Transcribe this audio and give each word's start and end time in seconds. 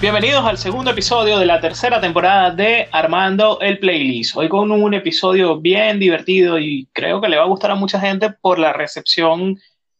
Bienvenidos 0.00 0.46
al 0.46 0.56
segundo 0.56 0.92
episodio 0.92 1.38
de 1.38 1.44
la 1.44 1.60
tercera 1.60 2.00
temporada 2.00 2.50
de 2.52 2.88
Armando 2.90 3.60
el 3.60 3.78
Playlist. 3.78 4.34
Hoy 4.34 4.48
con 4.48 4.72
un 4.72 4.94
episodio 4.94 5.60
bien 5.60 6.00
divertido 6.00 6.58
y 6.58 6.88
creo 6.94 7.20
que 7.20 7.28
le 7.28 7.36
va 7.36 7.42
a 7.42 7.48
gustar 7.48 7.70
a 7.70 7.74
mucha 7.74 8.00
gente 8.00 8.30
por 8.40 8.58
la 8.58 8.72
recepción 8.72 9.58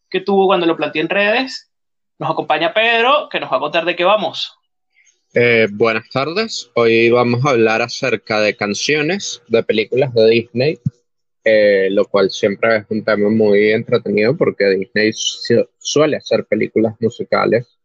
que 0.09 0.21
tuvo 0.21 0.47
cuando 0.47 0.65
lo 0.65 0.75
planteé 0.75 1.03
en 1.03 1.09
redes. 1.09 1.69
Nos 2.17 2.31
acompaña 2.31 2.73
Pedro, 2.73 3.29
que 3.29 3.39
nos 3.39 3.51
va 3.51 3.57
a 3.57 3.59
contar 3.59 3.85
de 3.85 3.95
qué 3.95 4.03
vamos. 4.03 4.51
Eh, 5.35 5.67
buenas 5.71 6.09
tardes. 6.09 6.71
Hoy 6.73 7.11
vamos 7.11 7.45
a 7.45 7.51
hablar 7.51 7.83
acerca 7.83 8.41
de 8.41 8.55
canciones 8.55 9.43
de 9.49 9.61
películas 9.61 10.15
de 10.15 10.29
Disney, 10.31 10.79
eh, 11.43 11.89
lo 11.91 12.05
cual 12.05 12.31
siempre 12.31 12.77
es 12.77 12.85
un 12.89 13.03
tema 13.05 13.29
muy 13.29 13.71
entretenido 13.71 14.35
porque 14.35 14.65
Disney 14.65 15.11
suele 15.77 16.17
hacer 16.17 16.45
películas 16.45 16.95
musicales 16.99 17.77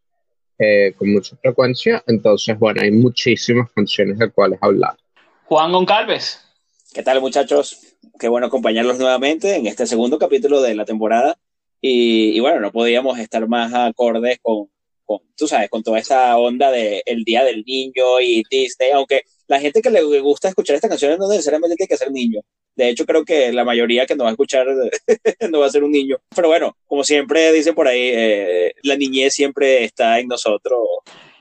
eh, 0.59 0.93
con 0.97 1.11
mucha 1.11 1.35
frecuencia. 1.37 2.03
Entonces, 2.07 2.57
bueno, 2.57 2.81
hay 2.81 2.91
muchísimas 2.91 3.71
canciones 3.71 4.17
de 4.17 4.29
cuales 4.31 4.59
hablar. 4.61 4.97
Juan 5.45 5.71
Goncalves. 5.71 6.41
¿Qué 6.93 7.03
tal, 7.03 7.21
muchachos? 7.21 7.79
Qué 8.19 8.27
bueno 8.27 8.47
acompañarlos 8.47 8.97
nuevamente 8.97 9.55
en 9.55 9.67
este 9.67 9.85
segundo 9.85 10.17
capítulo 10.17 10.61
de 10.61 10.75
la 10.75 10.85
temporada. 10.85 11.37
Y, 11.79 12.39
bueno, 12.39 12.59
no 12.59 12.71
podíamos 12.71 13.19
estar 13.19 13.47
más 13.47 13.71
acordes 13.73 14.39
con, 14.41 14.69
con, 15.05 15.19
tú 15.35 15.47
sabes, 15.47 15.69
con 15.69 15.83
toda 15.83 15.99
esa 15.99 16.37
onda 16.37 16.71
de 16.71 17.03
el 17.05 17.23
Día 17.23 17.43
del 17.43 17.63
Niño 17.65 18.19
y 18.19 18.43
Disney, 18.49 18.89
aunque 18.91 19.21
la 19.47 19.59
gente 19.59 19.81
que 19.81 19.91
le 19.91 20.01
gusta 20.19 20.49
escuchar 20.49 20.75
estas 20.75 20.89
canciones 20.89 21.19
no 21.19 21.29
necesariamente 21.29 21.75
tiene 21.75 21.87
que 21.87 21.97
ser 21.97 22.11
niño. 22.11 22.41
De 22.77 22.89
hecho, 22.89 23.05
creo 23.05 23.25
que 23.25 23.51
la 23.51 23.65
mayoría 23.65 24.05
que 24.05 24.15
nos 24.15 24.25
va 24.25 24.29
a 24.29 24.33
escuchar 24.33 24.67
no 25.49 25.59
va 25.59 25.65
a 25.65 25.69
ser 25.69 25.83
un 25.83 25.91
niño. 25.91 26.17
Pero 26.35 26.47
bueno, 26.47 26.77
como 26.85 27.03
siempre 27.03 27.51
dicen 27.51 27.73
por 27.73 27.87
ahí, 27.87 28.11
eh, 28.13 28.73
la 28.83 28.95
niñez 28.95 29.33
siempre 29.33 29.83
está 29.83 30.19
en 30.19 30.27
nosotros. 30.27 30.79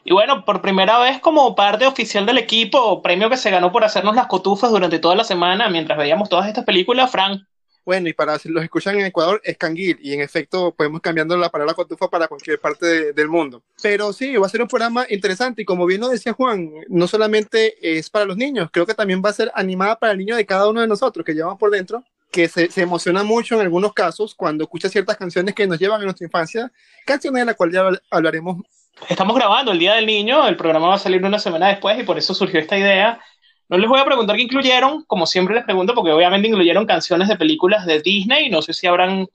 Y 0.02 0.12
bueno, 0.12 0.44
por 0.44 0.62
primera 0.62 0.98
vez 0.98 1.20
como 1.20 1.54
parte 1.54 1.86
oficial 1.86 2.24
del 2.24 2.38
equipo, 2.38 3.02
premio 3.02 3.28
que 3.28 3.36
se 3.36 3.50
ganó 3.50 3.70
por 3.70 3.84
hacernos 3.84 4.16
las 4.16 4.28
cotufas 4.28 4.70
durante 4.70 4.98
toda 4.98 5.14
la 5.14 5.24
semana 5.24 5.68
mientras 5.68 5.98
veíamos 5.98 6.28
todas 6.28 6.48
estas 6.48 6.64
películas, 6.64 7.10
Frank. 7.10 7.42
Bueno, 7.86 8.08
y 8.08 8.12
para 8.12 8.36
si 8.40 8.48
los 8.48 8.64
escuchan 8.64 8.98
en 8.98 9.06
Ecuador 9.06 9.40
es 9.44 9.56
canguil, 9.56 9.96
y 10.02 10.12
en 10.12 10.20
efecto 10.20 10.74
podemos 10.74 11.00
cambiando 11.00 11.36
la 11.36 11.50
palabra 11.50 11.72
cotufa 11.72 12.10
para 12.10 12.26
cualquier 12.26 12.58
parte 12.58 13.12
del 13.12 13.28
mundo. 13.28 13.62
Pero 13.80 14.12
sí, 14.12 14.36
va 14.36 14.46
a 14.46 14.50
ser 14.50 14.60
un 14.60 14.66
programa 14.66 15.06
interesante 15.08 15.62
y 15.62 15.64
como 15.64 15.86
bien 15.86 16.00
lo 16.00 16.08
decía 16.08 16.32
Juan, 16.32 16.68
no 16.88 17.06
solamente 17.06 17.76
es 17.80 18.10
para 18.10 18.24
los 18.24 18.36
niños, 18.36 18.70
creo 18.72 18.86
que 18.86 18.94
también 18.94 19.22
va 19.24 19.30
a 19.30 19.34
ser 19.34 19.52
animada 19.54 19.96
para 20.00 20.10
el 20.12 20.18
niño 20.18 20.34
de 20.34 20.44
cada 20.44 20.68
uno 20.68 20.80
de 20.80 20.88
nosotros 20.88 21.24
que 21.24 21.32
llevamos 21.32 21.60
por 21.60 21.70
dentro, 21.70 22.02
que 22.32 22.48
se, 22.48 22.72
se 22.72 22.82
emociona 22.82 23.22
mucho 23.22 23.54
en 23.54 23.60
algunos 23.60 23.92
casos 23.92 24.34
cuando 24.34 24.64
escucha 24.64 24.88
ciertas 24.88 25.16
canciones 25.16 25.54
que 25.54 25.68
nos 25.68 25.78
llevan 25.78 26.00
a 26.00 26.04
nuestra 26.04 26.26
infancia, 26.26 26.72
canciones 27.06 27.42
de 27.42 27.46
las 27.46 27.54
cuales 27.54 27.76
ya 27.76 27.88
hablaremos. 28.10 28.62
Estamos 29.08 29.36
grabando 29.36 29.70
el 29.70 29.78
Día 29.78 29.94
del 29.94 30.06
Niño, 30.06 30.48
el 30.48 30.56
programa 30.56 30.88
va 30.88 30.94
a 30.96 30.98
salir 30.98 31.22
una 31.24 31.38
semana 31.38 31.68
después 31.68 32.00
y 32.00 32.02
por 32.02 32.18
eso 32.18 32.34
surgió 32.34 32.58
esta 32.58 32.76
idea 32.76 33.20
no 33.68 33.78
les 33.78 33.88
voy 33.88 33.98
a 33.98 34.04
preguntar 34.04 34.36
qué 34.36 34.42
incluyeron, 34.42 35.04
como 35.04 35.26
siempre 35.26 35.54
les 35.54 35.64
pregunto, 35.64 35.94
porque 35.94 36.12
obviamente 36.12 36.48
incluyeron 36.48 36.86
canciones 36.86 37.28
de 37.28 37.36
películas 37.36 37.84
de 37.84 38.00
Disney, 38.00 38.48
no 38.48 38.62
sé 38.62 38.72
si 38.72 38.86
habrán 38.86 39.26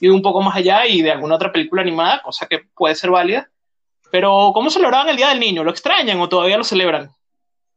ido 0.00 0.14
un 0.14 0.22
poco 0.22 0.42
más 0.42 0.56
allá 0.56 0.86
y 0.86 1.02
de 1.02 1.12
alguna 1.12 1.36
otra 1.36 1.52
película 1.52 1.82
animada, 1.82 2.20
cosa 2.22 2.46
que 2.46 2.60
puede 2.74 2.94
ser 2.94 3.10
válida. 3.10 3.48
Pero, 4.10 4.52
¿cómo 4.54 4.70
celebraban 4.70 5.08
el 5.08 5.16
Día 5.16 5.28
del 5.28 5.40
Niño? 5.40 5.62
¿Lo 5.62 5.70
extrañan 5.70 6.18
o 6.20 6.28
todavía 6.28 6.56
lo 6.56 6.64
celebran? 6.64 7.10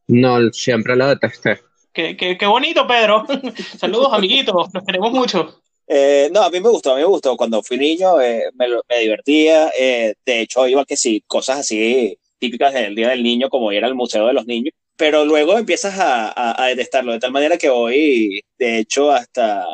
No, 0.07 0.37
siempre 0.51 0.95
lo 0.95 1.07
detesté. 1.07 1.59
Qué, 1.93 2.15
qué, 2.15 2.37
qué 2.37 2.45
bonito, 2.45 2.87
Pedro. 2.87 3.25
Saludos, 3.77 4.13
amiguitos, 4.13 4.69
los 4.73 4.83
queremos 4.83 5.11
mucho. 5.11 5.61
Eh, 5.87 6.29
no, 6.33 6.41
a 6.41 6.49
mí 6.49 6.61
me 6.61 6.69
gustó, 6.69 6.93
a 6.93 6.95
mí 6.95 7.01
me 7.01 7.07
gustó. 7.07 7.35
Cuando 7.35 7.61
fui 7.61 7.77
niño 7.77 8.19
eh, 8.21 8.45
me, 8.55 8.67
me, 8.89 8.99
divertía. 8.99 9.71
Eh, 9.77 10.13
de 10.25 10.41
hecho, 10.41 10.67
iba 10.67 10.85
que 10.85 10.95
sí, 10.95 11.21
cosas 11.27 11.59
así 11.59 12.17
típicas 12.39 12.73
del 12.73 12.95
Día 12.95 13.09
del 13.09 13.21
Niño, 13.21 13.49
como 13.49 13.71
ir 13.71 13.83
al 13.83 13.93
Museo 13.93 14.25
de 14.25 14.33
los 14.33 14.47
Niños 14.47 14.73
pero 15.01 15.25
luego 15.25 15.57
empiezas 15.57 15.97
a, 15.97 16.61
a, 16.63 16.67
detestarlo, 16.67 17.11
de 17.11 17.17
tal 17.17 17.31
manera 17.31 17.57
que 17.57 17.71
hoy, 17.71 18.39
de 18.59 18.77
hecho, 18.77 19.09
hasta 19.09 19.65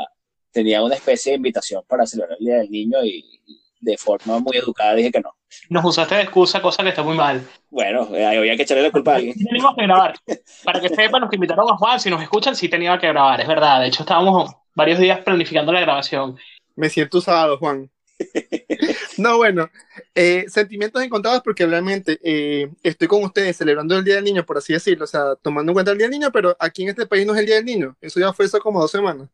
tenía 0.53 0.81
una 0.81 0.95
especie 0.95 1.33
de 1.33 1.35
invitación 1.35 1.83
para 1.85 2.05
celebrar 2.05 2.38
el 2.39 2.45
Día 2.45 2.55
del 2.59 2.71
Niño 2.71 3.03
y 3.03 3.41
de 3.81 3.97
forma 3.97 4.39
muy 4.39 4.55
educada 4.55 4.95
dije 4.95 5.11
que 5.11 5.19
no. 5.19 5.35
Nos 5.69 5.83
usaste 5.83 6.15
de 6.15 6.21
excusa, 6.21 6.61
cosa 6.61 6.81
que 6.81 6.89
está 6.89 7.03
muy 7.03 7.17
mal. 7.17 7.45
Bueno, 7.69 8.07
eh, 8.15 8.25
había 8.25 8.55
que 8.55 8.61
echarle 8.61 8.83
la 8.83 8.91
culpa 8.91 9.11
a 9.11 9.15
alguien. 9.17 9.35
Teníamos 9.45 9.75
que 9.75 9.83
grabar. 9.83 10.15
Para 10.63 10.79
que 10.79 10.88
sepan, 10.88 11.19
los 11.19 11.29
que 11.29 11.35
invitaron 11.35 11.69
a 11.69 11.75
Juan, 11.75 11.99
si 11.99 12.09
nos 12.09 12.21
escuchan, 12.21 12.55
sí 12.55 12.69
tenía 12.69 12.97
que 12.97 13.09
grabar, 13.09 13.41
es 13.41 13.47
verdad. 13.49 13.81
De 13.81 13.88
hecho, 13.88 14.03
estábamos 14.03 14.49
varios 14.75 14.97
días 14.97 15.19
planificando 15.19 15.73
la 15.73 15.81
grabación. 15.81 16.38
Me 16.77 16.88
siento 16.88 17.17
usado, 17.17 17.57
Juan. 17.57 17.91
no, 19.17 19.38
bueno, 19.38 19.69
eh, 20.16 20.45
sentimientos 20.50 21.01
encontrados 21.03 21.41
porque 21.44 21.66
realmente 21.66 22.19
eh, 22.23 22.69
estoy 22.83 23.07
con 23.07 23.23
ustedes 23.23 23.57
celebrando 23.57 23.97
el 23.97 24.03
Día 24.03 24.16
del 24.16 24.23
Niño, 24.23 24.45
por 24.45 24.57
así 24.57 24.73
decirlo, 24.73 25.05
o 25.05 25.07
sea, 25.07 25.35
tomando 25.35 25.72
en 25.72 25.73
cuenta 25.75 25.91
el 25.91 25.97
Día 25.97 26.07
del 26.07 26.19
Niño, 26.19 26.31
pero 26.31 26.56
aquí 26.59 26.83
en 26.83 26.89
este 26.89 27.06
país 27.06 27.25
no 27.25 27.33
es 27.33 27.39
el 27.39 27.45
Día 27.45 27.56
del 27.56 27.66
Niño, 27.66 27.95
eso 28.01 28.19
ya 28.19 28.33
fue 28.33 28.45
eso 28.45 28.59
como 28.59 28.81
dos 28.81 28.91
semanas. 28.91 29.29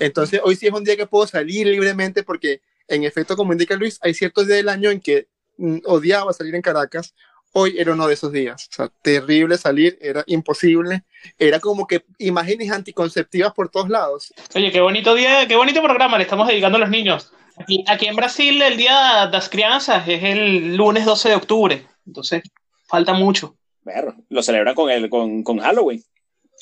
Entonces, 0.00 0.40
hoy 0.42 0.56
sí 0.56 0.66
es 0.66 0.72
un 0.72 0.84
día 0.84 0.96
que 0.96 1.06
puedo 1.06 1.26
salir 1.26 1.66
libremente 1.66 2.22
porque, 2.22 2.60
en 2.88 3.04
efecto, 3.04 3.36
como 3.36 3.52
indica 3.52 3.76
Luis, 3.76 3.98
hay 4.02 4.14
ciertos 4.14 4.46
días 4.46 4.58
del 4.58 4.68
año 4.68 4.90
en 4.90 5.00
que 5.00 5.28
mm, 5.56 5.78
odiaba 5.84 6.32
salir 6.32 6.54
en 6.54 6.62
Caracas. 6.62 7.14
Hoy 7.56 7.76
era 7.78 7.92
uno 7.92 8.08
de 8.08 8.14
esos 8.14 8.32
días. 8.32 8.68
O 8.68 8.74
sea, 8.74 8.90
terrible 9.00 9.56
salir, 9.56 9.96
era 10.00 10.24
imposible. 10.26 11.04
Era 11.38 11.60
como 11.60 11.86
que 11.86 12.04
imágenes 12.18 12.72
anticonceptivas 12.72 13.52
por 13.54 13.68
todos 13.68 13.88
lados. 13.88 14.34
Oye, 14.56 14.72
qué 14.72 14.80
bonito 14.80 15.14
día, 15.14 15.46
qué 15.46 15.54
bonito 15.54 15.80
programa 15.80 16.18
le 16.18 16.24
estamos 16.24 16.48
dedicando 16.48 16.78
a 16.78 16.80
los 16.80 16.90
niños. 16.90 17.32
Aquí, 17.56 17.84
aquí, 17.86 18.06
en 18.06 18.16
Brasil 18.16 18.60
el 18.60 18.76
Día 18.76 19.26
de 19.26 19.32
las 19.32 19.48
Crianzas 19.48 20.08
es 20.08 20.24
el 20.24 20.76
lunes 20.76 21.04
12 21.04 21.28
de 21.28 21.34
octubre, 21.36 21.86
entonces 22.04 22.42
falta 22.88 23.12
mucho. 23.12 23.54
Ver, 23.82 24.12
lo 24.30 24.42
celebran 24.42 24.74
con, 24.74 24.90
el, 24.90 25.08
con, 25.08 25.44
con 25.44 25.58
Halloween. 25.58 26.02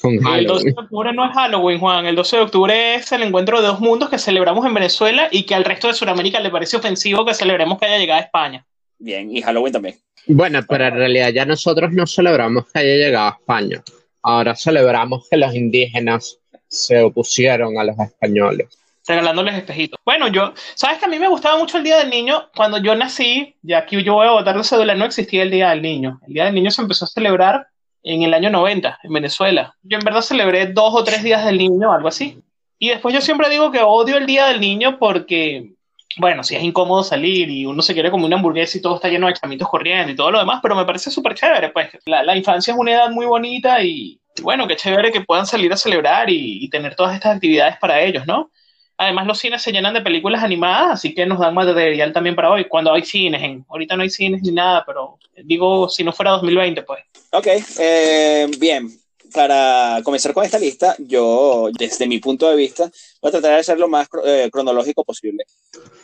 Con 0.03 0.19
Halloween. 0.19 0.41
El 0.41 0.47
12 0.47 0.65
de 0.65 0.75
octubre 0.77 1.13
no 1.15 1.25
es 1.25 1.33
Halloween, 1.33 1.81
Juan. 1.81 2.05
El 2.05 2.17
12 2.17 2.37
de 2.37 2.43
octubre 2.43 2.95
es 2.97 3.11
el 3.13 3.23
encuentro 3.23 3.63
de 3.63 3.69
dos 3.69 3.81
mundos 3.81 4.11
que 4.11 4.19
celebramos 4.19 4.67
en 4.67 4.75
Venezuela 4.75 5.29
y 5.31 5.45
que 5.45 5.55
al 5.55 5.65
resto 5.65 5.89
de 5.89 5.95
Sudamérica 5.95 6.39
le 6.41 6.51
parece 6.51 6.77
ofensivo 6.77 7.25
que 7.25 7.33
celebremos 7.33 7.79
que 7.79 7.87
haya 7.87 7.97
llegado 7.97 8.21
a 8.21 8.25
España. 8.25 8.67
Bien, 9.03 9.35
y 9.35 9.43
Halloween 9.43 9.73
también. 9.73 9.97
Bueno, 10.27 10.61
pero 10.69 10.87
en 10.87 10.95
realidad 10.95 11.31
ya 11.31 11.45
nosotros 11.45 11.93
no 11.93 12.07
celebramos 12.07 12.67
que 12.71 12.79
haya 12.79 12.95
llegado 12.95 13.29
a 13.29 13.37
España. 13.39 13.83
Ahora 14.23 14.55
celebramos 14.55 15.29
que 15.29 15.37
los 15.37 15.55
indígenas 15.55 16.39
se 16.69 17.03
opusieron 17.03 17.77
a 17.79 17.85
los 17.85 17.99
españoles 17.99 18.69
regalándoles 19.07 19.57
espejitos. 19.57 19.99
Bueno, 20.05 20.29
yo, 20.29 20.55
sabes 20.75 20.99
que 20.99 21.07
a 21.07 21.09
mí 21.09 21.19
me 21.19 21.29
gustaba 21.29 21.59
mucho 21.59 21.79
el 21.79 21.85
Día 21.85 21.99
del 21.99 22.11
Niño. 22.11 22.51
Cuando 22.55 22.79
yo 22.79 22.95
nací, 22.95 23.57
ya 23.63 23.79
aquí 23.79 24.03
yo 24.03 24.15
voy 24.15 24.27
a 24.27 24.33
votar 24.33 24.57
de 24.57 24.65
cédula, 24.65 24.95
no 24.95 25.05
existía 25.05 25.43
el 25.43 25.51
Día 25.51 25.71
del 25.71 25.83
Niño. 25.83 26.21
El 26.27 26.35
Día 26.35 26.45
del 26.45 26.55
Niño 26.55 26.71
se 26.71 26.83
empezó 26.83 27.05
a 27.05 27.09
celebrar 27.09 27.67
en 28.03 28.23
el 28.23 28.35
año 28.35 28.51
90, 28.51 29.01
en 29.03 29.13
Venezuela. 29.13 29.75
Yo 29.83 29.99
en 29.99 30.05
verdad 30.05 30.23
celebré 30.23 30.67
dos 30.67 30.95
o 30.95 31.05
tres 31.05 31.23
días 31.23 31.45
del 31.45 31.59
niño, 31.59 31.93
algo 31.93 32.09
así. 32.09 32.43
Y 32.79 32.89
después 32.89 33.15
yo 33.15 33.21
siempre 33.21 33.49
digo 33.49 33.71
que 33.71 33.81
odio 33.81 34.17
el 34.17 34.27
Día 34.27 34.47
del 34.47 34.61
Niño 34.61 34.99
porque, 34.99 35.73
bueno, 36.19 36.43
si 36.45 36.57
es 36.57 36.63
incómodo 36.63 37.03
salir 37.03 37.51
y 37.51 37.67
uno 37.67 37.83
se 37.83 37.95
quiere 37.95 38.11
como 38.11 38.27
una 38.27 38.37
hamburguesa 38.37 38.79
y 38.79 38.81
todo 38.81 38.97
está 38.97 39.09
lleno 39.09 39.27
de 39.27 39.35
chamitos 39.35 39.69
corriendo 39.69 40.13
y 40.13 40.17
todo 40.17 40.31
lo 40.31 40.39
demás, 40.39 40.61
pero 40.63 40.75
me 40.75 40.85
parece 40.85 41.11
súper 41.11 41.35
chévere, 41.35 41.71
pues 41.71 41.89
la, 42.07 42.23
la, 42.23 42.37
infancia 42.37 42.73
es 42.73 42.79
una 42.79 42.93
edad 42.93 43.11
muy 43.11 43.27
bonita 43.27 43.83
y, 43.83 44.21
bueno, 44.43 44.67
qué 44.67 44.77
chévere 44.77 45.13
que 45.13 45.23
puedan 45.23 45.47
salir 45.47 45.73
a 45.73 45.77
celebrar 45.77 46.31
y, 46.31 46.65
y 46.65 46.71
tener 46.71 46.95
todas 46.95 47.15
estas 47.15 47.37
actividades 47.37 47.77
para 47.79 48.01
ellos, 48.03 48.27
¿no? 48.27 48.51
Además, 48.99 49.27
los 49.27 49.39
cines 49.39 49.61
se 49.61 49.73
llenan 49.73 49.95
de 49.95 50.01
películas 50.01 50.45
animadas, 50.45 50.93
así 50.93 51.13
que 51.13 51.27
nos 51.27 51.41
dan 51.41 51.55
material 51.55 52.13
también 52.13 52.37
para 52.37 52.51
hoy, 52.51 52.67
cuando 52.67 52.93
hay 52.93 53.03
cines. 53.03 53.43
En, 53.43 53.65
ahorita 53.69 53.97
no 53.97 54.05
hay 54.05 54.11
cines 54.11 54.43
ni 54.43 54.53
nada, 54.53 54.85
pero 54.87 55.19
digo, 55.45 55.89
si 55.89 56.05
no 56.05 56.13
fuera 56.13 56.33
2020, 56.33 56.83
pues. 56.83 57.03
Ok, 57.33 57.47
eh, 57.81 58.49
bien. 58.59 59.02
Para 59.33 60.01
comenzar 60.05 60.33
con 60.35 60.45
esta 60.45 60.59
lista, 60.59 60.95
yo, 60.99 61.71
desde 61.79 62.07
mi 62.07 62.19
punto 62.19 62.49
de 62.49 62.57
vista, 62.57 62.91
voy 63.21 63.29
a 63.29 63.33
tratar 63.33 63.57
de 63.57 63.65
ser 63.65 63.79
lo 63.79 63.89
más 63.89 64.09
eh, 64.25 64.49
cronológico 64.53 65.05
posible. 65.05 65.45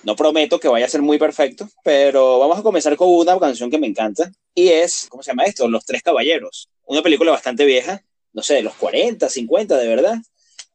No 0.05 0.17
prometo 0.17 0.59
que 0.59 0.69
vaya 0.69 0.87
a 0.87 0.89
ser 0.89 1.03
muy 1.03 1.19
perfecto, 1.19 1.69
pero 1.85 2.39
vamos 2.39 2.59
a 2.59 2.63
comenzar 2.63 2.97
con 2.97 3.09
una 3.09 3.39
canción 3.39 3.71
que 3.71 3.79
me 3.79 3.87
encanta, 3.87 4.31
y 4.55 4.69
es, 4.69 5.07
¿cómo 5.09 5.23
se 5.23 5.31
llama 5.31 5.45
esto? 5.45 5.69
Los 5.69 5.85
Tres 5.85 6.03
Caballeros. 6.03 6.69
Una 6.87 7.03
película 7.03 7.31
bastante 7.31 7.65
vieja, 7.65 8.03
no 8.33 8.43
sé, 8.43 8.55
de 8.55 8.63
los 8.63 8.75
40, 8.75 9.29
50, 9.29 9.77
de 9.77 9.89
verdad 9.89 10.19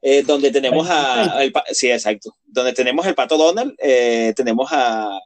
eh, 0.06 0.22
donde 0.22 0.52
tenemos 0.52 0.86
a, 0.90 1.42
el, 1.42 1.54
sí, 1.72 1.90
exacto, 1.90 2.36
donde 2.44 2.74
tenemos 2.74 3.08
el 3.08 3.16
Pato 3.16 3.38
Donald, 3.38 3.74
eh, 3.78 4.34
tenemos 4.36 4.68
a 4.70 5.18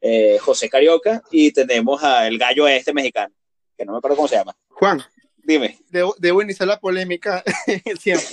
eh, 0.00 0.38
José 0.40 0.70
Carioca 0.70 1.22
y 1.30 1.52
tenemos 1.52 2.02
a 2.02 2.26
el 2.26 2.38
gallo 2.38 2.66
este 2.66 2.94
mexicano, 2.94 3.34
que 3.76 3.84
no 3.84 3.92
me 3.92 3.98
acuerdo 3.98 4.16
cómo 4.16 4.28
se 4.28 4.36
llama. 4.36 4.56
Juan. 4.70 5.02
Dime. 5.42 5.78
Debo, 5.90 6.14
debo 6.18 6.42
iniciar 6.42 6.68
la 6.68 6.78
polémica 6.78 7.42
siempre. 8.00 8.26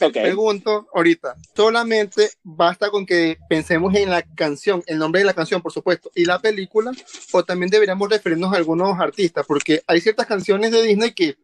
Okay. 0.00 0.22
Pregunto 0.22 0.86
ahorita, 0.94 1.36
solamente 1.56 2.30
basta 2.42 2.90
con 2.90 3.06
que 3.06 3.38
pensemos 3.48 3.94
en 3.94 4.10
la 4.10 4.22
canción, 4.22 4.82
el 4.86 4.98
nombre 4.98 5.20
de 5.20 5.24
la 5.24 5.34
canción, 5.34 5.62
por 5.62 5.72
supuesto, 5.72 6.10
y 6.14 6.24
la 6.26 6.38
película, 6.38 6.92
o 7.32 7.44
también 7.44 7.70
deberíamos 7.70 8.08
referirnos 8.08 8.52
a 8.52 8.56
algunos 8.56 9.00
artistas, 9.00 9.44
porque 9.46 9.82
hay 9.86 10.00
ciertas 10.00 10.26
canciones 10.26 10.70
de 10.70 10.82
Disney 10.82 11.12
que 11.12 11.36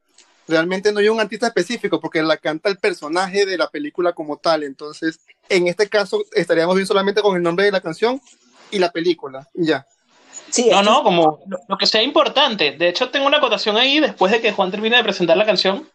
realmente 0.51 0.93
no 0.93 1.01
hay 1.01 1.09
un 1.09 1.21
artista 1.21 1.47
específico 1.47 2.01
porque 2.01 2.23
la 2.23 2.37
canta 2.37 2.69
el 2.69 2.77
personaje 2.77 3.47
de 3.47 3.57
la 3.57 3.71
película 3.71 4.13
como 4.13 4.37
tal. 4.37 4.65
Entonces, 4.65 5.21
en 5.49 5.69
este 5.69 5.89
caso, 5.89 6.23
estaríamos 6.33 6.75
bien 6.75 6.87
solamente 6.87 7.23
con 7.23 7.37
el 7.37 7.43
nombre 7.43 7.65
de 7.65 7.73
la 7.73 7.81
canción 7.81 8.21
y 8.71 8.79
la 8.79 8.91
película. 8.91 9.49
Ya. 9.55 9.87
Sí, 10.51 10.69
No, 10.71 10.83
no, 10.83 11.03
como 11.03 11.41
lo, 11.69 11.79
que 11.79 11.87
sea 11.87 12.03
importante. 12.03 12.73
De 12.73 12.89
hecho, 12.89 13.11
tengo 13.11 13.27
una 13.27 13.39
acotación 13.39 13.77
ahí 13.77 14.01
después 14.01 14.33
de 14.33 14.41
que 14.41 14.53
Juan 14.53 14.71
termine 14.71 14.97
de 14.97 15.03
presentar 15.05 15.37
la 15.37 15.47
canción. 15.47 15.89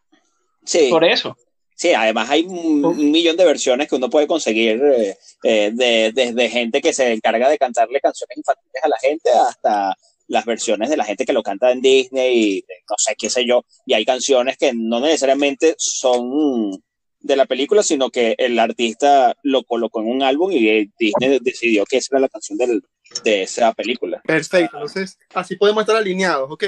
sí. 0.63 0.87
Por 0.89 1.03
eso. 1.03 1.35
Sí, 1.77 1.91
además 1.93 2.29
hay 2.29 2.43
un, 2.43 2.85
un 2.85 3.11
millón 3.11 3.35
de 3.35 3.43
versiones 3.43 3.89
que 3.89 3.95
uno 3.95 4.09
puede 4.09 4.27
conseguir 4.27 4.81
eh, 4.81 5.17
eh, 5.43 5.71
de- 5.73 6.13
desde 6.13 6.47
gente 6.49 6.79
que 6.79 6.93
se 6.93 7.11
encarga 7.11 7.49
de 7.49 7.57
cantarle 7.57 7.99
canciones 7.99 8.37
infantiles 8.37 8.81
a 8.81 8.87
la 8.87 8.97
gente 8.97 9.29
hasta 9.31 9.93
las 10.27 10.45
versiones 10.45 10.89
de 10.89 10.95
la 10.95 11.03
gente 11.03 11.25
que 11.25 11.33
lo 11.33 11.43
canta 11.43 11.71
en 11.73 11.81
Disney 11.81 12.37
y 12.37 12.55
de 12.61 12.75
no 12.89 12.95
sé 12.97 13.15
qué 13.17 13.29
sé 13.29 13.45
yo. 13.45 13.65
Y 13.85 13.93
hay 13.93 14.05
canciones 14.05 14.55
que 14.57 14.71
no 14.73 15.01
necesariamente 15.01 15.75
son 15.77 16.81
de 17.19 17.35
la 17.35 17.45
película, 17.45 17.83
sino 17.83 18.09
que 18.09 18.35
el 18.37 18.57
artista 18.57 19.35
lo 19.43 19.63
colocó 19.65 19.99
en 19.99 20.07
un 20.07 20.23
álbum 20.23 20.53
y 20.53 20.69
eh, 20.69 20.89
Disney 20.97 21.39
decidió 21.41 21.83
que 21.85 21.97
esa 21.97 22.07
era 22.15 22.21
la 22.21 22.29
canción 22.29 22.57
del- 22.57 22.83
de 23.23 23.43
esa 23.43 23.71
película. 23.73 24.21
Perfecto, 24.25 24.77
entonces 24.77 25.17
así 25.33 25.55
podemos 25.55 25.81
estar 25.81 25.95
alineados, 25.95 26.49
ok. 26.51 26.63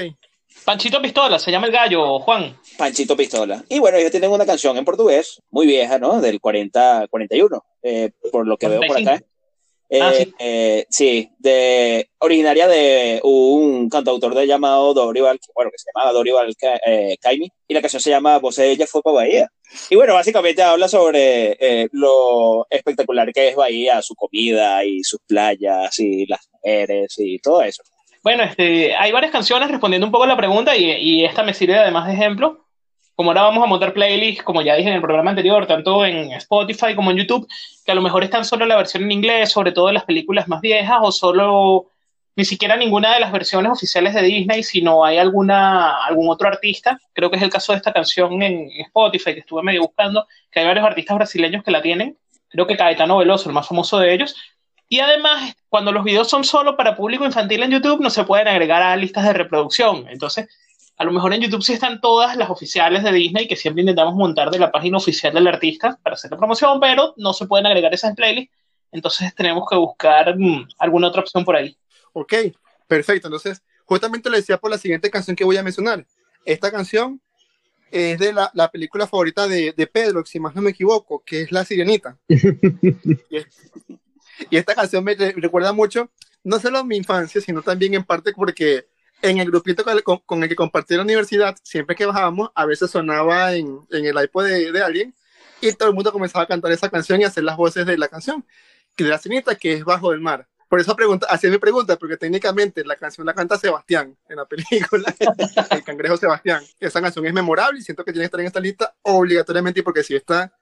Panchito 0.64 1.00
Pistola, 1.00 1.38
se 1.38 1.50
llama 1.50 1.66
el 1.66 1.72
gallo, 1.72 2.18
Juan. 2.20 2.58
Panchito 2.76 3.16
Pistola. 3.16 3.62
Y 3.68 3.78
bueno, 3.78 3.96
ellos 3.98 4.10
tienen 4.10 4.30
una 4.30 4.44
canción 4.46 4.76
en 4.76 4.84
portugués 4.84 5.40
muy 5.50 5.66
vieja, 5.66 5.98
¿no? 5.98 6.20
Del 6.20 6.40
40, 6.40 7.06
41, 7.08 7.64
eh, 7.82 8.10
por 8.32 8.46
lo 8.46 8.56
que 8.56 8.68
veo 8.68 8.80
por 8.80 8.90
acá. 8.96 9.20
45. 9.20 9.28
Ah, 9.90 10.10
Eh, 10.12 10.24
sí. 10.26 10.34
eh, 10.38 10.86
sí, 10.90 11.30
de, 11.38 12.10
originaria 12.18 12.68
de 12.68 13.20
un 13.24 13.88
cantautor 13.88 14.34
de 14.34 14.46
llamado 14.46 14.92
Dorival, 14.92 15.38
bueno, 15.54 15.70
que 15.70 15.78
se 15.78 15.90
llamaba 15.94 16.12
Dorival 16.12 16.54
Ca- 16.56 16.78
eh, 16.84 17.16
Caimi, 17.20 17.50
y 17.66 17.72
la 17.74 17.80
canción 17.80 18.02
se 18.02 18.10
llama 18.10 18.38
Voz 18.38 18.56
de 18.56 18.70
ella 18.70 18.86
fue 18.86 19.00
para 19.02 19.14
Bahía. 19.16 19.48
Y 19.90 19.96
bueno, 19.96 20.14
básicamente 20.14 20.62
habla 20.62 20.88
sobre 20.88 21.56
eh, 21.60 21.88
lo 21.92 22.66
espectacular 22.70 23.32
que 23.32 23.48
es 23.48 23.56
Bahía, 23.56 24.02
su 24.02 24.14
comida 24.14 24.84
y 24.84 25.02
sus 25.04 25.20
playas 25.26 25.98
y 25.98 26.26
las 26.26 26.48
mujeres 26.52 27.14
y 27.18 27.38
todo 27.38 27.62
eso. 27.62 27.82
Bueno, 28.22 28.42
este, 28.42 28.94
hay 28.94 29.12
varias 29.12 29.32
canciones 29.32 29.70
respondiendo 29.70 30.06
un 30.06 30.12
poco 30.12 30.24
a 30.24 30.28
la 30.28 30.36
pregunta 30.36 30.76
y, 30.76 30.90
y 30.90 31.24
esta 31.24 31.42
me 31.42 31.54
sirve 31.54 31.78
además 31.78 32.06
de 32.06 32.14
ejemplo. 32.14 32.64
Como 33.14 33.30
ahora 33.30 33.42
vamos 33.42 33.64
a 33.64 33.66
montar 33.66 33.92
playlists, 33.92 34.44
como 34.44 34.62
ya 34.62 34.76
dije 34.76 34.88
en 34.88 34.94
el 34.94 35.00
programa 35.00 35.30
anterior, 35.30 35.66
tanto 35.66 36.04
en 36.04 36.32
Spotify 36.32 36.94
como 36.94 37.10
en 37.10 37.16
YouTube, 37.16 37.48
que 37.84 37.90
a 37.90 37.94
lo 37.94 38.00
mejor 38.00 38.22
están 38.22 38.44
solo 38.44 38.64
la 38.64 38.76
versión 38.76 39.02
en 39.02 39.12
inglés, 39.12 39.50
sobre 39.50 39.72
todo 39.72 39.88
de 39.88 39.94
las 39.94 40.04
películas 40.04 40.46
más 40.46 40.60
viejas, 40.60 40.98
o 41.02 41.10
solo 41.10 41.86
ni 42.38 42.44
siquiera 42.44 42.76
ninguna 42.76 43.14
de 43.14 43.18
las 43.18 43.32
versiones 43.32 43.72
oficiales 43.72 44.14
de 44.14 44.22
Disney, 44.22 44.62
sino 44.62 45.04
hay 45.04 45.18
alguna, 45.18 46.04
algún 46.04 46.28
otro 46.28 46.46
artista. 46.46 46.96
Creo 47.12 47.32
que 47.32 47.36
es 47.36 47.42
el 47.42 47.50
caso 47.50 47.72
de 47.72 47.78
esta 47.78 47.92
canción 47.92 48.40
en 48.44 48.70
Spotify, 48.86 49.34
que 49.34 49.40
estuve 49.40 49.60
medio 49.64 49.82
buscando, 49.82 50.24
que 50.48 50.60
hay 50.60 50.66
varios 50.66 50.86
artistas 50.86 51.16
brasileños 51.16 51.64
que 51.64 51.72
la 51.72 51.82
tienen. 51.82 52.16
Creo 52.48 52.64
que 52.64 52.76
Caetano 52.76 53.18
Veloso, 53.18 53.48
el 53.48 53.56
más 53.56 53.66
famoso 53.66 53.98
de 53.98 54.14
ellos. 54.14 54.36
Y 54.88 55.00
además, 55.00 55.52
cuando 55.68 55.90
los 55.90 56.04
videos 56.04 56.28
son 56.28 56.44
solo 56.44 56.76
para 56.76 56.94
público 56.94 57.24
infantil 57.24 57.64
en 57.64 57.72
YouTube, 57.72 58.00
no 58.00 58.08
se 58.08 58.22
pueden 58.22 58.46
agregar 58.46 58.82
a 58.82 58.94
listas 58.94 59.24
de 59.24 59.32
reproducción. 59.32 60.06
Entonces, 60.08 60.48
a 60.96 61.02
lo 61.02 61.10
mejor 61.10 61.34
en 61.34 61.40
YouTube 61.40 61.64
sí 61.64 61.72
están 61.72 62.00
todas 62.00 62.36
las 62.36 62.50
oficiales 62.50 63.02
de 63.02 63.10
Disney 63.10 63.48
que 63.48 63.56
siempre 63.56 63.80
intentamos 63.80 64.14
montar 64.14 64.52
de 64.52 64.60
la 64.60 64.70
página 64.70 64.98
oficial 64.98 65.34
del 65.34 65.48
artista 65.48 65.98
para 66.04 66.14
hacer 66.14 66.30
la 66.30 66.36
promoción, 66.36 66.78
pero 66.78 67.14
no 67.16 67.32
se 67.32 67.48
pueden 67.48 67.66
agregar 67.66 67.92
esas 67.92 68.14
playlists. 68.14 68.54
Entonces 68.92 69.34
tenemos 69.34 69.68
que 69.68 69.74
buscar 69.74 70.38
mm, 70.38 70.68
alguna 70.78 71.08
otra 71.08 71.22
opción 71.22 71.44
por 71.44 71.56
ahí. 71.56 71.76
Ok, 72.20 72.34
perfecto. 72.86 73.28
Entonces, 73.28 73.62
justamente 73.84 74.30
le 74.30 74.38
decía 74.38 74.58
por 74.58 74.70
la 74.70 74.78
siguiente 74.78 75.10
canción 75.10 75.36
que 75.36 75.44
voy 75.44 75.56
a 75.56 75.62
mencionar. 75.62 76.06
Esta 76.44 76.70
canción 76.70 77.20
es 77.90 78.18
de 78.18 78.32
la, 78.32 78.50
la 78.54 78.70
película 78.70 79.06
favorita 79.06 79.46
de, 79.48 79.72
de 79.76 79.86
Pedro, 79.86 80.24
si 80.26 80.40
más 80.40 80.54
no 80.54 80.62
me 80.62 80.70
equivoco, 80.70 81.22
que 81.24 81.42
es 81.42 81.52
La 81.52 81.64
Sirenita. 81.64 82.18
y, 82.28 83.36
es- 83.36 83.46
y 84.50 84.56
esta 84.56 84.74
canción 84.74 85.04
me 85.04 85.14
re- 85.14 85.34
recuerda 85.36 85.72
mucho, 85.72 86.10
no 86.44 86.58
solo 86.60 86.78
a 86.78 86.84
mi 86.84 86.96
infancia, 86.96 87.40
sino 87.40 87.62
también 87.62 87.94
en 87.94 88.04
parte 88.04 88.32
porque 88.32 88.86
en 89.22 89.38
el 89.38 89.46
grupito 89.50 89.82
con 89.84 89.92
el, 89.94 90.02
con- 90.02 90.18
con 90.20 90.42
el 90.42 90.48
que 90.48 90.56
compartí 90.56 90.94
la 90.96 91.02
universidad, 91.02 91.56
siempre 91.62 91.96
que 91.96 92.06
bajábamos, 92.06 92.50
a 92.54 92.66
veces 92.66 92.90
sonaba 92.90 93.54
en, 93.54 93.80
en 93.90 94.06
el 94.06 94.22
iPod 94.22 94.44
de, 94.46 94.72
de 94.72 94.82
alguien 94.82 95.14
y 95.60 95.72
todo 95.72 95.88
el 95.88 95.94
mundo 95.94 96.12
comenzaba 96.12 96.44
a 96.44 96.46
cantar 96.48 96.70
esa 96.72 96.88
canción 96.88 97.20
y 97.20 97.24
hacer 97.24 97.42
las 97.44 97.56
voces 97.56 97.84
de 97.84 97.98
la 97.98 98.08
canción, 98.08 98.44
que 98.94 99.04
de 99.04 99.10
La 99.10 99.18
Sirenita, 99.18 99.54
que 99.56 99.72
es 99.72 99.84
Bajo 99.84 100.12
del 100.12 100.20
Mar. 100.20 100.46
Por 100.68 100.80
eso 100.80 100.94
pregunta, 100.94 101.26
hacía 101.30 101.50
mi 101.50 101.58
pregunta, 101.58 101.96
porque 101.96 102.16
técnicamente 102.16 102.84
la 102.84 102.96
canción 102.96 103.26
la 103.26 103.34
canta 103.34 103.58
Sebastián 103.58 104.14
en 104.28 104.36
la 104.36 104.44
película, 104.44 105.14
el 105.70 105.82
cangrejo 105.82 106.16
Sebastián. 106.16 106.62
Esa 106.78 107.00
canción 107.00 107.24
es 107.26 107.32
memorable 107.32 107.80
y 107.80 107.82
siento 107.82 108.04
que 108.04 108.12
tiene 108.12 108.24
que 108.24 108.26
estar 108.26 108.40
en 108.40 108.46
esta 108.46 108.60
lista 108.60 108.94
obligatoriamente 109.02 109.82
porque 109.82 110.02
si 110.02 110.14
está, 110.14 110.52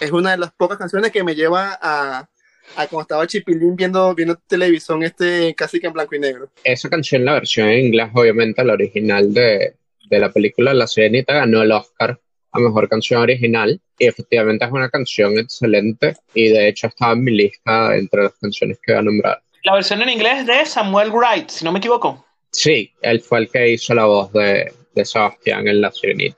es 0.00 0.12
una 0.12 0.32
de 0.32 0.38
las 0.38 0.52
pocas 0.52 0.76
canciones 0.76 1.10
que 1.10 1.24
me 1.24 1.34
lleva 1.34 1.78
a, 1.80 2.28
a 2.76 2.86
cuando 2.88 3.02
estaba 3.02 3.26
chipilín 3.26 3.74
viendo, 3.74 4.14
viendo 4.14 4.36
televisión 4.36 5.02
este 5.02 5.54
casi 5.54 5.80
que 5.80 5.86
en 5.86 5.92
blanco 5.92 6.14
y 6.14 6.20
negro. 6.20 6.50
Esa 6.62 6.90
canción, 6.90 7.24
la 7.24 7.34
versión 7.34 7.68
en 7.68 7.86
inglés, 7.86 8.10
obviamente, 8.12 8.64
la 8.64 8.74
original 8.74 9.32
de, 9.32 9.76
de 10.10 10.18
la 10.18 10.30
película 10.30 10.74
La 10.74 10.86
Sirenita, 10.86 11.34
ganó 11.34 11.62
el 11.62 11.72
Oscar 11.72 12.20
a 12.52 12.60
Mejor 12.60 12.88
Canción 12.88 13.22
Original. 13.22 13.80
Y 13.98 14.06
efectivamente 14.06 14.64
es 14.64 14.72
una 14.72 14.88
canción 14.88 15.38
excelente 15.38 16.16
y 16.34 16.48
de 16.48 16.68
hecho 16.68 16.88
estaba 16.88 17.12
en 17.12 17.22
mi 17.22 17.30
lista 17.30 17.96
entre 17.96 18.24
las 18.24 18.34
canciones 18.34 18.78
que 18.82 18.92
voy 18.92 18.98
a 18.98 19.02
nombrar. 19.02 19.42
La 19.64 19.72
versión 19.72 20.02
en 20.02 20.10
inglés 20.10 20.40
es 20.40 20.46
de 20.46 20.66
Samuel 20.66 21.10
Wright, 21.10 21.48
si 21.48 21.64
no 21.64 21.72
me 21.72 21.78
equivoco. 21.78 22.22
Sí, 22.52 22.92
él 23.00 23.20
fue 23.22 23.38
el 23.40 23.50
que 23.50 23.70
hizo 23.70 23.94
la 23.94 24.04
voz 24.04 24.30
de, 24.34 24.70
de 24.94 25.04
Sebastián 25.06 25.66
en 25.66 25.80
La 25.80 25.90
Sirenita. 25.90 26.36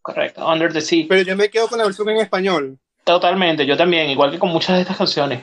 Correcto, 0.00 0.48
Under 0.48 0.72
the 0.72 0.80
Sea. 0.80 1.06
Pero 1.08 1.22
yo 1.22 1.36
me 1.36 1.50
quedo 1.50 1.66
con 1.66 1.78
la 1.78 1.84
versión 1.84 2.08
en 2.08 2.18
español. 2.18 2.78
Totalmente, 3.02 3.66
yo 3.66 3.76
también, 3.76 4.08
igual 4.10 4.30
que 4.30 4.38
con 4.38 4.50
muchas 4.50 4.76
de 4.76 4.82
estas 4.82 4.96
canciones. 4.96 5.40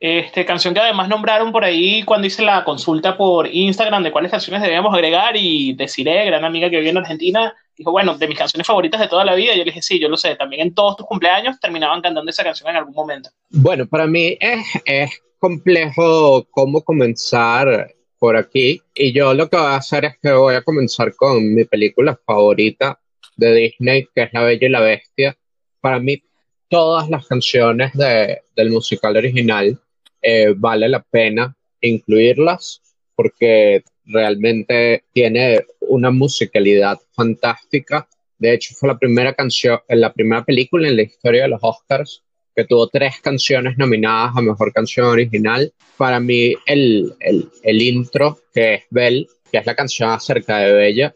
Este, 0.00 0.46
canción 0.46 0.72
que 0.72 0.80
además 0.80 1.08
nombraron 1.08 1.52
por 1.52 1.62
ahí 1.62 2.02
cuando 2.04 2.26
hice 2.26 2.42
la 2.42 2.64
consulta 2.64 3.18
por 3.18 3.46
Instagram 3.46 4.02
de 4.02 4.10
cuáles 4.10 4.30
canciones 4.30 4.62
debíamos 4.62 4.94
agregar 4.94 5.36
y 5.36 5.74
Desiree, 5.74 6.24
gran 6.24 6.44
amiga 6.44 6.70
que 6.70 6.78
vive 6.78 6.90
en 6.90 6.98
Argentina, 6.98 7.54
dijo, 7.76 7.90
bueno, 7.90 8.16
de 8.16 8.28
mis 8.28 8.38
canciones 8.38 8.66
favoritas 8.66 9.00
de 9.00 9.08
toda 9.08 9.26
la 9.26 9.34
vida, 9.34 9.52
y 9.52 9.58
yo 9.58 9.64
le 9.64 9.70
dije, 9.70 9.82
sí, 9.82 10.00
yo 10.00 10.08
lo 10.08 10.16
sé, 10.16 10.36
también 10.36 10.62
en 10.62 10.74
todos 10.74 10.96
tus 10.96 11.06
cumpleaños 11.06 11.60
terminaban 11.60 12.00
cantando 12.00 12.30
esa 12.30 12.44
canción 12.44 12.70
en 12.70 12.76
algún 12.76 12.94
momento. 12.94 13.28
Bueno, 13.50 13.86
para 13.86 14.06
mí 14.06 14.36
es, 14.40 14.64
es 14.84 15.22
complejo 15.44 16.46
cómo 16.50 16.80
comenzar 16.82 17.94
por 18.18 18.34
aquí 18.34 18.80
y 18.94 19.12
yo 19.12 19.34
lo 19.34 19.50
que 19.50 19.58
voy 19.58 19.66
a 19.66 19.76
hacer 19.76 20.06
es 20.06 20.14
que 20.18 20.32
voy 20.32 20.54
a 20.54 20.62
comenzar 20.62 21.14
con 21.14 21.54
mi 21.54 21.64
película 21.66 22.18
favorita 22.24 22.98
de 23.36 23.54
Disney, 23.54 24.08
que 24.14 24.22
es 24.22 24.32
La 24.32 24.42
Bella 24.42 24.66
y 24.66 24.70
la 24.70 24.80
Bestia. 24.80 25.36
Para 25.82 26.00
mí, 26.00 26.22
todas 26.70 27.10
las 27.10 27.26
canciones 27.26 27.92
de- 27.92 28.40
del 28.56 28.70
musical 28.70 29.18
original 29.18 29.78
eh, 30.22 30.54
vale 30.56 30.88
la 30.88 31.02
pena 31.02 31.54
incluirlas 31.82 32.80
porque 33.14 33.82
realmente 34.06 35.04
tiene 35.12 35.66
una 35.80 36.10
musicalidad 36.10 36.98
fantástica. 37.12 38.08
De 38.38 38.54
hecho, 38.54 38.74
fue 38.74 38.88
la 38.88 38.98
primera 38.98 39.34
canción, 39.34 39.78
la 39.90 40.10
primera 40.10 40.42
película 40.42 40.88
en 40.88 40.96
la 40.96 41.02
historia 41.02 41.42
de 41.42 41.48
los 41.48 41.60
Oscars 41.60 42.22
que 42.54 42.64
tuvo 42.64 42.88
tres 42.88 43.20
canciones 43.20 43.76
nominadas 43.76 44.36
a 44.36 44.42
Mejor 44.42 44.72
Canción 44.72 45.06
Original. 45.06 45.72
Para 45.96 46.20
mí, 46.20 46.54
el, 46.66 47.14
el, 47.20 47.48
el 47.62 47.82
intro, 47.82 48.38
que 48.52 48.74
es 48.74 48.82
Belle, 48.90 49.26
que 49.50 49.58
es 49.58 49.66
la 49.66 49.74
canción 49.74 50.10
acerca 50.10 50.58
de 50.58 50.72
Bella, 50.72 51.14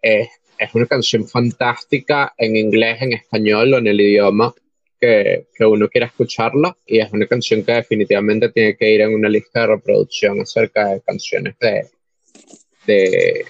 es, 0.00 0.28
es 0.58 0.74
una 0.74 0.86
canción 0.86 1.28
fantástica 1.28 2.32
en 2.36 2.56
inglés, 2.56 3.00
en 3.00 3.12
español 3.12 3.74
o 3.74 3.78
en 3.78 3.86
el 3.86 4.00
idioma 4.00 4.54
que, 5.00 5.46
que 5.54 5.64
uno 5.64 5.88
quiera 5.88 6.06
escucharla. 6.06 6.76
Y 6.86 6.98
es 6.98 7.12
una 7.12 7.26
canción 7.26 7.64
que 7.64 7.72
definitivamente 7.72 8.50
tiene 8.50 8.76
que 8.76 8.90
ir 8.90 9.00
en 9.02 9.14
una 9.14 9.28
lista 9.28 9.60
de 9.60 9.66
reproducción 9.68 10.40
acerca 10.40 10.88
de 10.88 11.00
canciones 11.00 11.54
de, 11.60 11.86
de, 12.86 13.44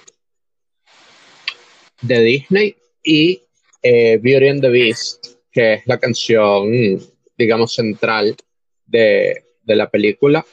de 2.01 2.21
Disney. 2.21 2.75
Y 3.03 3.41
eh, 3.81 4.17
Beauty 4.21 4.47
and 4.47 4.61
the 4.61 4.69
Beast, 4.69 5.27
que 5.51 5.73
es 5.73 5.87
la 5.87 5.99
canción, 5.99 6.71
digamos, 7.43 7.73
central 7.73 8.35
de, 8.85 9.43
de 9.63 9.75
la 9.75 9.89
película, 9.89 10.45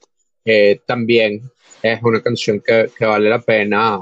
eh, 0.45 0.81
también 0.87 1.43
es 1.83 2.03
una 2.03 2.23
canción 2.23 2.63
que, 2.65 2.91
que 2.97 3.05
vale 3.05 3.29
la 3.29 3.41
pena 3.41 3.99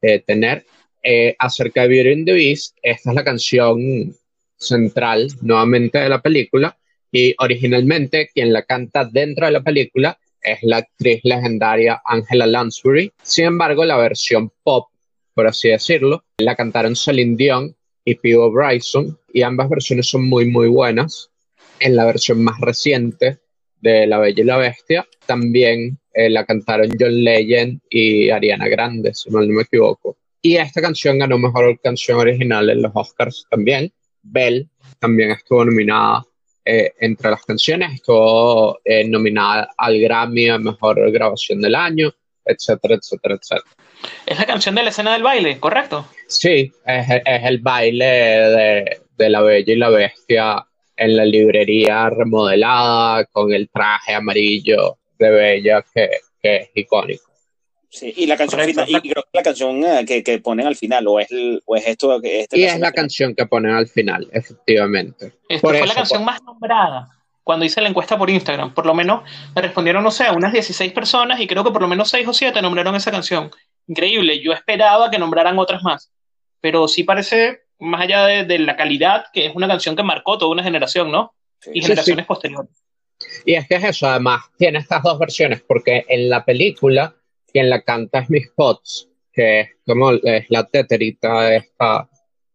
eh, 0.00 0.20
tener. 0.20 0.64
Eh, 1.02 1.36
acerca 1.38 1.82
de 1.82 1.88
Beauty 1.88 2.12
and 2.12 2.26
the 2.26 2.32
Beast, 2.32 2.76
esta 2.82 3.10
es 3.10 3.16
la 3.16 3.24
canción 3.24 4.14
central 4.56 5.28
nuevamente 5.42 5.98
de 5.98 6.08
la 6.08 6.22
película 6.22 6.78
y 7.12 7.34
originalmente 7.38 8.30
quien 8.32 8.52
la 8.52 8.62
canta 8.62 9.04
dentro 9.04 9.46
de 9.46 9.52
la 9.52 9.62
película 9.62 10.18
es 10.40 10.58
la 10.62 10.78
actriz 10.78 11.20
legendaria 11.22 12.00
Angela 12.04 12.46
Lansbury. 12.46 13.12
Sin 13.22 13.44
embargo, 13.44 13.84
la 13.84 13.96
versión 13.96 14.50
pop, 14.62 14.88
por 15.34 15.46
así 15.46 15.68
decirlo, 15.68 16.24
la 16.38 16.56
cantaron 16.56 16.96
Celine 16.96 17.36
Dion 17.36 17.76
y 18.04 18.14
Pio 18.14 18.50
Bryson 18.50 19.18
y 19.32 19.42
ambas 19.42 19.68
versiones 19.68 20.08
son 20.08 20.26
muy 20.28 20.46
muy 20.46 20.68
buenas. 20.68 21.30
En 21.84 21.96
la 21.96 22.06
versión 22.06 22.42
más 22.42 22.58
reciente 22.62 23.40
de 23.78 24.06
La 24.06 24.18
Bella 24.18 24.42
y 24.42 24.46
la 24.46 24.56
Bestia 24.56 25.06
también 25.26 25.98
eh, 26.14 26.30
la 26.30 26.46
cantaron 26.46 26.88
John 26.98 27.22
Legend 27.22 27.78
y 27.90 28.30
Ariana 28.30 28.68
Grande, 28.68 29.12
si 29.12 29.28
mal 29.28 29.46
no 29.46 29.56
me 29.56 29.62
equivoco. 29.64 30.16
Y 30.40 30.56
esta 30.56 30.80
canción 30.80 31.18
ganó 31.18 31.36
mejor 31.36 31.78
canción 31.82 32.18
original 32.18 32.70
en 32.70 32.80
los 32.80 32.92
Oscars 32.94 33.44
también. 33.50 33.92
Belle 34.22 34.66
también 34.98 35.32
estuvo 35.32 35.62
nominada 35.62 36.24
eh, 36.64 36.90
entre 37.00 37.30
las 37.30 37.44
canciones, 37.44 37.92
estuvo 37.92 38.80
eh, 38.82 39.06
nominada 39.06 39.68
al 39.76 40.00
Grammy 40.00 40.48
a 40.48 40.56
mejor 40.56 41.12
grabación 41.12 41.60
del 41.60 41.74
año, 41.74 42.10
etcétera, 42.46 42.94
etcétera, 42.94 43.34
etcétera. 43.34 43.70
Es 44.24 44.38
la 44.38 44.46
canción 44.46 44.74
de 44.74 44.84
la 44.84 44.88
escena 44.88 45.12
del 45.12 45.22
baile, 45.22 45.60
¿correcto? 45.60 46.06
Sí, 46.28 46.72
es, 46.86 47.06
es 47.10 47.44
el 47.44 47.58
baile 47.58 48.06
de, 48.06 49.00
de 49.18 49.28
La 49.28 49.42
Bella 49.42 49.70
y 49.70 49.76
la 49.76 49.90
Bestia 49.90 50.66
en 50.96 51.16
la 51.16 51.24
librería 51.24 52.10
remodelada 52.10 53.24
con 53.26 53.52
el 53.52 53.68
traje 53.68 54.14
amarillo 54.14 54.98
de 55.18 55.30
Bella 55.30 55.84
que, 55.94 56.10
que 56.40 56.56
es 56.56 56.70
icónico. 56.74 57.24
Sí, 57.88 58.12
y 58.16 58.26
la 58.26 58.36
canción, 58.36 58.60
final, 58.62 58.88
y 58.88 59.00
creo 59.00 59.22
que 59.22 59.38
la 59.38 59.42
canción 59.42 59.84
eh, 59.84 60.04
que, 60.04 60.24
que, 60.24 60.40
ponen 60.40 60.66
al 60.66 60.74
final, 60.74 61.06
o 61.06 61.20
es, 61.20 61.30
el, 61.30 61.62
o 61.64 61.76
es 61.76 61.86
esto 61.86 62.20
que 62.20 62.40
este 62.40 62.58
Y 62.58 62.64
es 62.64 62.80
la 62.80 62.90
canción 62.90 63.36
que 63.36 63.46
ponen 63.46 63.70
al 63.70 63.86
final, 63.86 64.28
efectivamente. 64.32 65.32
Esta 65.48 65.60
fue 65.60 65.76
eso, 65.76 65.86
la 65.86 65.94
canción 65.94 66.24
más 66.24 66.42
nombrada 66.42 67.08
cuando 67.44 67.64
hice 67.64 67.80
la 67.80 67.88
encuesta 67.88 68.18
por 68.18 68.30
Instagram. 68.30 68.74
Por 68.74 68.86
lo 68.86 68.94
menos 68.94 69.22
me 69.54 69.62
respondieron, 69.62 70.02
no 70.02 70.10
sé, 70.10 70.30
unas 70.30 70.52
16 70.52 70.92
personas 70.92 71.38
y 71.38 71.46
creo 71.46 71.62
que 71.62 71.70
por 71.70 71.82
lo 71.82 71.88
menos 71.88 72.08
6 72.10 72.26
o 72.26 72.32
7 72.32 72.60
nombraron 72.62 72.96
esa 72.96 73.12
canción. 73.12 73.50
Increíble, 73.86 74.40
yo 74.40 74.52
esperaba 74.52 75.10
que 75.10 75.18
nombraran 75.18 75.58
otras 75.58 75.82
más. 75.82 76.10
Pero 76.60 76.88
sí 76.88 77.04
parece, 77.04 77.63
más 77.84 78.02
allá 78.02 78.26
de, 78.26 78.44
de 78.44 78.58
la 78.58 78.76
calidad, 78.76 79.26
que 79.32 79.46
es 79.46 79.54
una 79.54 79.68
canción 79.68 79.94
que 79.94 80.02
marcó 80.02 80.38
toda 80.38 80.50
una 80.50 80.62
generación, 80.62 81.10
¿no? 81.10 81.34
Sí, 81.60 81.70
y 81.74 81.82
generaciones 81.82 82.22
sí, 82.22 82.24
sí. 82.24 82.28
posteriores. 82.28 82.70
Y 83.46 83.54
es 83.54 83.68
que 83.68 83.76
es 83.76 83.84
eso, 83.84 84.08
además, 84.08 84.42
tiene 84.58 84.78
estas 84.80 85.02
dos 85.02 85.18
versiones, 85.18 85.62
porque 85.62 86.04
en 86.08 86.28
la 86.28 86.44
película 86.44 87.14
quien 87.52 87.70
la 87.70 87.82
canta 87.82 88.18
es 88.18 88.30
Miss 88.30 88.50
Potts, 88.56 89.08
que 89.32 89.60
es 89.60 89.68
como 89.86 90.10
es 90.10 90.46
la 90.48 90.64
teterita 90.64 91.54
esta 91.54 92.08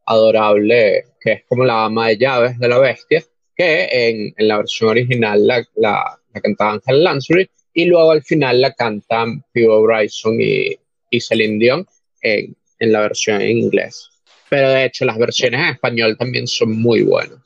adorable, 0.06 1.06
que 1.22 1.32
es 1.32 1.44
como 1.48 1.64
la 1.64 1.86
ama 1.86 2.10
de 2.10 2.18
llaves 2.18 2.60
de 2.60 2.68
la 2.68 2.80
bestia, 2.80 3.24
que 3.56 3.88
en, 3.92 4.34
en 4.38 4.48
la 4.48 4.58
versión 4.58 4.90
original 4.90 5.48
la, 5.48 5.64
la, 5.76 6.20
la 6.34 6.42
cantaba 6.42 6.74
Angel 6.74 7.04
Lansbury, 7.04 7.50
y 7.74 7.86
luego 7.86 8.12
al 8.12 8.24
final 8.24 8.60
la 8.60 8.74
cantan 8.74 9.42
Phoebe 9.54 9.82
Bryson 9.82 10.42
y, 10.42 10.76
y 11.10 11.22
Celine 11.22 11.60
Dion 11.60 11.88
en, 12.22 12.56
en 12.80 12.92
la 12.92 13.02
versión 13.02 13.42
en 13.42 13.58
inglés. 13.58 14.09
Pero 14.50 14.70
de 14.70 14.86
hecho 14.86 15.06
las 15.06 15.18
versiones 15.18 15.62
en 15.62 15.68
español 15.68 16.18
también 16.18 16.48
son 16.48 16.82
muy 16.82 17.04
buenas. 17.04 17.40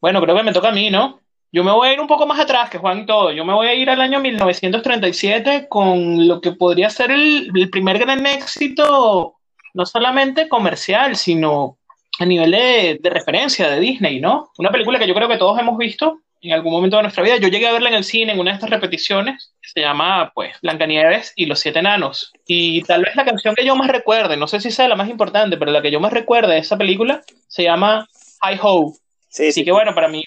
Bueno, 0.00 0.20
creo 0.22 0.36
que 0.36 0.42
me 0.42 0.52
toca 0.52 0.68
a 0.68 0.72
mí, 0.72 0.90
¿no? 0.90 1.20
Yo 1.50 1.64
me 1.64 1.72
voy 1.72 1.88
a 1.88 1.92
ir 1.94 2.00
un 2.00 2.06
poco 2.06 2.26
más 2.26 2.38
atrás 2.38 2.68
que 2.68 2.78
Juan 2.78 3.06
todo. 3.06 3.32
Yo 3.32 3.44
me 3.44 3.54
voy 3.54 3.68
a 3.68 3.74
ir 3.74 3.88
al 3.88 4.00
año 4.00 4.20
1937 4.20 5.66
con 5.68 6.28
lo 6.28 6.40
que 6.40 6.52
podría 6.52 6.90
ser 6.90 7.10
el, 7.10 7.50
el 7.54 7.70
primer 7.70 7.98
gran 7.98 8.26
éxito, 8.26 9.36
no 9.72 9.86
solamente 9.86 10.48
comercial, 10.48 11.16
sino 11.16 11.78
a 12.18 12.26
nivel 12.26 12.50
de, 12.50 12.98
de, 13.00 13.10
referencia 13.10 13.70
de 13.70 13.80
Disney, 13.80 14.20
¿no? 14.20 14.50
Una 14.58 14.70
película 14.70 14.98
que 14.98 15.06
yo 15.06 15.14
creo 15.14 15.28
que 15.28 15.38
todos 15.38 15.58
hemos 15.58 15.78
visto 15.78 16.20
en 16.40 16.52
algún 16.52 16.72
momento 16.72 16.96
de 16.96 17.02
nuestra 17.02 17.22
vida. 17.22 17.36
Yo 17.36 17.48
llegué 17.48 17.66
a 17.66 17.72
verla 17.72 17.88
en 17.88 17.96
el 17.96 18.04
cine 18.04 18.32
en 18.32 18.40
una 18.40 18.50
de 18.50 18.56
estas 18.56 18.70
repeticiones, 18.70 19.54
que 19.60 19.68
se 19.70 19.80
llama, 19.80 20.32
pues, 20.34 20.56
Blancanieves 20.62 21.32
y 21.36 21.46
los 21.46 21.60
Siete 21.60 21.80
Enanos. 21.80 22.32
Y 22.46 22.82
tal 22.82 23.02
vez 23.02 23.16
la 23.16 23.24
canción 23.24 23.54
que 23.54 23.64
yo 23.64 23.76
más 23.76 23.88
recuerde, 23.88 24.36
no 24.36 24.48
sé 24.48 24.60
si 24.60 24.70
sea 24.70 24.88
la 24.88 24.96
más 24.96 25.08
importante, 25.08 25.56
pero 25.56 25.70
la 25.70 25.82
que 25.82 25.90
yo 25.90 26.00
más 26.00 26.12
recuerde 26.12 26.54
de 26.54 26.60
esa 26.60 26.78
película 26.78 27.22
se 27.46 27.64
llama 27.64 28.08
Hi 28.42 28.58
Ho. 28.62 28.94
Sí, 29.28 29.48
Así 29.48 29.52
sí. 29.52 29.64
que 29.64 29.72
bueno, 29.72 29.94
para 29.94 30.08
mí 30.08 30.24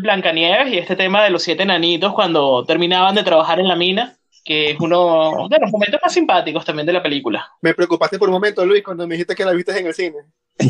Blancanieves 0.00 0.72
y 0.72 0.78
este 0.78 0.96
tema 0.96 1.24
de 1.24 1.30
los 1.30 1.42
siete 1.42 1.64
enanitos 1.64 2.12
cuando 2.14 2.64
terminaban 2.64 3.14
de 3.14 3.24
trabajar 3.24 3.58
en 3.58 3.68
la 3.68 3.74
mina, 3.74 4.16
que 4.44 4.70
es 4.70 4.80
uno 4.80 5.48
de 5.50 5.58
los 5.58 5.70
momentos 5.70 6.00
más 6.02 6.12
simpáticos 6.12 6.64
también 6.64 6.86
de 6.86 6.92
la 6.92 7.02
película. 7.02 7.50
Me 7.60 7.74
preocupaste 7.74 8.18
por 8.18 8.28
un 8.28 8.34
momento, 8.34 8.64
Luis, 8.64 8.82
cuando 8.82 9.06
me 9.06 9.14
dijiste 9.14 9.34
que 9.34 9.44
la 9.44 9.52
viste 9.52 9.78
en 9.78 9.86
el 9.88 9.94
cine. 9.94 10.16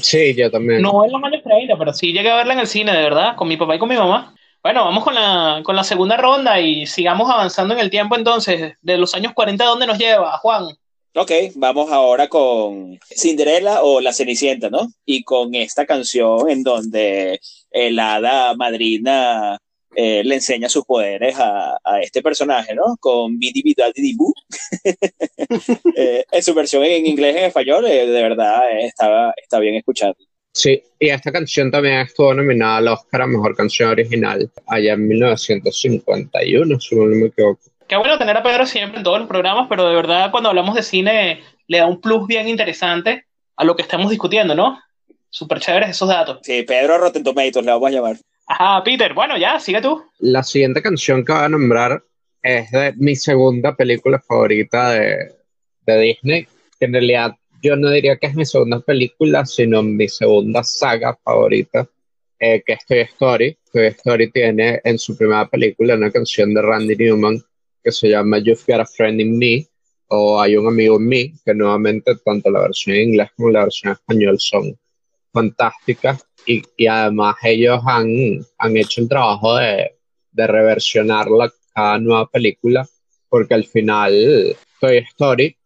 Sí, 0.02 0.34
yo 0.34 0.50
también. 0.50 0.82
No 0.82 1.04
es 1.04 1.12
la 1.12 1.18
más 1.18 1.32
traída, 1.42 1.76
pero 1.78 1.92
sí 1.92 2.12
llegué 2.12 2.30
a 2.30 2.36
verla 2.36 2.54
en 2.54 2.60
el 2.60 2.66
cine, 2.66 2.92
de 2.92 3.02
verdad, 3.02 3.36
con 3.36 3.48
mi 3.48 3.56
papá 3.56 3.76
y 3.76 3.78
con 3.78 3.88
mi 3.88 3.96
mamá. 3.96 4.34
Bueno, 4.62 4.84
vamos 4.84 5.04
con 5.04 5.14
la, 5.14 5.62
con 5.64 5.76
la 5.76 5.84
segunda 5.84 6.16
ronda 6.16 6.60
y 6.60 6.86
sigamos 6.86 7.30
avanzando 7.30 7.74
en 7.74 7.80
el 7.80 7.90
tiempo 7.90 8.16
entonces. 8.16 8.74
De 8.82 8.98
los 8.98 9.14
años 9.14 9.32
40, 9.34 9.64
¿dónde 9.64 9.86
nos 9.86 9.98
lleva, 9.98 10.36
Juan? 10.38 10.66
Ok, 11.14 11.32
vamos 11.54 11.90
ahora 11.90 12.28
con 12.28 12.98
Cinderella 13.08 13.82
o 13.82 14.00
La 14.00 14.12
Cenicienta, 14.12 14.68
¿no? 14.70 14.92
Y 15.04 15.24
con 15.24 15.54
esta 15.54 15.86
canción 15.86 16.50
en 16.50 16.62
donde 16.62 17.40
el 17.70 17.98
hada 17.98 18.54
madrina 18.54 19.58
eh, 19.96 20.22
le 20.24 20.34
enseña 20.36 20.68
sus 20.68 20.84
poderes 20.84 21.36
a, 21.38 21.78
a, 21.82 22.00
este 22.00 22.22
personaje, 22.22 22.74
¿no? 22.74 22.96
Con 23.00 23.38
Bidi 23.38 23.62
Bidadi 23.62 24.14
Boo. 24.14 24.32
eh, 25.96 26.24
en 26.30 26.42
su 26.42 26.54
versión 26.54 26.84
en 26.84 27.06
inglés 27.06 27.34
y 27.34 27.38
en 27.38 27.44
español, 27.46 27.86
eh, 27.86 28.06
de 28.06 28.22
verdad, 28.22 28.70
eh, 28.70 28.86
está, 28.86 29.32
está 29.36 29.58
bien 29.58 29.74
escucharlo. 29.74 30.27
Sí, 30.52 30.82
y 30.98 31.08
esta 31.10 31.30
canción 31.30 31.70
también 31.70 32.00
estuvo 32.00 32.34
nominada 32.34 32.78
al 32.78 32.88
Oscar 32.88 33.22
a 33.22 33.26
Mejor 33.26 33.54
Canción 33.54 33.90
Original 33.90 34.50
allá 34.66 34.94
en 34.94 35.06
1951, 35.06 36.80
si 36.80 36.96
no 36.96 37.04
me 37.04 37.26
equivoco. 37.26 37.60
Qué 37.86 37.96
bueno 37.96 38.18
tener 38.18 38.36
a 38.36 38.42
Pedro 38.42 38.66
siempre 38.66 38.98
en 38.98 39.04
todos 39.04 39.20
los 39.20 39.28
programas, 39.28 39.66
pero 39.68 39.88
de 39.88 39.94
verdad 39.94 40.30
cuando 40.30 40.48
hablamos 40.48 40.74
de 40.74 40.82
cine 40.82 41.40
le 41.68 41.78
da 41.78 41.86
un 41.86 42.00
plus 42.00 42.26
bien 42.26 42.48
interesante 42.48 43.24
a 43.56 43.64
lo 43.64 43.76
que 43.76 43.82
estamos 43.82 44.10
discutiendo, 44.10 44.54
¿no? 44.54 44.78
Súper 45.30 45.60
chéveres 45.60 45.90
esos 45.90 46.08
datos. 46.08 46.38
Sí, 46.42 46.62
Pedro 46.62 46.98
Rotten 46.98 47.22
Tomatoes 47.22 47.64
le 47.64 47.72
vamos 47.72 47.88
a 47.88 47.92
llamar. 47.92 48.16
Ajá, 48.46 48.82
Peter, 48.82 49.12
bueno, 49.14 49.36
ya, 49.36 49.60
sigue 49.60 49.80
tú. 49.80 50.02
La 50.18 50.42
siguiente 50.42 50.82
canción 50.82 51.24
que 51.24 51.32
voy 51.32 51.42
a 51.42 51.48
nombrar 51.48 52.02
es 52.42 52.70
de 52.70 52.94
mi 52.96 53.14
segunda 53.14 53.76
película 53.76 54.18
favorita 54.18 54.90
de, 54.92 55.34
de 55.86 56.00
Disney, 56.00 56.48
que 56.78 56.86
en 56.86 56.92
realidad 56.92 57.36
yo 57.62 57.76
no 57.76 57.90
diría 57.90 58.16
que 58.16 58.28
es 58.28 58.34
mi 58.34 58.44
segunda 58.44 58.80
película, 58.80 59.44
sino 59.46 59.82
mi 59.82 60.08
segunda 60.08 60.62
saga 60.62 61.18
favorita, 61.22 61.88
eh, 62.38 62.62
que 62.64 62.74
es 62.74 62.86
Toy 62.86 63.00
Story. 63.00 63.56
Toy 63.72 63.86
Story 63.86 64.30
tiene 64.30 64.80
en 64.84 64.98
su 64.98 65.16
primera 65.16 65.48
película 65.48 65.94
una 65.94 66.10
canción 66.10 66.54
de 66.54 66.62
Randy 66.62 66.96
Newman 66.96 67.42
que 67.82 67.92
se 67.92 68.08
llama 68.08 68.38
You've 68.38 68.62
Got 68.66 68.80
a 68.80 68.86
Friend 68.86 69.20
in 69.20 69.38
Me 69.38 69.66
o 70.08 70.40
Hay 70.40 70.56
un 70.56 70.66
amigo 70.66 70.96
en 70.96 71.06
mí, 71.06 71.32
que 71.44 71.54
nuevamente 71.54 72.14
tanto 72.24 72.50
la 72.50 72.62
versión 72.62 72.96
en 72.96 73.08
inglés 73.10 73.30
como 73.36 73.50
la 73.50 73.64
versión 73.64 73.90
en 73.90 73.98
español 73.98 74.36
son 74.38 74.78
fantásticas 75.32 76.24
y, 76.46 76.62
y 76.76 76.86
además 76.86 77.36
ellos 77.42 77.80
han, 77.86 78.08
han 78.58 78.76
hecho 78.76 79.02
el 79.02 79.08
trabajo 79.08 79.56
de, 79.56 79.92
de 80.32 80.46
reversionarla 80.46 81.52
cada 81.74 81.98
nueva 81.98 82.26
película 82.30 82.88
porque 83.28 83.54
al 83.54 83.64
final 83.64 84.56
Toy 84.80 84.98
Story, 84.98 85.56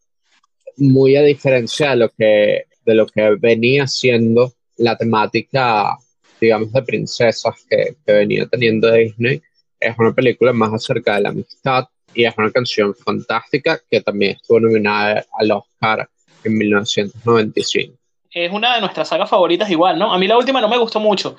muy 0.83 1.17
a 1.17 1.23
diferencia 1.23 1.91
de 1.91 1.97
lo 1.97 2.09
que, 2.11 2.67
de 2.85 2.95
lo 2.95 3.07
que 3.07 3.37
venía 3.39 3.87
siendo 3.87 4.53
la 4.77 4.97
temática, 4.97 5.97
digamos, 6.41 6.73
de 6.73 6.83
princesas 6.83 7.55
que, 7.69 7.97
que 8.05 8.13
venía 8.13 8.47
teniendo 8.47 8.93
Disney, 8.93 9.41
es 9.79 9.99
una 9.99 10.13
película 10.13 10.53
más 10.53 10.73
acerca 10.73 11.17
de 11.17 11.23
la 11.23 11.29
amistad, 11.31 11.87
y 12.15 12.25
es 12.25 12.35
una 12.37 12.51
canción 12.51 12.95
fantástica 12.95 13.81
que 13.91 14.01
también 14.01 14.33
estuvo 14.33 14.61
nominada 14.61 15.25
al 15.39 15.51
Oscar 15.51 16.09
en 16.45 16.59
1995. 16.59 17.97
Es 18.31 18.53
una 18.53 18.75
de 18.75 18.81
nuestras 18.81 19.09
sagas 19.09 19.29
favoritas 19.29 19.71
igual, 19.71 19.99
¿no? 19.99 20.13
A 20.13 20.19
mí 20.19 20.27
la 20.27 20.39
última 20.39 20.61
no 20.61 20.69
me 20.69 20.79
gustó 20.79 21.01
mucho, 21.01 21.37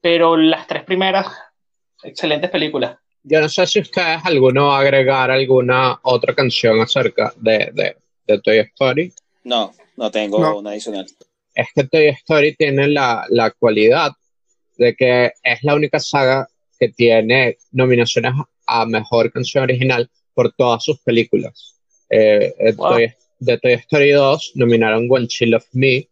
pero 0.00 0.36
las 0.36 0.66
tres 0.66 0.84
primeras, 0.84 1.26
excelentes 2.02 2.50
películas. 2.50 2.96
Yo 3.22 3.40
no 3.40 3.48
sé 3.48 3.66
si 3.66 3.80
ustedes 3.80 4.20
alguno 4.24 4.68
va 4.68 4.78
a 4.78 4.80
agregar 4.80 5.30
alguna 5.30 5.98
otra 6.02 6.34
canción 6.34 6.80
acerca 6.80 7.32
de, 7.36 7.70
de, 7.72 7.96
de 8.26 8.40
Toy 8.40 8.58
Story. 8.58 9.12
No, 9.44 9.72
no 9.96 10.10
tengo 10.10 10.38
no. 10.40 10.58
una 10.58 10.70
adicional. 10.70 11.06
Es 11.54 11.68
que 11.74 11.84
Toy 11.84 12.08
Story 12.08 12.54
tiene 12.56 12.88
la, 12.88 13.24
la 13.30 13.50
cualidad 13.50 14.12
de 14.76 14.94
que 14.94 15.32
es 15.42 15.62
la 15.62 15.74
única 15.74 15.98
saga 15.98 16.46
que 16.78 16.88
tiene 16.88 17.56
nominaciones 17.72 18.32
a 18.66 18.84
mejor 18.86 19.32
canción 19.32 19.64
original 19.64 20.10
por 20.34 20.52
todas 20.52 20.84
sus 20.84 21.00
películas. 21.00 21.76
Eh, 22.10 22.52
wow. 22.76 22.92
Toy, 22.92 23.12
de 23.38 23.58
Toy 23.58 23.72
Story 23.72 24.10
2 24.10 24.52
nominaron 24.56 25.06
One 25.10 25.28
Chill 25.28 25.54
of 25.54 25.64
Me, 25.72 26.08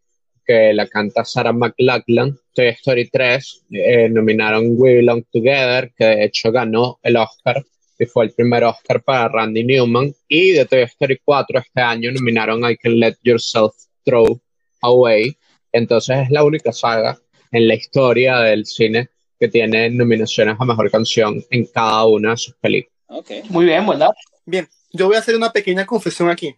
que 0.46 0.72
la 0.72 0.86
canta 0.86 1.24
Sarah 1.24 1.52
McLachlan. 1.52 2.38
Toy 2.54 2.68
Story 2.68 3.08
3 3.10 3.64
eh, 3.70 4.08
nominaron 4.08 4.74
We 4.76 4.96
Belong 4.96 5.24
Together, 5.32 5.92
que 5.96 6.04
de 6.04 6.24
hecho 6.24 6.52
ganó 6.52 6.98
el 7.02 7.16
Oscar 7.16 7.64
y 7.98 8.06
fue 8.06 8.24
el 8.26 8.32
primer 8.32 8.64
Oscar 8.64 9.02
para 9.02 9.28
Randy 9.28 9.64
Newman. 9.64 10.14
Y 10.28 10.52
de 10.52 10.64
Toy 10.64 10.82
Story 10.82 11.20
4 11.24 11.60
este 11.60 11.80
año 11.80 12.10
nominaron 12.12 12.68
I 12.68 12.76
Can 12.76 12.98
Let 12.98 13.16
Yourself 13.22 13.74
Throw 14.04 14.40
Away. 14.82 15.36
Entonces 15.72 16.18
es 16.24 16.30
la 16.30 16.44
única 16.44 16.72
saga 16.72 17.18
en 17.52 17.68
la 17.68 17.74
historia 17.74 18.38
del 18.38 18.66
cine 18.66 19.08
que 19.38 19.48
tiene 19.48 19.90
nominaciones 19.90 20.56
a 20.58 20.64
mejor 20.64 20.90
canción 20.90 21.44
en 21.50 21.66
cada 21.66 22.06
una 22.06 22.30
de 22.30 22.36
sus 22.36 22.54
películas. 22.56 22.94
Okay. 23.06 23.42
Muy 23.48 23.66
bien, 23.66 23.86
¿verdad? 23.86 24.10
Bien, 24.44 24.68
yo 24.92 25.06
voy 25.06 25.16
a 25.16 25.20
hacer 25.20 25.36
una 25.36 25.52
pequeña 25.52 25.86
confesión 25.86 26.30
aquí. 26.30 26.56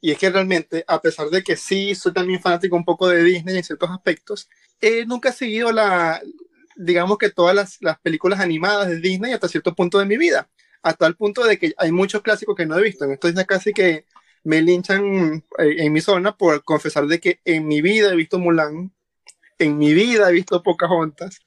Y 0.00 0.10
es 0.10 0.18
que 0.18 0.28
realmente, 0.28 0.84
a 0.86 1.00
pesar 1.00 1.28
de 1.30 1.42
que 1.42 1.56
sí 1.56 1.94
soy 1.94 2.12
también 2.12 2.40
fanático 2.40 2.76
un 2.76 2.84
poco 2.84 3.08
de 3.08 3.22
Disney 3.22 3.56
en 3.56 3.64
ciertos 3.64 3.90
aspectos, 3.90 4.48
eh, 4.80 5.06
nunca 5.06 5.30
he 5.30 5.32
seguido 5.32 5.72
la, 5.72 6.20
digamos 6.76 7.16
que 7.16 7.30
todas 7.30 7.54
las, 7.54 7.78
las, 7.80 7.98
películas 8.00 8.40
animadas 8.40 8.88
de 8.88 9.00
Disney 9.00 9.32
hasta 9.32 9.48
cierto 9.48 9.74
punto 9.74 9.98
de 9.98 10.04
mi 10.04 10.18
vida. 10.18 10.48
Hasta 10.84 11.06
el 11.08 11.16
punto 11.16 11.44
de 11.44 11.58
que 11.58 11.74
hay 11.78 11.90
muchos 11.90 12.22
clásicos 12.22 12.54
que 12.54 12.66
no 12.66 12.78
he 12.78 12.82
visto. 12.82 13.06
Entonces 13.06 13.44
casi 13.46 13.72
que 13.72 14.04
me 14.44 14.62
linchan 14.62 15.42
eh, 15.58 15.76
en 15.78 15.92
mi 15.92 16.00
zona 16.00 16.36
por 16.36 16.62
confesar 16.62 17.06
de 17.06 17.18
que 17.18 17.40
en 17.44 17.66
mi 17.66 17.80
vida 17.80 18.12
he 18.12 18.16
visto 18.16 18.38
Mulan, 18.38 18.92
en 19.58 19.78
mi 19.78 19.94
vida 19.94 20.28
he 20.28 20.32
visto 20.32 20.62
Pocahontas. 20.62 21.40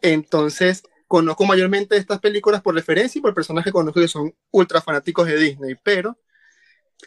Entonces, 0.00 0.84
conozco 1.08 1.44
mayormente 1.44 1.96
estas 1.96 2.20
películas 2.20 2.62
por 2.62 2.74
referencia 2.74 3.18
y 3.18 3.22
por 3.22 3.34
personas 3.34 3.64
que 3.64 3.72
conozco 3.72 4.00
que 4.00 4.08
son 4.08 4.34
ultra 4.52 4.80
fanáticos 4.80 5.26
de 5.26 5.38
Disney, 5.38 5.74
pero 5.82 6.16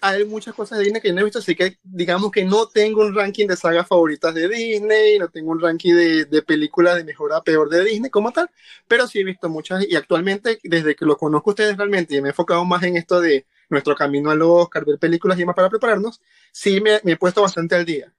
hay 0.02 0.26
muchas 0.26 0.54
cosas 0.54 0.78
de 0.78 0.86
Disney 0.86 1.02
que 1.02 1.14
no 1.14 1.22
he 1.22 1.24
visto, 1.24 1.40
así 1.40 1.56
que 1.56 1.78
digamos 1.84 2.32
que 2.32 2.44
no 2.46 2.68
tengo 2.68 3.02
un 3.02 3.16
ranking 3.16 3.48
de 3.48 3.56
sagas 3.56 3.88
favoritas 3.88 4.34
de 4.34 4.48
Disney, 4.48 5.20
no 5.20 5.30
tengo 5.30 5.52
un 5.52 5.60
ranking 5.60 5.94
de, 5.94 6.26
de 6.26 6.42
películas 6.42 6.96
de 6.96 7.04
mejor 7.04 7.34
a 7.34 7.42
peor 7.42 7.70
de 7.70 7.84
Disney 7.84 8.10
como 8.10 8.32
tal, 8.32 8.50
pero 8.88 9.08
sí 9.08 9.20
he 9.20 9.24
visto 9.24 9.50
muchas 9.50 9.86
y 9.88 9.96
actualmente, 9.96 10.60
desde 10.64 10.96
que 10.96 11.06
lo 11.06 11.18
conozco 11.18 11.50
a 11.50 11.54
ustedes 11.54 11.78
realmente 11.78 12.16
y 12.16 12.22
me 12.22 12.30
he 12.30 12.32
enfocado 12.32 12.64
más 12.66 12.84
en 12.84 12.98
esto 12.98 13.20
de 13.20 13.46
nuestro 13.70 13.96
camino 13.96 14.32
al 14.32 14.42
Oscar, 14.42 14.86
ver 14.86 14.98
películas 14.98 15.40
y 15.40 15.46
más 15.46 15.56
para 15.56 15.70
prepararnos, 15.70 16.22
sí 16.52 16.82
me, 16.82 17.00
me 17.04 17.14
he 17.14 17.18
puesto 17.18 17.42
bastante 17.42 17.76
al 17.76 17.86
día. 17.86 18.14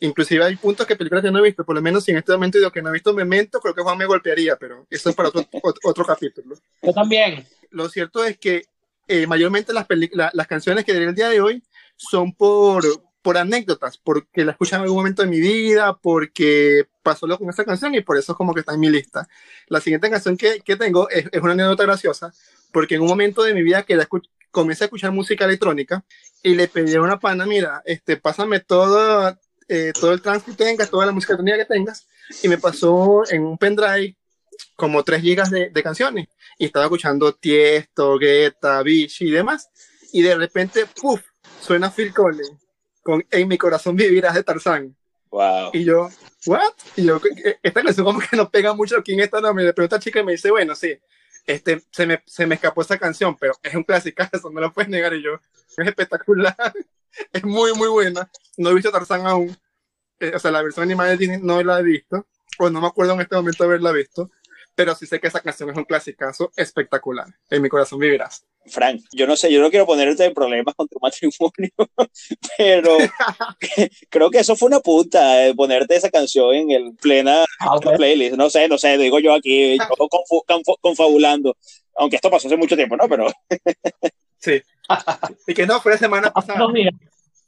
Inclusive 0.00 0.44
hay 0.44 0.56
puntos 0.56 0.84
que 0.84 0.96
películas 0.96 1.22
que 1.22 1.30
no 1.30 1.38
he 1.38 1.42
visto, 1.42 1.64
por 1.64 1.76
lo 1.76 1.82
menos 1.82 2.04
si 2.04 2.10
en 2.10 2.16
este 2.16 2.32
momento 2.32 2.58
digo 2.58 2.72
que 2.72 2.82
no 2.82 2.88
he 2.88 2.92
visto 2.92 3.14
Memento, 3.14 3.60
creo 3.60 3.72
que 3.72 3.82
Juan 3.82 3.96
me 3.96 4.04
golpearía, 4.04 4.56
pero 4.56 4.84
eso 4.90 5.10
es 5.10 5.14
para 5.14 5.28
otro, 5.28 5.46
otro 5.84 6.04
capítulo. 6.04 6.56
Yo 6.82 6.92
también. 6.92 7.46
Lo 7.70 7.88
cierto 7.88 8.24
es 8.24 8.36
que 8.36 8.64
eh, 9.12 9.26
mayormente 9.26 9.74
las, 9.74 9.86
la, 10.12 10.30
las 10.32 10.46
canciones 10.46 10.86
que 10.86 10.94
diré 10.94 11.04
el 11.04 11.14
día 11.14 11.28
de 11.28 11.42
hoy 11.42 11.62
son 11.96 12.32
por, 12.32 12.82
por 13.20 13.36
anécdotas, 13.36 13.98
porque 13.98 14.42
la 14.42 14.52
escuché 14.52 14.74
en 14.74 14.82
algún 14.82 14.96
momento 14.96 15.20
de 15.20 15.28
mi 15.28 15.38
vida, 15.38 15.98
porque 15.98 16.86
pasó 17.02 17.26
lo 17.26 17.38
con 17.38 17.50
esa 17.50 17.62
canción 17.66 17.94
y 17.94 18.00
por 18.00 18.16
eso 18.16 18.32
es 18.32 18.38
como 18.38 18.54
que 18.54 18.60
está 18.60 18.72
en 18.72 18.80
mi 18.80 18.88
lista. 18.88 19.28
La 19.66 19.82
siguiente 19.82 20.08
canción 20.08 20.38
que, 20.38 20.60
que 20.60 20.76
tengo 20.76 21.10
es, 21.10 21.26
es, 21.30 21.42
una 21.42 21.52
anécdota 21.52 21.82
graciosa, 21.82 22.32
porque 22.72 22.94
en 22.94 23.02
un 23.02 23.08
momento 23.08 23.42
de 23.42 23.52
mi 23.52 23.62
vida 23.62 23.82
que 23.82 23.96
la 23.96 24.08
comencé 24.50 24.84
a 24.84 24.86
escuchar 24.86 25.12
música 25.12 25.44
electrónica 25.44 26.02
y 26.42 26.54
le 26.54 26.68
pedí 26.68 26.94
a 26.94 27.02
una 27.02 27.20
pana, 27.20 27.44
mira, 27.44 27.82
este, 27.84 28.16
pásame 28.16 28.60
todo, 28.60 29.38
eh, 29.68 29.92
todo 29.92 30.12
el 30.12 30.22
trance 30.22 30.50
que 30.50 30.56
tengas, 30.56 30.88
toda 30.88 31.04
la 31.04 31.12
música 31.12 31.36
que 31.36 31.66
tengas, 31.66 32.06
y 32.42 32.48
me 32.48 32.56
pasó 32.56 33.24
en 33.30 33.42
un 33.42 33.58
pendrive 33.58 34.16
como 34.76 35.02
3 35.02 35.22
gigas 35.22 35.50
de, 35.50 35.70
de, 35.70 35.82
canciones 35.82 36.28
y 36.58 36.66
estaba 36.66 36.86
escuchando 36.86 37.34
Tiesto, 37.34 38.18
Guetta, 38.18 38.82
Vichy 38.82 39.28
y 39.28 39.30
demás 39.30 39.70
y 40.12 40.22
de 40.22 40.36
repente, 40.36 40.86
puff, 41.00 41.22
suena 41.60 41.90
Phil 41.90 42.12
Collins 42.12 42.62
con 43.02 43.24
En 43.30 43.48
mi 43.48 43.58
corazón 43.58 43.96
vivirás 43.96 44.34
de 44.34 44.44
Tarzán. 44.44 44.96
Wow. 45.30 45.70
Y 45.72 45.84
yo, 45.84 46.08
¿what? 46.46 46.72
Y 46.94 47.06
yo, 47.06 47.20
esta 47.62 47.82
canción 47.82 48.04
como 48.04 48.20
que 48.20 48.36
no 48.36 48.50
pega 48.50 48.74
mucho 48.74 48.98
aquí 48.98 49.14
en 49.14 49.20
esta, 49.20 49.40
no, 49.40 49.52
me 49.54 49.72
pregunta 49.72 49.98
chica 49.98 50.20
y 50.20 50.24
me 50.24 50.32
dice, 50.32 50.50
bueno, 50.50 50.74
sí, 50.74 50.98
este, 51.46 51.82
se 51.90 52.06
me, 52.06 52.22
se 52.26 52.46
me 52.46 52.54
escapó 52.56 52.82
esa 52.82 52.98
canción, 52.98 53.36
pero 53.40 53.54
es 53.62 53.74
un 53.74 53.82
clásico, 53.82 54.22
eso 54.32 54.50
no 54.50 54.60
lo 54.60 54.72
puedes 54.72 54.90
negar. 54.90 55.14
Y 55.14 55.22
yo, 55.22 55.40
es 55.76 55.88
espectacular, 55.88 56.54
es 57.32 57.44
muy, 57.44 57.72
muy 57.72 57.88
buena. 57.88 58.30
No 58.58 58.70
he 58.70 58.74
visto 58.74 58.92
Tarzán 58.92 59.26
aún, 59.26 59.56
eh, 60.20 60.32
o 60.34 60.38
sea, 60.38 60.50
la 60.50 60.62
versión 60.62 60.84
animada 60.84 61.10
de 61.10 61.16
Disney 61.16 61.40
no 61.42 61.62
la 61.62 61.80
he 61.80 61.82
visto, 61.82 62.26
o 62.58 62.68
no 62.68 62.82
me 62.82 62.86
acuerdo 62.86 63.14
en 63.14 63.22
este 63.22 63.34
momento 63.34 63.64
haberla 63.64 63.90
visto, 63.90 64.30
pero 64.74 64.94
sí 64.94 65.06
sé 65.06 65.20
que 65.20 65.26
esa 65.28 65.40
canción 65.40 65.70
es 65.70 65.76
un 65.76 65.84
clasicazo 65.84 66.50
espectacular. 66.56 67.26
En 67.50 67.62
mi 67.62 67.68
corazón 67.68 67.98
vivirás. 67.98 68.44
Frank, 68.66 69.00
yo 69.12 69.26
no 69.26 69.36
sé, 69.36 69.52
yo 69.52 69.60
no 69.60 69.70
quiero 69.70 69.86
ponerte 69.86 70.24
en 70.24 70.34
problemas 70.34 70.74
con 70.74 70.86
tu 70.88 70.98
matrimonio, 71.00 71.72
pero 72.58 72.96
creo 74.08 74.30
que 74.30 74.38
eso 74.38 74.54
fue 74.56 74.68
una 74.68 74.80
punta, 74.80 75.46
eh, 75.46 75.54
ponerte 75.54 75.96
esa 75.96 76.10
canción 76.10 76.54
en 76.54 76.70
el 76.70 76.94
plena 77.00 77.44
Ah, 77.58 77.74
ok. 77.76 77.96
playlist. 77.96 78.36
No 78.36 78.48
sé, 78.50 78.68
no 78.68 78.78
sé, 78.78 78.96
digo 78.98 79.18
yo 79.18 79.34
aquí, 79.34 79.76
yo 79.78 79.84
confabulando. 80.80 81.56
Aunque 81.96 82.16
esto 82.16 82.30
pasó 82.30 82.46
hace 82.48 82.56
mucho 82.56 82.76
tiempo, 82.76 82.96
¿no? 82.96 83.08
Pero 83.08 83.26
Sí. 84.38 84.60
Y 85.46 85.54
que 85.54 85.66
no, 85.66 85.80
fue 85.80 85.92
la 85.92 85.98
semana 85.98 86.32
pasada. 86.32 86.58
dos 86.58 86.72
días. 86.72 86.92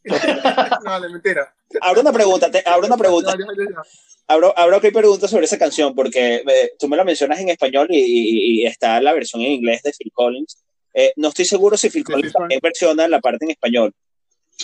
No, 0.04 0.16
vale, 0.84 1.08
mentira. 1.08 1.54
abro 1.80 2.00
una 2.00 2.12
pregunta, 2.12 2.50
te, 2.50 2.62
abro 2.66 2.87
una 2.87 2.96
pregunta, 2.96 3.32
Ya, 3.38 3.44
ya, 3.56 3.64
ya, 3.70 3.82
abro, 4.28 4.52
abro 4.56 4.76
aquí 4.76 4.90
preguntas 4.90 5.30
sobre 5.30 5.44
esa 5.46 5.58
canción, 5.58 5.94
porque 5.94 6.37
eh, 6.37 6.70
tú 6.78 6.88
me 6.88 6.96
la 6.96 7.04
mencionas 7.04 7.38
en 7.40 7.49
español 7.49 7.87
y, 7.90 7.99
y- 7.99 8.62
y 8.62 8.66
está 8.66 9.00
la 9.00 9.12
versión 9.12 9.42
en 9.42 9.52
inglés 9.52 9.82
de 9.82 9.92
Phil 9.92 10.12
Collins. 10.12 10.58
Eh, 10.92 11.12
no 11.16 11.28
estoy 11.28 11.44
seguro 11.44 11.76
si 11.76 11.90
Phil 11.90 12.04
Collins 12.04 12.32
también 12.32 12.61
versiona 12.62 13.08
la 13.08 13.20
parte 13.20 13.44
en 13.44 13.50
español. 13.52 13.92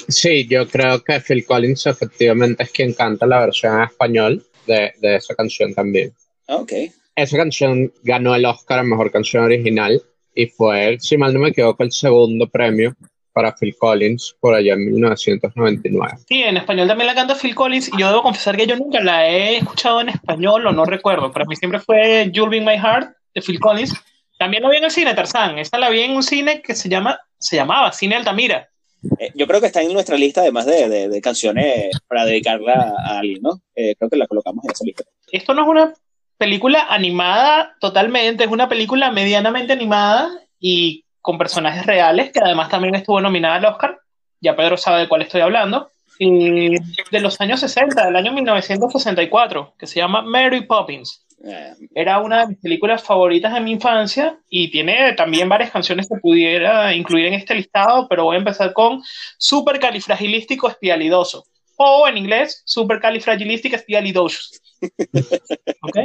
Sí, 0.08 0.46
yo 0.46 0.68
creo 0.68 1.02
que 1.02 1.20
Phil 1.20 1.44
Collins 1.44 1.86
efectivamente 1.86 2.62
es 2.62 2.70
quien 2.70 2.92
canta 2.94 3.26
la 3.26 3.40
versión 3.40 3.76
en 3.78 3.84
español 3.84 4.46
de, 4.66 4.92
de 5.00 5.16
esa 5.16 5.34
canción 5.34 5.74
también. 5.74 6.12
Ah, 6.46 6.56
Ok. 6.58 6.72
Esa 7.16 7.36
canción 7.36 7.92
ganó 8.02 8.34
el 8.34 8.44
Oscar 8.46 8.78
a 8.78 8.82
Mejor 8.84 9.10
Canción 9.10 9.42
Original 9.44 10.00
y 10.34 10.46
fue, 10.46 10.96
si 11.00 11.18
mal 11.18 11.34
no 11.34 11.40
me 11.40 11.48
equivoco, 11.50 11.82
el 11.82 11.90
segundo 11.92 12.48
premio 12.48 12.96
para 13.40 13.56
Phil 13.56 13.74
Collins 13.78 14.36
por 14.38 14.54
allá 14.54 14.74
en 14.74 14.84
1999. 14.84 16.18
Sí, 16.28 16.42
en 16.42 16.58
español 16.58 16.86
también 16.86 17.06
la 17.06 17.14
canta 17.14 17.34
Phil 17.34 17.54
Collins 17.54 17.88
y 17.88 17.98
yo 17.98 18.08
debo 18.08 18.22
confesar 18.22 18.54
que 18.54 18.66
yo 18.66 18.76
nunca 18.76 19.00
la 19.00 19.26
he 19.26 19.56
escuchado 19.56 20.02
en 20.02 20.10
español 20.10 20.66
o 20.66 20.72
no 20.72 20.84
recuerdo. 20.84 21.32
Para 21.32 21.46
mí 21.46 21.56
siempre 21.56 21.80
fue 21.80 22.28
You'll 22.32 22.50
Be 22.50 22.58
in 22.58 22.66
My 22.66 22.76
Heart 22.76 23.16
de 23.34 23.40
Phil 23.40 23.58
Collins. 23.58 23.94
También 24.38 24.62
la 24.62 24.68
vi 24.68 24.76
en 24.76 24.84
el 24.84 24.90
cine 24.90 25.14
Tarzán. 25.14 25.58
Esta 25.58 25.78
la 25.78 25.88
vi 25.88 26.00
en 26.00 26.10
un 26.10 26.22
cine 26.22 26.60
que 26.60 26.74
se 26.74 26.90
llama, 26.90 27.18
se 27.38 27.56
llamaba 27.56 27.92
Cine 27.92 28.16
Altamira. 28.16 28.68
Eh, 29.18 29.32
yo 29.34 29.46
creo 29.46 29.58
que 29.58 29.68
está 29.68 29.80
en 29.80 29.94
nuestra 29.94 30.18
lista, 30.18 30.42
además 30.42 30.66
de, 30.66 30.90
de, 30.90 31.08
de 31.08 31.20
canciones 31.22 31.98
para 32.06 32.26
dedicarla 32.26 32.94
a 32.98 33.20
alguien, 33.20 33.40
¿no? 33.40 33.62
Eh, 33.74 33.94
creo 33.96 34.10
que 34.10 34.18
la 34.18 34.26
colocamos 34.26 34.62
en 34.66 34.70
esa 34.70 34.84
lista. 34.84 35.04
Esto 35.32 35.54
no 35.54 35.62
es 35.62 35.68
una 35.68 35.94
película 36.36 36.86
animada 36.90 37.74
totalmente, 37.80 38.44
es 38.44 38.50
una 38.50 38.68
película 38.68 39.10
medianamente 39.10 39.72
animada 39.72 40.28
y 40.58 41.06
con 41.20 41.38
personajes 41.38 41.86
reales, 41.86 42.32
que 42.32 42.40
además 42.40 42.68
también 42.68 42.94
estuvo 42.94 43.20
nominada 43.20 43.56
al 43.56 43.64
Oscar. 43.66 43.98
Ya 44.40 44.56
Pedro 44.56 44.76
sabe 44.76 45.00
de 45.00 45.08
cuál 45.08 45.22
estoy 45.22 45.40
hablando. 45.40 45.90
Y 46.18 46.74
de 47.10 47.20
los 47.20 47.40
años 47.40 47.60
60, 47.60 48.06
del 48.06 48.16
año 48.16 48.32
1964, 48.32 49.74
que 49.78 49.86
se 49.86 50.00
llama 50.00 50.22
Mary 50.22 50.66
Poppins. 50.66 51.24
Eh, 51.42 51.72
Era 51.94 52.18
una 52.20 52.40
de 52.40 52.48
mis 52.48 52.58
películas 52.58 53.02
favoritas 53.02 53.54
de 53.54 53.60
mi 53.60 53.72
infancia 53.72 54.38
y 54.50 54.70
tiene 54.70 55.14
también 55.14 55.48
varias 55.48 55.70
canciones 55.70 56.06
que 56.06 56.20
pudiera 56.20 56.92
incluir 56.94 57.26
en 57.26 57.34
este 57.34 57.54
listado, 57.54 58.06
pero 58.08 58.24
voy 58.24 58.36
a 58.36 58.40
empezar 58.40 58.74
con 58.74 59.02
Supercalifragilístico 59.38 60.68
Espialidoso. 60.68 61.44
O 61.76 62.06
en 62.06 62.18
inglés, 62.18 62.62
Supercalifragilístico 62.66 63.76
Espialidoso. 63.76 64.38
¿Ok? 65.82 65.96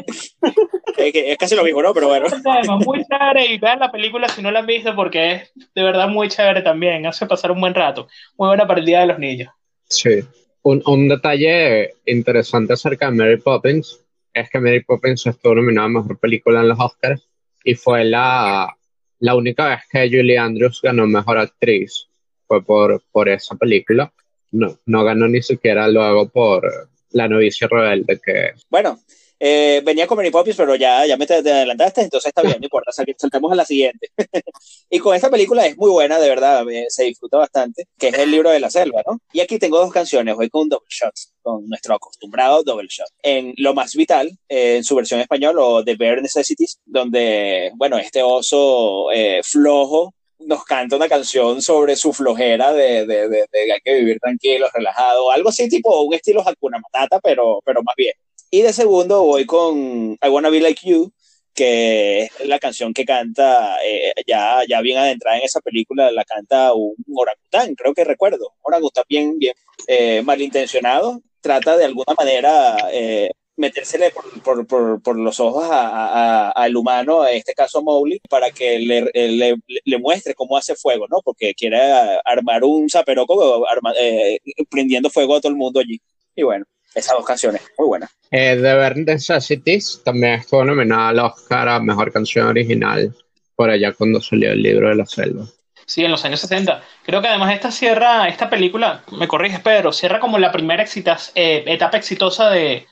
eh, 0.98 1.12
que 1.12 1.32
es 1.32 1.38
casi 1.38 1.56
lo 1.56 1.64
mismo, 1.64 1.82
¿no? 1.82 1.94
Pero 1.94 2.08
bueno. 2.08 2.28
Tema 2.28 2.78
muy 2.78 3.04
chévere 3.06 3.46
y 3.54 3.58
vean 3.58 3.80
la 3.80 3.92
película 3.92 4.28
si 4.28 4.42
no 4.42 4.52
la 4.52 4.60
han 4.60 4.66
visto 4.66 4.96
porque 4.96 5.32
es 5.32 5.54
de 5.74 5.84
verdad 5.84 6.08
muy 6.08 6.30
chévere 6.30 6.62
también. 6.62 7.06
Hace 7.06 7.26
pasar 7.26 7.52
un 7.52 7.62
buen 7.62 7.74
rato. 7.74 8.08
Muy 8.38 8.48
buena 8.48 8.68
para 8.68 8.80
el 8.80 8.86
Día 8.86 9.02
de 9.02 9.08
los 9.08 9.20
Niños. 9.20 9.50
Sí. 9.88 10.22
Un, 10.64 10.82
un 10.86 11.08
detalle 11.08 11.94
interesante 12.06 12.74
acerca 12.74 13.10
de 13.10 13.18
Mary 13.18 13.38
Poppins 13.38 14.02
es 14.34 14.50
que 14.50 14.60
Mary 14.60 14.84
Poppins 14.84 15.26
estuvo 15.28 15.56
nominada 15.56 15.86
a 15.86 15.90
Mejor 15.90 16.20
Película 16.20 16.60
en 16.60 16.70
los 16.70 16.80
Oscars 16.80 17.28
y 17.64 17.76
fue 17.76 18.04
la, 18.04 18.76
la 19.20 19.36
única 19.36 19.70
vez 19.70 19.80
que 19.90 20.10
Julie 20.10 20.38
Andrews 20.38 20.82
ganó 20.82 21.08
Mejor 21.08 21.38
Actriz. 21.38 22.08
Fue 22.48 22.64
por, 22.64 23.02
por 23.12 23.30
esa 23.30 23.56
película. 23.56 24.12
No, 24.52 24.78
no 24.86 25.04
ganó 25.04 25.28
ni 25.28 25.42
siquiera 25.42 25.88
luego 25.88 26.30
por 26.30 26.90
La 27.16 27.28
novicia 27.30 27.68
rebelde, 27.70 28.20
que 28.24 28.52
Bueno, 28.70 29.00
eh, 29.40 29.82
venía 29.86 30.06
con 30.06 30.18
Mary 30.18 30.32
Poppins, 30.32 30.58
pero 30.58 30.76
ya, 30.76 31.06
ya 31.06 31.16
me 31.18 31.26
te, 31.26 31.42
te 31.42 31.52
adelantaste, 31.52 32.02
entonces 32.02 32.28
está 32.30 32.42
bien, 32.42 32.58
no 32.60 32.66
importa, 32.66 32.92
sal- 32.92 33.06
saltemos 33.18 33.52
a 33.52 33.56
la 33.56 33.64
siguiente. 33.66 34.10
y 34.90 35.00
con 35.00 35.16
esta 35.16 35.30
película 35.30 35.66
es 35.66 35.78
muy 35.78 35.90
buena, 35.92 36.20
de 36.20 36.28
verdad, 36.28 36.66
se 36.90 37.04
disfruta 37.06 37.38
bastante, 37.38 37.86
que 37.98 38.10
es 38.10 38.18
El 38.18 38.32
libro 38.32 38.50
de 38.50 38.60
la 38.60 38.70
selva, 38.70 39.02
¿no? 39.08 39.20
Y 39.32 39.40
aquí 39.40 39.58
tengo 39.60 39.80
dos 39.80 39.92
canciones, 39.94 40.36
voy 40.36 40.50
con 40.50 40.68
double 40.68 40.88
shot, 40.90 41.14
con 41.42 41.68
nuestro 41.70 41.96
acostumbrado 41.96 42.64
double 42.64 42.88
shot. 42.90 43.08
En 43.24 43.54
Lo 43.58 43.74
Más 43.74 43.94
Vital, 43.96 44.28
eh, 44.50 44.78
en 44.78 44.84
su 44.84 44.96
versión 44.96 45.22
español, 45.22 45.56
o 45.60 45.84
The 45.86 45.96
Bare 45.96 46.22
Necessities, 46.22 46.80
donde, 46.86 47.72
bueno, 47.76 47.98
este 47.98 48.24
oso 48.24 49.12
eh, 49.14 49.42
flojo 49.44 50.14
nos 50.40 50.64
canta 50.66 50.96
una 50.96 51.08
canción 51.08 51.62
sobre 51.62 51.96
su 51.96 52.14
flojera 52.14 52.74
de, 52.74 53.06
de, 53.06 53.30
de, 53.30 53.48
hay 53.74 53.80
que 53.84 53.96
vivir 53.96 54.20
tranquilo, 54.20 54.68
relajado, 54.74 55.32
algo 55.32 55.50
así 55.50 55.70
tipo 55.70 56.02
un 56.02 56.14
estilo 56.14 56.44
Hakuna 56.46 56.80
Matata, 56.80 57.20
pero, 57.20 57.62
pero 57.66 57.82
más 57.84 57.96
bien. 57.96 58.14
Y 58.52 58.62
de 58.62 58.74
segundo 58.74 59.24
voy 59.24 59.46
con 59.46 60.18
I 60.22 60.30
Wanna 60.30 60.50
Be 60.50 60.60
Like 60.60 60.88
You, 60.88 61.12
que 61.54 62.24
es 62.24 62.32
la 62.46 62.60
canción 62.60 62.94
que 62.94 63.06
canta, 63.06 63.78
eh, 63.84 64.14
ya, 64.28 64.62
ya 64.68 64.82
bien 64.82 64.98
adentrada 64.98 65.38
en 65.38 65.44
esa 65.44 65.62
película, 65.62 66.12
la 66.12 66.26
canta 66.26 66.74
un 66.74 66.96
orangután, 67.16 67.76
creo 67.76 67.94
que 67.94 68.04
recuerdo, 68.04 68.50
un 68.50 68.74
orangután 68.74 69.06
bien, 69.08 69.40
bien 69.40 69.56
eh, 69.88 70.22
malintencionado, 70.22 71.22
trata 71.40 71.78
de 71.78 71.86
alguna 71.86 72.14
manera 72.18 72.76
eh, 72.92 73.32
metérsele 73.58 74.12
por, 74.12 74.42
por, 74.42 74.68
por, 74.68 75.02
por, 75.02 75.18
los 75.18 75.40
ojos 75.40 75.68
al 75.70 76.76
humano, 76.76 77.28
en 77.28 77.38
este 77.38 77.54
caso 77.54 77.80
a 77.80 77.82
Mowgli, 77.82 78.20
para 78.30 78.52
que 78.52 78.80
le, 78.80 79.10
le, 79.14 79.56
le, 79.84 79.98
muestre 79.98 80.34
cómo 80.34 80.58
hace 80.58 80.76
fuego, 80.76 81.08
¿no? 81.10 81.22
Porque 81.24 81.54
quiere 81.54 81.80
armar 82.26 82.64
un 82.64 82.90
zaperoco 82.90 83.68
arma, 83.70 83.94
eh, 84.00 84.40
prendiendo 84.70 85.10
fuego 85.10 85.36
a 85.36 85.42
todo 85.42 85.52
el 85.52 85.58
mundo 85.58 85.80
allí. 85.80 86.00
Y 86.36 86.44
bueno, 86.44 86.66
esas 86.94 87.16
dos 87.16 87.26
canciones, 87.26 87.62
muy 87.78 87.88
buenas. 87.88 88.12
Eh, 88.32 88.58
The 88.62 88.74
Bare 88.74 89.04
Necessities 89.04 90.02
también 90.04 90.34
estuvo 90.34 90.64
nominada 90.64 91.10
al 91.10 91.20
Oscar 91.20 91.70
a 91.70 91.80
Mejor 91.80 92.12
Canción 92.12 92.48
Original 92.48 93.16
por 93.56 93.70
allá 93.70 93.94
cuando 93.94 94.22
salió 94.22 94.52
el 94.52 94.62
libro 94.62 94.90
de 94.90 94.96
la 94.96 95.06
selva. 95.06 95.46
Sí, 95.86 96.04
en 96.04 96.12
los 96.12 96.26
años 96.26 96.40
60. 96.40 96.82
Creo 97.06 97.22
que 97.22 97.28
además 97.28 97.54
esta 97.54 97.72
cierra, 97.72 98.28
esta 98.28 98.50
película, 98.50 99.04
me 99.12 99.28
corriges 99.28 99.60
Pedro, 99.60 99.94
cierra 99.94 100.20
como 100.20 100.40
la 100.40 100.52
primera 100.52 100.82
exitas, 100.82 101.32
eh, 101.36 101.64
etapa 101.68 101.98
exitosa 101.98 102.50
de, 102.50 102.88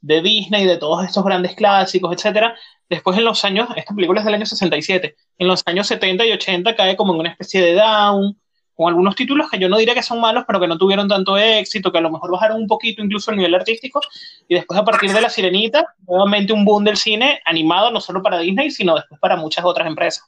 de 0.00 0.22
Disney, 0.22 0.64
de 0.66 0.76
todos 0.76 1.04
estos 1.04 1.24
grandes 1.24 1.54
clásicos, 1.54 2.14
etcétera. 2.14 2.54
Después 2.88 3.18
en 3.18 3.24
los 3.24 3.44
años, 3.44 3.68
esta 3.76 3.94
película 3.94 4.20
es 4.20 4.24
del 4.24 4.34
año 4.34 4.46
67, 4.46 5.14
en 5.38 5.48
los 5.48 5.62
años 5.66 5.86
70 5.86 6.24
y 6.26 6.32
80 6.32 6.74
cae 6.74 6.96
como 6.96 7.12
en 7.14 7.20
una 7.20 7.30
especie 7.30 7.60
de 7.60 7.74
down, 7.74 8.38
con 8.74 8.88
algunos 8.88 9.16
títulos 9.16 9.50
que 9.50 9.58
yo 9.58 9.68
no 9.68 9.76
diría 9.76 9.92
que 9.92 10.04
son 10.04 10.20
malos, 10.20 10.44
pero 10.46 10.60
que 10.60 10.68
no 10.68 10.78
tuvieron 10.78 11.08
tanto 11.08 11.36
éxito, 11.36 11.90
que 11.90 11.98
a 11.98 12.00
lo 12.00 12.12
mejor 12.12 12.30
bajaron 12.30 12.58
un 12.58 12.68
poquito 12.68 13.02
incluso 13.02 13.32
el 13.32 13.36
nivel 13.38 13.56
artístico, 13.56 14.00
y 14.46 14.54
después 14.54 14.78
a 14.78 14.84
partir 14.84 15.12
de 15.12 15.20
La 15.20 15.28
Sirenita, 15.28 15.94
nuevamente 16.06 16.52
un 16.52 16.64
boom 16.64 16.84
del 16.84 16.96
cine 16.96 17.40
animado, 17.44 17.90
no 17.90 18.00
solo 18.00 18.22
para 18.22 18.38
Disney, 18.38 18.70
sino 18.70 18.94
después 18.94 19.20
para 19.20 19.36
muchas 19.36 19.64
otras 19.64 19.88
empresas. 19.88 20.24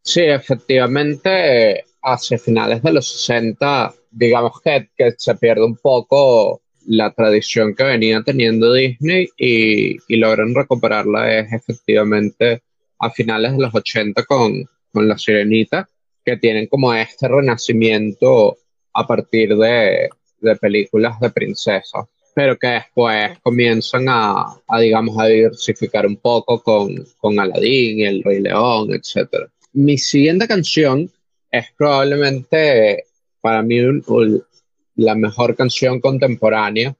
Sí, 0.00 0.22
efectivamente, 0.22 1.84
hacia 2.02 2.38
finales 2.38 2.82
de 2.82 2.92
los 2.92 3.08
60, 3.08 3.92
digamos 4.12 4.60
que, 4.62 4.90
que 4.96 5.14
se 5.18 5.34
pierde 5.34 5.64
un 5.64 5.76
poco 5.76 6.62
la 6.88 7.12
tradición 7.12 7.74
que 7.74 7.84
venía 7.84 8.22
teniendo 8.22 8.72
Disney 8.72 9.28
y, 9.36 9.98
logran 10.16 10.54
recuperarla 10.54 11.38
es 11.38 11.52
efectivamente 11.52 12.62
a 12.98 13.10
finales 13.10 13.52
de 13.52 13.58
los 13.58 13.74
80 13.74 14.24
con, 14.24 14.64
con 14.90 15.06
La 15.06 15.18
Sirenita, 15.18 15.86
que 16.24 16.38
tienen 16.38 16.66
como 16.66 16.94
este 16.94 17.28
renacimiento 17.28 18.56
a 18.94 19.06
partir 19.06 19.54
de, 19.56 20.08
de 20.40 20.56
películas 20.56 21.20
de 21.20 21.30
princesas, 21.30 22.06
pero 22.34 22.58
que 22.58 22.68
después 22.68 23.38
comienzan 23.42 24.06
a, 24.08 24.46
a, 24.66 24.80
digamos, 24.80 25.18
a 25.18 25.26
diversificar 25.26 26.06
un 26.06 26.16
poco 26.16 26.62
con, 26.62 26.94
con 27.18 27.38
Aladdin 27.38 28.00
El 28.00 28.22
Rey 28.22 28.40
León, 28.40 28.88
etc. 28.94 29.28
Mi 29.74 29.98
siguiente 29.98 30.48
canción 30.48 31.10
es 31.50 31.66
probablemente 31.76 33.04
para 33.42 33.62
mí 33.62 33.78
un, 33.80 34.42
la 34.98 35.14
mejor 35.14 35.54
canción 35.54 36.00
contemporánea 36.00 36.94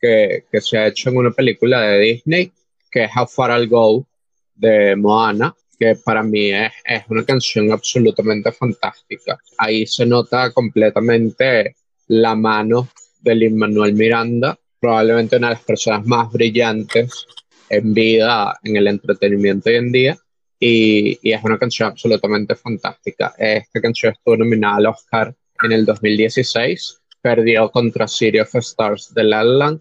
que, 0.00 0.44
que, 0.50 0.60
se 0.60 0.78
ha 0.78 0.86
hecho 0.86 1.10
en 1.10 1.18
una 1.18 1.30
película 1.30 1.82
de 1.82 1.98
Disney, 1.98 2.52
que 2.90 3.04
es 3.04 3.10
How 3.14 3.26
Far 3.26 3.50
I'll 3.50 3.68
Go 3.68 4.06
de 4.54 4.96
Moana, 4.96 5.54
que 5.78 5.96
para 5.96 6.22
mí 6.22 6.50
es, 6.50 6.72
es 6.84 7.02
una 7.08 7.24
canción 7.24 7.70
absolutamente 7.70 8.52
fantástica. 8.52 9.38
Ahí 9.58 9.86
se 9.86 10.06
nota 10.06 10.50
completamente 10.50 11.76
la 12.08 12.34
mano 12.34 12.88
de 13.20 13.34
Lin 13.34 13.58
Manuel 13.58 13.94
Miranda, 13.94 14.58
probablemente 14.80 15.36
una 15.36 15.48
de 15.48 15.54
las 15.54 15.64
personas 15.64 16.06
más 16.06 16.32
brillantes 16.32 17.26
en 17.68 17.92
vida 17.92 18.58
en 18.64 18.76
el 18.76 18.86
entretenimiento 18.86 19.68
hoy 19.68 19.76
en 19.76 19.92
día. 19.92 20.18
Y, 20.58 21.18
y, 21.22 21.32
es 21.32 21.42
una 21.44 21.58
canción 21.58 21.90
absolutamente 21.90 22.54
fantástica. 22.54 23.34
Esta 23.36 23.80
canción 23.80 24.12
estuvo 24.12 24.36
nominada 24.36 24.76
al 24.76 24.86
Oscar 24.86 25.34
en 25.62 25.72
el 25.72 25.84
2016, 25.84 27.01
perdió 27.22 27.70
contra 27.70 28.08
City 28.08 28.40
of 28.40 28.54
Stars 28.56 29.14
de 29.14 29.24
La 29.24 29.78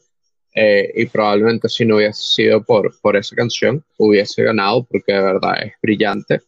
eh, 0.54 0.92
y 0.96 1.06
probablemente 1.06 1.70
si 1.70 1.86
no 1.86 1.96
hubiese 1.96 2.22
sido 2.22 2.62
por, 2.64 2.94
por 3.00 3.16
esa 3.16 3.36
canción 3.36 3.86
hubiese 3.98 4.44
ganado 4.44 4.84
porque 4.84 5.14
de 5.14 5.22
verdad 5.22 5.64
es 5.64 5.74
brillante. 5.82 6.42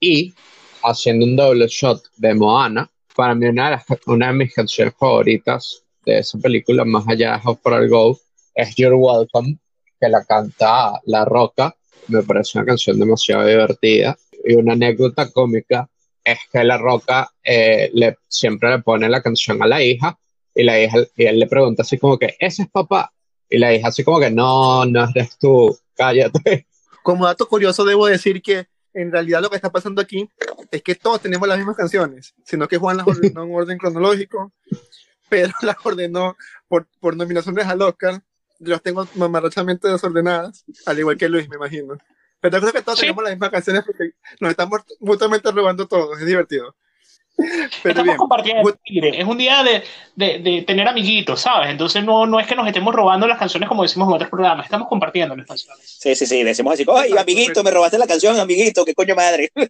Y 0.00 0.34
haciendo 0.82 1.26
un 1.26 1.36
doble 1.36 1.66
shot 1.68 2.02
de 2.16 2.34
Moana, 2.34 2.90
para 3.14 3.34
mí 3.34 3.46
una 3.46 3.64
de, 3.64 3.70
las, 3.72 3.84
una 4.06 4.28
de 4.28 4.32
mis 4.32 4.54
canciones 4.54 4.94
favoritas 4.98 5.82
de 6.04 6.18
esa 6.18 6.38
película, 6.38 6.84
más 6.84 7.06
allá 7.06 7.32
de 7.32 7.40
How 7.44 7.58
Far 7.62 7.88
Go, 7.88 8.18
es 8.54 8.74
You're 8.76 8.96
Welcome, 8.96 9.58
que 10.00 10.08
la 10.08 10.24
canta 10.24 11.00
La 11.04 11.24
Roca. 11.24 11.76
Me 12.08 12.22
parece 12.22 12.58
una 12.58 12.66
canción 12.66 12.98
demasiado 12.98 13.46
divertida. 13.46 14.16
Y 14.44 14.54
una 14.54 14.72
anécdota 14.72 15.30
cómica 15.30 15.88
es 16.24 16.38
que 16.52 16.64
La 16.64 16.78
Roca 16.78 17.30
eh, 17.44 17.90
le, 17.92 18.16
siempre 18.28 18.70
le 18.70 18.80
pone 18.80 19.08
la 19.08 19.22
canción 19.22 19.62
a 19.62 19.66
la 19.66 19.82
hija 19.82 20.18
y 20.54 20.62
la 20.62 20.80
hija 20.80 20.98
y 21.16 21.24
él 21.24 21.38
le 21.38 21.46
pregunta 21.46 21.82
así 21.82 21.98
como 21.98 22.18
que, 22.18 22.36
¿ese 22.38 22.62
es 22.62 22.70
papá? 22.70 23.12
Y 23.48 23.58
la 23.58 23.74
hija 23.74 23.88
así 23.88 24.04
como 24.04 24.20
que, 24.20 24.30
no, 24.30 24.84
no 24.84 25.08
eres 25.14 25.38
tú, 25.38 25.76
cállate. 25.94 26.66
Como 27.02 27.26
dato 27.26 27.48
curioso 27.48 27.84
debo 27.84 28.06
decir 28.06 28.40
que 28.42 28.66
en 28.94 29.10
realidad 29.10 29.40
lo 29.40 29.50
que 29.50 29.56
está 29.56 29.70
pasando 29.70 30.00
aquí 30.00 30.28
es 30.70 30.82
que 30.82 30.94
todos 30.94 31.20
tenemos 31.20 31.48
las 31.48 31.58
mismas 31.58 31.76
canciones, 31.76 32.34
sino 32.44 32.68
que 32.68 32.78
Juan 32.78 32.96
las 32.96 33.06
ordenó 33.08 33.44
en 33.44 33.54
orden 33.54 33.78
cronológico, 33.78 34.52
pero 35.28 35.52
las 35.62 35.76
ordenó 35.82 36.36
por, 36.68 36.86
por 37.00 37.16
nominaciones 37.16 37.66
al 37.66 37.82
Oscar. 37.82 38.22
Yo 38.58 38.70
las 38.70 38.82
tengo 38.82 39.06
mamarrachamente 39.16 39.88
desordenadas, 39.88 40.64
al 40.86 40.98
igual 40.98 41.16
que 41.16 41.28
Luis, 41.28 41.48
me 41.48 41.56
imagino. 41.56 41.98
Pero 42.40 42.60
creo 42.60 42.72
que 42.72 42.82
todos 42.82 42.98
sí. 42.98 43.02
tenemos 43.02 43.24
las 43.24 43.32
mismas 43.32 43.50
canciones 43.50 43.84
porque 43.84 44.12
nos 44.40 44.50
estamos 44.50 44.80
mutuamente 45.00 45.50
robando 45.50 45.86
todos, 45.86 46.20
es 46.20 46.26
divertido. 46.26 46.76
Pero 47.36 47.90
estamos 47.90 48.04
bien. 48.04 48.16
compartiendo, 48.16 48.74
es 48.84 49.24
un 49.24 49.38
día 49.38 49.62
de, 49.62 49.82
de, 50.14 50.38
de, 50.38 50.62
tener 50.62 50.86
amiguitos, 50.86 51.40
¿sabes? 51.40 51.70
Entonces 51.70 52.04
no, 52.04 52.26
no 52.26 52.38
es 52.38 52.46
que 52.46 52.54
nos 52.54 52.66
estemos 52.66 52.94
robando 52.94 53.26
las 53.26 53.38
canciones 53.38 53.68
como 53.68 53.82
decimos 53.82 54.08
en 54.08 54.14
otros 54.14 54.30
programas, 54.30 54.66
estamos 54.66 54.88
compartiendo 54.88 55.34
las 55.34 55.46
canciones. 55.46 55.84
Sí, 55.84 56.14
sí, 56.14 56.26
sí, 56.26 56.42
decimos 56.42 56.74
así, 56.74 56.84
¡ay, 56.94 57.16
amiguito, 57.16 57.64
me 57.64 57.70
robaste 57.70 57.98
la 57.98 58.06
canción, 58.06 58.38
amiguito, 58.38 58.84
qué 58.84 58.94
coño 58.94 59.14
madre! 59.14 59.50
Me, 59.54 59.68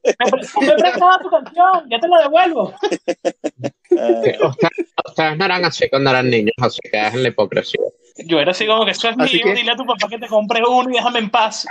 me 0.67 0.75
prestaba 0.75 1.19
tu 1.21 1.31
canción, 1.31 1.89
ya 1.89 2.01
te 2.01 2.09
la 2.09 2.23
devuelvo. 2.23 2.75
ustedes, 3.91 4.39
ustedes 5.07 5.37
no 5.39 5.45
eran 5.45 5.65
así 5.65 5.89
cuando 5.89 6.11
eran 6.11 6.31
niños, 6.31 6.55
así 6.61 6.81
que 6.83 6.99
dejen 6.99 7.23
la 7.23 7.29
hipocresía. 7.29 7.81
Yo 8.27 8.41
era 8.41 8.51
así 8.51 8.67
como 8.67 8.85
que 8.85 8.91
eso 8.91 9.09
es 9.09 9.17
así 9.19 9.37
mío, 9.37 9.45
que... 9.45 9.55
dile 9.55 9.73
a 9.73 9.77
tu 9.77 9.87
papá 9.87 10.09
que 10.09 10.19
te 10.19 10.29
compre 10.29 10.63
uno 10.67 10.91
y 10.91 10.95
déjame 10.95 11.21
en 11.21 11.31
paz. 11.31 11.67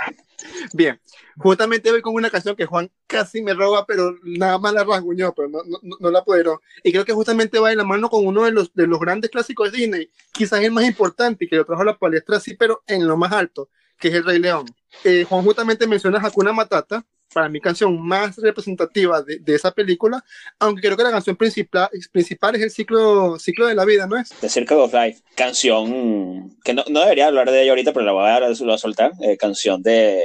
Bien, 0.72 1.00
justamente 1.38 1.90
voy 1.90 2.02
con 2.02 2.14
una 2.14 2.30
canción 2.30 2.56
que 2.56 2.66
Juan 2.66 2.90
casi 3.06 3.42
me 3.42 3.54
roba, 3.54 3.86
pero 3.86 4.16
nada 4.22 4.58
más 4.58 4.72
la 4.72 4.84
rasguñó, 4.84 5.32
pero 5.34 5.48
no, 5.48 5.62
no, 5.64 5.78
no 5.98 6.10
la 6.10 6.20
apoderó. 6.20 6.60
Y 6.82 6.92
creo 6.92 7.04
que 7.04 7.12
justamente 7.12 7.58
va 7.58 7.70
de 7.70 7.76
la 7.76 7.84
mano 7.84 8.08
con 8.08 8.26
uno 8.26 8.44
de 8.44 8.52
los, 8.52 8.72
de 8.74 8.86
los 8.86 9.00
grandes 9.00 9.30
clásicos 9.30 9.72
de 9.72 9.78
Disney, 9.78 10.10
quizás 10.32 10.60
el 10.60 10.72
más 10.72 10.84
importante 10.84 11.44
y 11.44 11.48
que 11.48 11.56
lo 11.56 11.64
trajo 11.64 11.82
a 11.82 11.86
la 11.86 11.98
palestra 11.98 12.36
así, 12.36 12.54
pero 12.54 12.82
en 12.86 13.06
lo 13.06 13.16
más 13.16 13.32
alto, 13.32 13.68
que 13.98 14.08
es 14.08 14.14
El 14.14 14.24
Rey 14.24 14.38
León. 14.38 14.66
Eh, 15.04 15.24
Juan 15.28 15.44
justamente 15.44 15.86
menciona 15.86 16.20
Hakuna 16.20 16.52
Matata, 16.52 17.04
para 17.32 17.48
mi 17.48 17.60
canción 17.60 18.00
más 18.00 18.36
representativa 18.36 19.22
de, 19.22 19.38
de, 19.38 19.54
esa 19.54 19.70
película, 19.72 20.22
aunque 20.58 20.82
creo 20.82 20.96
que 20.96 21.02
la 21.02 21.10
canción 21.10 21.36
principal, 21.36 21.88
principal 22.12 22.54
es 22.56 22.62
el 22.62 22.70
ciclo, 22.70 23.38
ciclo 23.38 23.66
de 23.66 23.74
la 23.74 23.84
vida, 23.84 24.06
¿no 24.06 24.16
es? 24.16 24.30
The 24.40 24.48
Circle 24.48 24.76
of 24.76 24.92
Life, 24.92 25.22
canción 25.34 26.56
que 26.64 26.74
no, 26.74 26.84
no 26.88 27.00
debería 27.00 27.26
hablar 27.26 27.50
de 27.50 27.62
ella 27.62 27.72
ahorita, 27.72 27.92
pero 27.92 28.04
la 28.04 28.12
voy 28.12 28.28
a, 28.28 28.40
la 28.40 28.48
voy 28.48 28.72
a 28.72 28.78
soltar, 28.78 29.12
eh, 29.22 29.36
canción 29.36 29.82
de, 29.82 30.22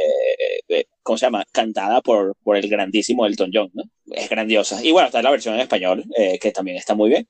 de, 0.67 0.87
¿cómo 1.03 1.17
se 1.17 1.25
llama? 1.25 1.45
Cantada 1.51 2.01
por, 2.01 2.35
por 2.43 2.57
el 2.57 2.69
grandísimo 2.69 3.25
Elton 3.25 3.51
John, 3.53 3.71
¿no? 3.73 3.83
Es 4.11 4.29
grandiosa. 4.29 4.83
Y 4.83 4.91
bueno, 4.91 5.07
está 5.07 5.21
la 5.21 5.31
versión 5.31 5.55
en 5.55 5.61
español, 5.61 6.03
eh, 6.17 6.39
que 6.39 6.51
también 6.51 6.77
está 6.77 6.95
muy 6.95 7.09
bien. 7.09 7.27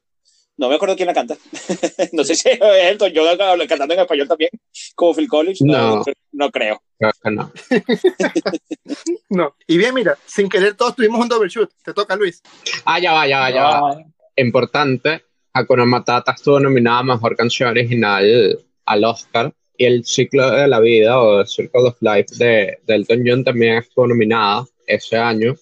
No 0.57 0.69
me 0.69 0.75
acuerdo 0.75 0.95
quién 0.95 1.07
la 1.07 1.13
canta. 1.13 1.35
no 2.13 2.23
sé 2.23 2.35
si 2.35 2.49
es 2.49 2.59
Elton 2.59 3.11
John 3.15 3.37
cantando 3.67 3.93
en 3.93 3.99
español 3.99 4.27
también, 4.27 4.49
como 4.95 5.13
Phil 5.13 5.27
Collins. 5.27 5.61
No, 5.61 5.97
no, 5.97 6.03
no 6.31 6.51
creo. 6.51 6.81
No. 6.99 7.51
no. 9.29 9.55
Y 9.67 9.77
bien, 9.77 9.93
mira, 9.93 10.17
sin 10.25 10.49
querer 10.49 10.75
todos 10.75 10.95
tuvimos 10.95 11.21
un 11.21 11.29
double 11.29 11.47
shoot. 11.47 11.69
Te 11.83 11.93
toca, 11.93 12.15
Luis. 12.15 12.41
Ah, 12.85 12.99
ya 12.99 13.13
va, 13.13 13.27
ya 13.27 13.39
va, 13.39 13.51
ya 13.51 13.63
va. 13.63 13.97
Importante, 14.35 15.25
Hakuna 15.53 15.85
Matata 15.85 16.31
estuvo 16.31 16.59
nominada 16.59 16.99
a 16.99 17.03
Mejor 17.03 17.35
Canción 17.35 17.69
Original 17.69 18.59
al 18.85 19.03
Oscar 19.03 19.53
y 19.77 19.85
el 19.85 20.05
ciclo 20.05 20.49
de 20.49 20.67
la 20.67 20.79
vida 20.79 21.19
o 21.19 21.41
el 21.41 21.47
Circle 21.47 21.81
of 21.81 21.97
Life 22.01 22.35
de, 22.35 22.79
de 22.83 22.95
Elton 22.95 23.23
John 23.23 23.43
también 23.43 23.77
estuvo 23.77 24.07
nominada 24.07 24.65
ese 24.87 25.17
año. 25.17 25.55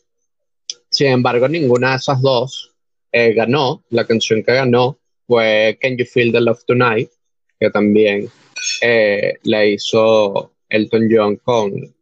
Sin 0.90 1.08
embargo, 1.08 1.50
ninguna 1.50 1.92
de 1.92 1.96
esas 1.98 2.22
dos 2.22 2.75
eh, 3.18 3.34
ganó, 3.34 3.82
la 3.92 4.06
canción 4.06 4.44
que 4.44 4.52
ganó 4.52 5.00
fue 5.26 5.78
Can 5.82 5.96
You 5.96 6.04
Feel 6.04 6.34
the 6.34 6.42
Love 6.42 6.66
Tonight, 6.68 7.10
que 7.58 7.70
también 7.70 8.28
eh, 8.82 9.36
la 9.44 9.66
hizo 9.66 10.52
Elton 10.68 11.08
John 11.10 11.38
con, 11.38 11.96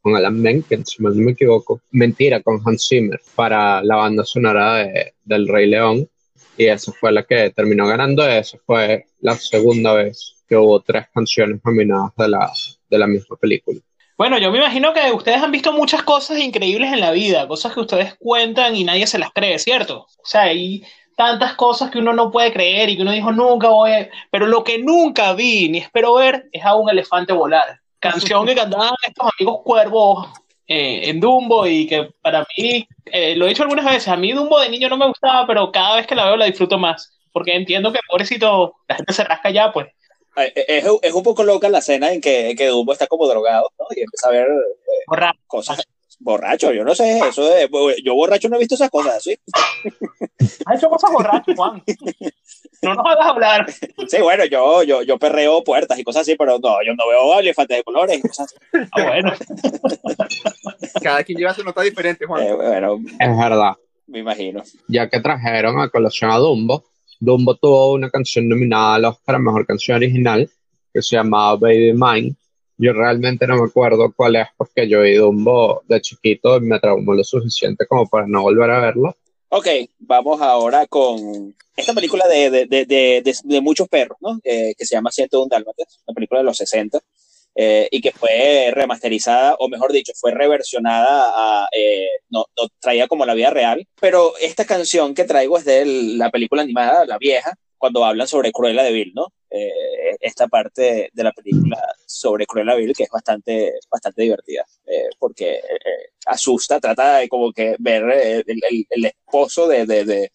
con 0.00 0.16
Alan 0.16 0.42
Menken, 0.42 0.84
si 0.84 1.00
no 1.04 1.10
me 1.10 1.30
equivoco. 1.30 1.80
Mentira, 1.92 2.42
con 2.42 2.60
Hans 2.64 2.88
Zimmer 2.88 3.20
para 3.36 3.80
la 3.84 3.94
banda 3.94 4.24
sonora 4.24 4.78
de, 4.78 5.14
del 5.22 5.46
Rey 5.46 5.68
León. 5.68 6.08
Y 6.56 6.66
esa 6.66 6.90
fue 6.90 7.12
la 7.12 7.22
que 7.22 7.50
terminó 7.50 7.86
ganando. 7.86 8.26
Esa 8.26 8.58
fue 8.66 9.06
la 9.20 9.36
segunda 9.36 9.94
vez 9.94 10.34
que 10.48 10.56
hubo 10.56 10.80
tres 10.80 11.06
canciones 11.14 11.60
nominadas 11.64 12.10
de 12.16 12.28
la, 12.28 12.52
de 12.90 12.98
la 12.98 13.06
misma 13.06 13.36
película. 13.36 13.78
Bueno, 14.20 14.36
yo 14.36 14.50
me 14.52 14.58
imagino 14.58 14.92
que 14.92 15.10
ustedes 15.12 15.42
han 15.42 15.50
visto 15.50 15.72
muchas 15.72 16.02
cosas 16.02 16.38
increíbles 16.40 16.92
en 16.92 17.00
la 17.00 17.10
vida, 17.10 17.48
cosas 17.48 17.72
que 17.72 17.80
ustedes 17.80 18.16
cuentan 18.18 18.76
y 18.76 18.84
nadie 18.84 19.06
se 19.06 19.18
las 19.18 19.30
cree, 19.30 19.58
¿cierto? 19.58 20.00
O 20.00 20.26
sea, 20.26 20.42
hay 20.42 20.84
tantas 21.16 21.54
cosas 21.54 21.90
que 21.90 22.00
uno 22.00 22.12
no 22.12 22.30
puede 22.30 22.52
creer 22.52 22.90
y 22.90 22.96
que 22.96 23.02
uno 23.02 23.12
dijo 23.12 23.32
nunca 23.32 23.70
voy 23.70 23.92
a... 23.92 24.10
Pero 24.30 24.46
lo 24.46 24.62
que 24.62 24.76
nunca 24.76 25.32
vi 25.32 25.70
ni 25.70 25.78
espero 25.78 26.12
ver 26.12 26.50
es 26.52 26.62
a 26.62 26.74
un 26.74 26.90
elefante 26.90 27.32
volar. 27.32 27.80
Canción 27.98 28.44
que 28.44 28.54
cantaban 28.54 28.92
estos 29.08 29.26
amigos 29.38 29.60
cuervos 29.64 30.28
eh, 30.66 31.08
en 31.08 31.18
Dumbo 31.18 31.66
y 31.66 31.86
que 31.86 32.10
para 32.20 32.46
mí, 32.58 32.86
eh, 33.06 33.34
lo 33.36 33.46
he 33.46 33.48
dicho 33.48 33.62
algunas 33.62 33.86
veces, 33.86 34.08
a 34.08 34.18
mí 34.18 34.32
Dumbo 34.32 34.60
de 34.60 34.68
niño 34.68 34.90
no 34.90 34.98
me 34.98 35.08
gustaba, 35.08 35.46
pero 35.46 35.72
cada 35.72 35.96
vez 35.96 36.06
que 36.06 36.14
la 36.14 36.26
veo 36.26 36.36
la 36.36 36.44
disfruto 36.44 36.76
más. 36.76 37.18
Porque 37.32 37.54
entiendo 37.54 37.90
que 37.90 38.00
pobrecito, 38.06 38.74
la 38.86 38.96
gente 38.96 39.14
se 39.14 39.24
rasca 39.24 39.48
ya, 39.48 39.72
pues 39.72 39.86
es, 40.36 40.84
es, 41.02 41.14
un 41.14 41.22
poco 41.22 41.44
loca 41.44 41.68
la 41.68 41.78
escena 41.78 42.12
en 42.12 42.20
que, 42.20 42.54
que 42.56 42.66
Dumbo 42.68 42.92
está 42.92 43.06
como 43.06 43.26
drogado, 43.26 43.70
¿no? 43.78 43.86
Y 43.94 44.00
empieza 44.00 44.28
a 44.28 44.32
ver 44.32 44.46
eh, 44.46 45.04
borracho. 45.06 45.40
cosas. 45.46 45.82
Borracho, 46.22 46.70
yo 46.72 46.84
no 46.84 46.94
sé, 46.94 47.18
eso 47.18 47.46
de, 47.46 47.66
yo 48.04 48.14
borracho 48.14 48.50
no 48.50 48.56
he 48.56 48.58
visto 48.58 48.74
esas 48.74 48.90
cosas, 48.90 49.22
¿sí? 49.22 49.38
Ha 50.66 50.74
hecho 50.74 50.90
cosas 50.90 51.10
borracho, 51.10 51.54
Juan. 51.56 51.82
No 52.82 52.94
nos 52.94 53.06
hagas 53.06 53.26
hablar. 53.26 53.72
Sí, 54.06 54.20
bueno, 54.20 54.44
yo, 54.44 54.82
yo, 54.82 55.02
yo 55.02 55.18
perreo 55.18 55.64
puertas 55.64 55.98
y 55.98 56.04
cosas 56.04 56.22
así, 56.22 56.34
pero 56.36 56.58
no, 56.58 56.76
yo 56.84 56.94
no 56.94 57.08
veo 57.08 57.38
elefantes 57.38 57.78
de 57.78 57.84
colores 57.84 58.18
y 58.18 58.22
cosas 58.22 58.46
así. 58.46 58.88
Ah, 58.92 59.06
bueno. 59.06 59.32
Cada 61.02 61.24
quien 61.24 61.38
lleva 61.38 61.54
su 61.54 61.64
nota 61.64 61.82
diferente, 61.82 62.26
Juan. 62.26 62.42
Eh, 62.42 62.54
bueno, 62.54 62.98
es 63.18 63.38
verdad. 63.38 63.76
Me 64.06 64.18
imagino. 64.18 64.62
Ya 64.88 65.08
que 65.08 65.20
trajeron 65.20 65.80
a 65.80 65.88
colación 65.88 66.30
a 66.30 66.36
Dumbo, 66.36 66.84
Dumbo 67.20 67.54
tuvo 67.54 67.92
una 67.92 68.08
canción 68.08 68.48
nominada 68.48 68.94
al 68.94 69.04
Oscar 69.04 69.36
a 69.36 69.38
Mejor 69.38 69.66
Canción 69.66 69.98
Original 69.98 70.50
que 70.92 71.02
se 71.02 71.16
llamaba 71.16 71.56
Baby 71.56 71.92
Mine. 71.92 72.34
Yo 72.78 72.94
realmente 72.94 73.46
no 73.46 73.56
me 73.56 73.68
acuerdo 73.68 74.10
cuál 74.16 74.36
es 74.36 74.48
porque 74.56 74.88
yo 74.88 75.02
vi 75.02 75.14
Dumbo 75.14 75.82
de 75.86 76.00
chiquito 76.00 76.56
y 76.56 76.60
me 76.60 76.80
traumó 76.80 77.12
lo 77.12 77.22
suficiente 77.22 77.86
como 77.86 78.08
para 78.08 78.26
no 78.26 78.42
volver 78.42 78.70
a 78.70 78.80
verlo. 78.80 79.14
Ok, 79.50 79.66
vamos 79.98 80.40
ahora 80.40 80.86
con 80.86 81.54
esta 81.76 81.92
película 81.92 82.26
de, 82.26 82.50
de, 82.50 82.66
de, 82.66 83.34
de, 83.44 83.60
muchos 83.60 83.88
perros, 83.88 84.16
¿no? 84.20 84.40
Eh, 84.44 84.74
que 84.78 84.86
se 84.86 84.94
llama 84.94 85.10
101 85.10 85.48
Dálmatas, 85.50 86.00
una 86.06 86.14
película 86.14 86.40
de 86.40 86.44
los 86.44 86.56
60, 86.56 87.00
eh, 87.54 87.88
y 87.90 88.00
que 88.00 88.12
fue 88.12 88.70
remasterizada, 88.72 89.56
o 89.58 89.68
mejor 89.68 89.92
dicho, 89.92 90.12
fue 90.14 90.32
reversionada 90.32 91.32
a, 91.34 91.68
eh, 91.72 92.08
no, 92.30 92.46
no, 92.60 92.68
traía 92.78 93.08
como 93.08 93.26
la 93.26 93.34
vida 93.34 93.50
real, 93.50 93.86
pero 94.00 94.34
esta 94.40 94.64
canción 94.64 95.14
que 95.14 95.24
traigo 95.24 95.58
es 95.58 95.64
de 95.64 95.84
la 95.84 96.30
película 96.30 96.62
animada, 96.62 97.04
la 97.06 97.18
vieja, 97.18 97.54
cuando 97.80 98.04
hablan 98.04 98.28
sobre 98.28 98.52
Cruella 98.52 98.82
de 98.82 98.92
Vil, 98.92 99.12
¿no? 99.14 99.32
Eh, 99.50 100.16
esta 100.20 100.46
parte 100.48 101.10
de 101.12 101.24
la 101.24 101.32
película 101.32 101.82
sobre 102.06 102.44
Cruella 102.46 102.74
de 102.74 102.82
Vil 102.82 102.94
que 102.94 103.04
es 103.04 103.08
bastante, 103.08 103.72
bastante 103.90 104.22
divertida, 104.22 104.64
eh, 104.86 105.08
porque 105.18 105.54
eh, 105.54 106.10
asusta, 106.26 106.78
trata 106.78 107.18
de 107.18 107.28
como 107.28 107.52
que 107.52 107.76
ver 107.78 108.02
el, 108.10 108.44
el, 108.46 108.86
el 108.90 109.04
esposo 109.06 109.66
de, 109.66 109.86
de, 109.86 110.04
de, 110.04 110.30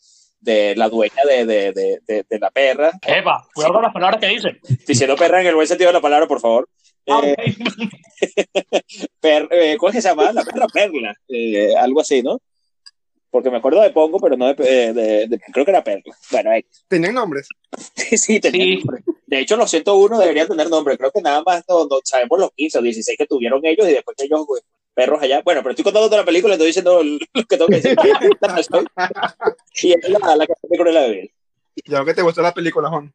de, 0.46 0.76
la 0.76 0.88
dueña 0.88 1.24
de, 1.26 1.46
de 1.46 2.40
la 2.40 2.52
perra. 2.52 2.92
Eva, 3.06 3.46
cuidado 3.54 3.74
con 3.74 3.84
las 3.84 3.94
palabras 3.94 4.22
que 4.22 4.28
dice. 4.28 4.60
Diciendo 4.88 5.16
perra 5.16 5.42
en 5.42 5.48
el 5.48 5.56
buen 5.56 5.68
sentido 5.68 5.90
de 5.90 5.94
la 5.94 6.02
palabra, 6.02 6.28
por 6.28 6.40
favor. 6.40 6.70
Ah, 7.08 7.20
okay. 7.20 7.36
per, 9.20 9.50
¿Cómo 9.78 9.90
es 9.90 9.96
que 9.96 10.02
se 10.02 10.10
llama? 10.10 10.32
La 10.32 10.44
perra 10.44 10.68
perla, 10.68 11.16
algo 11.80 12.02
así, 12.02 12.24
¿no? 12.24 12.40
porque 13.36 13.52
me 13.52 13.58
acuerdo 13.58 13.82
de 13.82 13.90
Pongo, 13.90 14.18
pero 14.18 14.38
no 14.38 14.54
de, 14.54 14.94
de, 14.94 15.28
de 15.28 15.40
creo 15.52 15.66
que 15.66 15.72
era 15.72 15.84
Perla. 15.84 16.16
Bueno, 16.32 16.52
¿Tenían 16.88 17.16
nombres? 17.16 17.50
sí, 17.94 18.18
sí, 18.18 18.40
tenían 18.40 18.66
sí. 18.66 18.76
nombres. 18.78 19.04
De 19.26 19.40
hecho, 19.42 19.58
los 19.58 19.70
101 19.70 20.20
deberían 20.20 20.48
tener 20.48 20.70
nombre. 20.70 20.98
Creo 20.98 21.12
que 21.12 21.22
nada 21.22 21.44
más 21.46 21.62
no, 21.68 21.86
no, 21.86 22.00
sabemos 22.06 22.40
los 22.40 22.52
15 22.56 22.80
o 22.80 22.82
16 22.82 23.18
que 23.18 23.26
tuvieron 23.26 23.60
ellos 23.66 23.90
y 23.90 23.92
después 23.92 24.16
ellos, 24.20 24.46
pues, 24.48 24.64
perros 24.96 25.22
allá. 25.22 25.42
Bueno, 25.44 25.62
pero 25.62 25.72
estoy 25.72 25.84
contando 25.84 26.08
toda 26.08 26.22
la 26.22 26.26
película, 26.26 26.54
estoy 26.54 26.68
diciendo 26.68 27.04
lo 27.34 27.44
que 27.44 27.58
tengo 27.58 27.68
que 27.68 27.76
decir. 27.76 27.96
y 29.84 29.92
es 29.94 30.10
la, 30.10 30.36
la 30.36 30.48
que 30.48 30.54
película 30.62 30.90
de 30.90 30.94
la 30.94 31.02
bebé. 31.02 31.32
Ya 31.86 32.04
que 32.04 32.14
te 32.14 32.22
gustó 32.22 32.42
la 32.42 32.54
película, 32.54 32.90
Juan. 32.90 33.14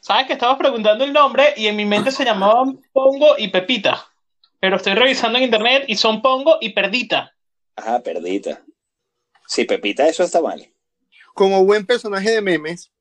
Sabes 0.00 0.26
que 0.26 0.34
estabas 0.34 0.58
preguntando 0.58 1.04
el 1.04 1.12
nombre 1.12 1.54
y 1.56 1.66
en 1.66 1.76
mi 1.76 1.84
mente 1.84 2.12
se 2.12 2.24
llamaban 2.24 2.80
Pongo 2.92 3.36
y 3.36 3.48
Pepita. 3.48 4.06
Pero 4.60 4.76
estoy 4.76 4.94
revisando 4.94 5.38
en 5.38 5.44
internet 5.44 5.84
y 5.88 5.96
son 5.96 6.22
Pongo 6.22 6.58
y 6.60 6.70
Perdita. 6.70 7.34
Ajá, 7.74 8.00
Perdita. 8.00 8.62
Sí, 9.46 9.64
Pepita, 9.64 10.06
eso 10.06 10.22
está 10.22 10.40
mal. 10.40 10.68
Como 11.34 11.64
buen 11.64 11.86
personaje 11.86 12.30
de 12.30 12.42
memes, 12.42 12.92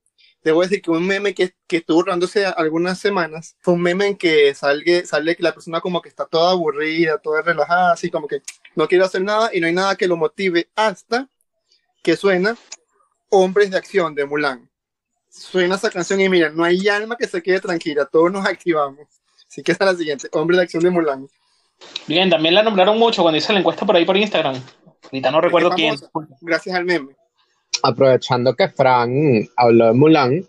debo 0.43 0.61
decir 0.61 0.81
que 0.81 0.91
un 0.91 1.05
meme 1.05 1.33
que, 1.33 1.53
que 1.67 1.77
estuvo 1.77 2.03
rodándose 2.03 2.45
algunas 2.45 2.99
semanas 2.99 3.55
fue 3.59 3.73
un 3.73 3.81
meme 3.81 4.07
en 4.07 4.17
que 4.17 4.53
sale, 4.55 5.05
sale 5.05 5.35
que 5.35 5.43
la 5.43 5.53
persona 5.53 5.81
como 5.81 6.01
que 6.01 6.09
está 6.09 6.25
toda 6.25 6.51
aburrida, 6.51 7.17
toda 7.17 7.41
relajada, 7.41 7.93
así 7.93 8.09
como 8.09 8.27
que 8.27 8.41
no 8.75 8.87
quiere 8.87 9.03
hacer 9.03 9.21
nada 9.21 9.49
y 9.53 9.59
no 9.59 9.67
hay 9.67 9.73
nada 9.73 9.95
que 9.95 10.07
lo 10.07 10.15
motive 10.15 10.69
hasta 10.75 11.27
que 12.01 12.15
suena 12.15 12.55
Hombres 13.29 13.71
de 13.71 13.77
Acción 13.77 14.15
de 14.15 14.25
Mulan. 14.25 14.69
Suena 15.29 15.75
esa 15.75 15.89
canción 15.89 16.21
y 16.21 16.29
mira, 16.29 16.49
no 16.49 16.63
hay 16.63 16.87
alma 16.87 17.17
que 17.17 17.27
se 17.27 17.43
quede 17.43 17.59
tranquila, 17.59 18.05
todos 18.05 18.31
nos 18.31 18.45
activamos. 18.45 19.07
Así 19.49 19.61
que 19.61 19.71
esta 19.71 19.85
es 19.85 19.91
la 19.91 19.97
siguiente, 19.97 20.29
Hombres 20.31 20.57
de 20.57 20.63
Acción 20.63 20.83
de 20.83 20.89
Mulan. 20.89 21.27
Bien, 22.07 22.29
también 22.29 22.55
la 22.55 22.63
nombraron 22.63 22.97
mucho 22.97 23.21
cuando 23.21 23.37
hice 23.37 23.53
la 23.53 23.59
encuesta 23.59 23.85
por 23.85 23.95
ahí 23.95 24.05
por 24.05 24.17
Instagram. 24.17 24.61
Ahorita 25.03 25.31
no 25.31 25.41
recuerdo 25.41 25.71
quién. 25.71 25.95
Gracias 26.41 26.75
al 26.75 26.85
meme. 26.85 27.15
Aprovechando 27.83 28.55
que 28.55 28.69
Fran 28.69 29.47
habló 29.55 29.87
de 29.87 29.93
Mulan, 29.93 30.45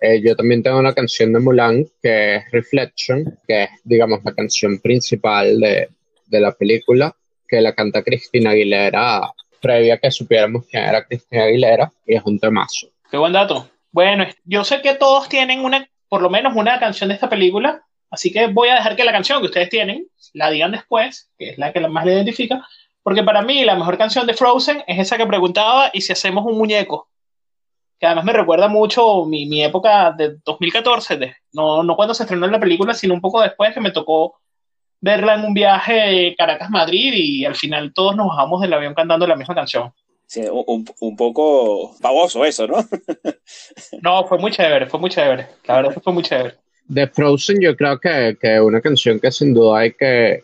eh, 0.00 0.20
yo 0.22 0.36
también 0.36 0.62
tengo 0.62 0.78
una 0.78 0.94
canción 0.94 1.32
de 1.32 1.40
Mulan 1.40 1.84
que 2.02 2.36
es 2.36 2.50
Reflection, 2.52 3.38
que 3.46 3.64
es, 3.64 3.70
digamos, 3.84 4.20
la 4.24 4.32
canción 4.32 4.78
principal 4.80 5.58
de, 5.58 5.88
de 6.26 6.40
la 6.40 6.52
película, 6.52 7.14
que 7.48 7.60
la 7.60 7.74
canta 7.74 8.02
Cristina 8.02 8.50
Aguilera 8.50 9.32
previa 9.60 9.98
que 9.98 10.10
supiéramos 10.10 10.66
quién 10.66 10.84
era 10.84 11.04
Cristina 11.04 11.44
Aguilera, 11.44 11.92
y 12.06 12.14
es 12.14 12.22
un 12.24 12.38
temazo. 12.38 12.88
Qué 13.10 13.16
buen 13.16 13.32
dato. 13.32 13.68
Bueno, 13.90 14.26
yo 14.44 14.64
sé 14.64 14.80
que 14.82 14.94
todos 14.94 15.28
tienen 15.28 15.64
una, 15.64 15.88
por 16.08 16.22
lo 16.22 16.30
menos 16.30 16.54
una 16.54 16.78
canción 16.78 17.08
de 17.08 17.14
esta 17.14 17.28
película, 17.28 17.82
así 18.10 18.32
que 18.32 18.46
voy 18.46 18.68
a 18.68 18.76
dejar 18.76 18.96
que 18.96 19.04
la 19.04 19.12
canción 19.12 19.40
que 19.40 19.46
ustedes 19.46 19.70
tienen 19.70 20.06
la 20.34 20.50
digan 20.50 20.72
después, 20.72 21.30
que 21.38 21.50
es 21.50 21.58
la 21.58 21.72
que 21.72 21.80
más 21.88 22.04
le 22.04 22.12
identifica, 22.12 22.64
porque 23.08 23.22
para 23.22 23.40
mí 23.40 23.64
la 23.64 23.74
mejor 23.74 23.96
canción 23.96 24.26
de 24.26 24.34
Frozen 24.34 24.84
es 24.86 24.98
esa 24.98 25.16
que 25.16 25.24
preguntaba 25.24 25.88
y 25.94 26.02
si 26.02 26.12
hacemos 26.12 26.44
un 26.44 26.58
muñeco. 26.58 27.08
Que 27.98 28.04
además 28.04 28.26
me 28.26 28.34
recuerda 28.34 28.68
mucho 28.68 29.24
mi, 29.24 29.46
mi 29.46 29.64
época 29.64 30.12
de 30.12 30.36
2014, 30.44 31.16
de, 31.16 31.34
no, 31.54 31.82
no 31.82 31.96
cuando 31.96 32.12
se 32.12 32.24
estrenó 32.24 32.46
la 32.48 32.60
película, 32.60 32.92
sino 32.92 33.14
un 33.14 33.22
poco 33.22 33.40
después 33.40 33.72
que 33.72 33.80
me 33.80 33.92
tocó 33.92 34.38
verla 35.00 35.36
en 35.36 35.46
un 35.46 35.54
viaje 35.54 36.34
Caracas-Madrid 36.36 37.14
y 37.14 37.46
al 37.46 37.54
final 37.54 37.94
todos 37.94 38.14
nos 38.14 38.28
bajamos 38.28 38.60
del 38.60 38.74
avión 38.74 38.92
cantando 38.92 39.26
la 39.26 39.36
misma 39.36 39.54
canción. 39.54 39.90
Sí, 40.26 40.42
un, 40.42 40.84
un 41.00 41.16
poco 41.16 41.96
baboso 42.00 42.44
eso, 42.44 42.66
¿no? 42.66 42.76
no, 44.02 44.26
fue 44.26 44.36
muy 44.36 44.50
chévere, 44.50 44.84
fue 44.84 45.00
muy 45.00 45.08
chévere. 45.08 45.46
La 45.64 45.76
verdad 45.76 45.92
es 45.92 45.94
que 45.96 46.04
fue 46.04 46.12
muy 46.12 46.24
chévere. 46.24 46.56
De 46.84 47.06
Frozen 47.06 47.58
yo 47.58 47.74
creo 47.74 47.98
que, 47.98 48.36
que 48.38 48.60
una 48.60 48.82
canción 48.82 49.18
que 49.18 49.32
sin 49.32 49.54
duda 49.54 49.78
hay 49.78 49.94
que, 49.94 50.42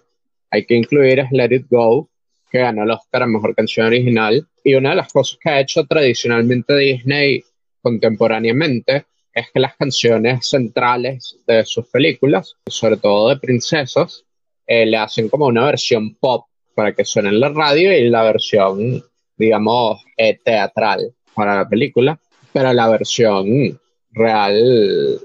hay 0.51 0.65
que 0.65 0.77
incluir 0.77 1.19
es 1.19 1.31
Let 1.31 1.55
It 1.55 1.67
Go, 1.69 2.09
que 2.55 2.61
ganó 2.61 2.85
el 2.85 2.91
Oscar 2.93 3.25
a 3.25 3.27
Mejor 3.27 3.53
Canción 3.53 3.89
Original. 3.89 4.47
Y 4.63 4.77
una 4.77 4.91
de 4.91 4.95
las 4.95 5.13
cosas 5.13 5.41
que 5.43 5.51
ha 5.51 5.59
hecho 5.59 5.87
tradicionalmente 5.87 6.77
Disney 6.77 7.43
contemporáneamente 7.83 9.07
es 9.33 9.51
que 9.53 9.59
las 9.59 9.75
canciones 9.75 10.49
centrales 10.49 11.37
de 11.49 11.65
sus 11.65 11.89
películas, 11.89 12.55
sobre 12.65 12.97
todo 12.99 13.31
de 13.31 13.39
princesas, 13.39 14.25
eh, 14.69 14.87
le 14.87 14.97
hacen 14.97 15.29
como 15.29 15.47
una 15.47 15.65
versión 15.65 16.15
pop 16.15 16.47
para 16.77 16.93
que 16.93 17.05
suene 17.05 17.31
en 17.31 17.41
la 17.41 17.49
radio 17.49 17.93
y 17.93 18.09
la 18.09 18.23
versión, 18.23 19.03
digamos, 19.37 20.05
eh, 20.17 20.39
teatral 20.45 21.13
para 21.35 21.57
la 21.57 21.69
película, 21.69 22.21
pero 22.53 22.73
la 22.73 22.89
versión 22.89 23.81
real, 24.13 25.19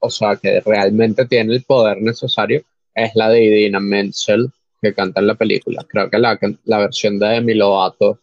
o 0.00 0.10
sea, 0.10 0.34
que 0.34 0.58
realmente 0.58 1.26
tiene 1.26 1.54
el 1.54 1.62
poder 1.62 2.02
necesario, 2.02 2.64
es 2.92 3.14
la 3.14 3.28
de 3.28 3.44
Idina 3.44 3.78
Menzel, 3.78 4.50
que 4.82 4.94
canta 4.94 5.20
en 5.20 5.28
la 5.28 5.36
película. 5.36 5.86
Creo 5.88 6.10
que 6.10 6.18
la, 6.18 6.38
la 6.64 6.78
versión 6.78 7.18
de 7.18 7.28
Demi 7.28 7.54
Lovato 7.54 8.18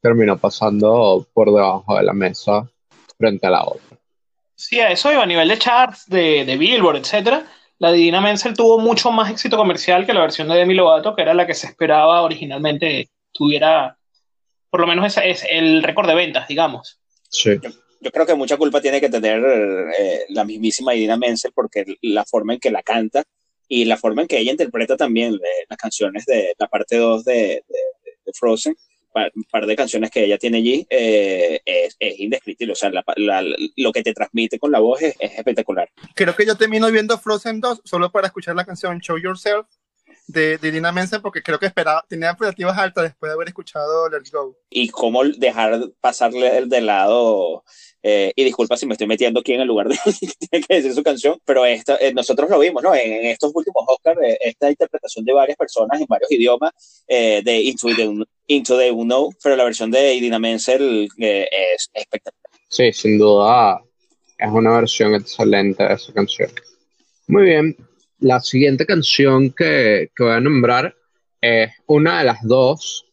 terminó 0.00 0.38
pasando 0.38 1.26
por 1.34 1.52
debajo 1.52 1.96
de 1.96 2.02
la 2.02 2.14
mesa 2.14 2.66
frente 3.18 3.46
a 3.46 3.50
la 3.50 3.64
otra. 3.64 3.98
Sí, 4.54 4.80
a 4.80 4.90
eso 4.90 5.12
iba 5.12 5.22
a 5.22 5.26
nivel 5.26 5.48
de 5.48 5.58
charts, 5.58 6.06
de, 6.06 6.44
de 6.46 6.56
Billboard, 6.56 6.96
etcétera. 6.96 7.46
La 7.78 7.92
de 7.92 7.98
Dina 7.98 8.20
Menzel 8.20 8.54
tuvo 8.54 8.78
mucho 8.78 9.12
más 9.12 9.30
éxito 9.30 9.56
comercial 9.56 10.06
que 10.06 10.14
la 10.14 10.22
versión 10.22 10.48
de 10.48 10.56
Demi 10.56 10.74
Lovato, 10.74 11.14
que 11.14 11.22
era 11.22 11.34
la 11.34 11.46
que 11.46 11.54
se 11.54 11.66
esperaba 11.66 12.22
originalmente 12.22 13.10
tuviera, 13.30 13.96
por 14.70 14.80
lo 14.80 14.86
menos 14.86 15.06
ese 15.06 15.30
es 15.30 15.46
el 15.48 15.82
récord 15.82 16.08
de 16.08 16.14
ventas, 16.14 16.48
digamos. 16.48 16.98
Sí. 17.28 17.50
Yo, 17.62 17.70
yo, 18.00 18.10
creo 18.10 18.26
que 18.26 18.34
mucha 18.34 18.56
culpa 18.56 18.80
tiene 18.80 19.00
que 19.00 19.10
tener 19.10 19.44
eh, 19.96 20.24
la 20.30 20.44
mismísima 20.44 20.94
Idina 20.94 21.16
Menzel 21.16 21.52
porque 21.54 21.84
la 22.02 22.24
forma 22.24 22.54
en 22.54 22.60
que 22.60 22.70
la 22.70 22.82
canta 22.82 23.22
y 23.68 23.84
la 23.84 23.96
forma 23.96 24.22
en 24.22 24.28
que 24.28 24.38
ella 24.38 24.52
interpreta 24.52 24.96
también 24.96 25.34
eh, 25.34 25.66
las 25.68 25.78
canciones 25.78 26.24
de 26.26 26.54
la 26.58 26.68
parte 26.68 26.96
2 26.96 27.24
de, 27.24 27.34
de, 27.34 27.78
de, 28.24 28.32
Frozen, 28.32 28.76
un 29.34 29.44
par 29.50 29.66
de 29.66 29.76
canciones 29.76 30.10
que 30.10 30.24
ella 30.24 30.38
tiene 30.38 30.58
allí, 30.58 30.86
eh, 30.90 31.60
es, 31.64 31.96
es, 31.98 32.20
indescriptible. 32.20 32.72
O 32.72 32.76
sea, 32.76 32.90
la, 32.90 33.04
la, 33.16 33.44
lo 33.76 33.92
que 33.92 34.02
te 34.02 34.14
transmite 34.14 34.58
con 34.58 34.70
la 34.70 34.80
voz 34.80 35.02
es, 35.02 35.16
es, 35.18 35.32
espectacular. 35.38 35.90
Creo 36.14 36.34
que 36.34 36.46
yo 36.46 36.56
termino 36.56 36.90
viendo 36.90 37.18
Frozen 37.18 37.60
2 37.60 37.82
solo 37.84 38.10
para 38.10 38.28
escuchar 38.28 38.54
la 38.54 38.64
canción 38.64 39.00
Show 39.00 39.18
Yourself 39.18 39.66
de, 40.28 40.58
de 40.58 40.70
Dina 40.70 40.92
Menzel 40.92 41.22
porque 41.22 41.42
creo 41.42 41.58
que 41.58 41.66
esperaba, 41.66 42.04
tenía 42.08 42.30
expectativas 42.30 42.78
altas 42.78 43.04
después 43.04 43.30
de 43.30 43.34
haber 43.34 43.48
escuchado 43.48 44.08
Let's 44.08 44.30
Go. 44.30 44.56
Y 44.70 44.90
cómo 44.90 45.24
dejar 45.24 45.90
pasarle 46.00 46.66
de 46.66 46.80
lado 46.80 47.64
eh, 48.02 48.32
y 48.36 48.44
disculpa 48.44 48.76
si 48.76 48.86
me 48.86 48.92
estoy 48.94 49.08
metiendo 49.08 49.40
aquí 49.40 49.54
en 49.54 49.60
el 49.60 49.66
lugar 49.66 49.88
de 49.88 49.96
que 50.68 50.74
decir 50.74 50.94
su 50.94 51.02
canción, 51.02 51.38
pero 51.44 51.66
esta, 51.66 51.96
eh, 51.96 52.12
nosotros 52.14 52.48
lo 52.48 52.58
vimos, 52.58 52.82
¿no? 52.82 52.94
En, 52.94 53.26
estos 53.26 53.50
últimos 53.54 53.84
Oscars, 53.86 54.20
eh, 54.22 54.38
esta 54.40 54.70
interpretación 54.70 55.24
de 55.24 55.32
varias 55.32 55.58
personas 55.58 56.00
en 56.00 56.06
varios 56.08 56.30
idiomas 56.30 56.72
de 57.08 57.60
Into 57.64 57.88
the, 57.88 58.24
Into 58.46 58.78
the 58.78 58.90
Unknown, 58.92 59.34
pero 59.42 59.56
la 59.56 59.64
versión 59.64 59.90
de 59.90 60.14
Idina 60.14 60.38
Menzel 60.38 61.08
es 61.18 61.90
espectacular. 61.92 62.60
Sí, 62.68 62.92
sin 62.92 63.18
duda 63.18 63.82
es 64.38 64.50
una 64.50 64.72
versión 64.72 65.14
excelente 65.14 65.82
de 65.82 65.94
esa 65.94 66.12
canción. 66.12 66.50
Muy 67.26 67.44
bien, 67.44 67.76
la 68.20 68.40
siguiente 68.40 68.86
canción 68.86 69.50
que, 69.50 70.10
que 70.14 70.22
voy 70.22 70.32
a 70.32 70.40
nombrar 70.40 70.94
es 71.40 71.70
una 71.86 72.20
de 72.20 72.24
las 72.24 72.42
dos 72.42 73.06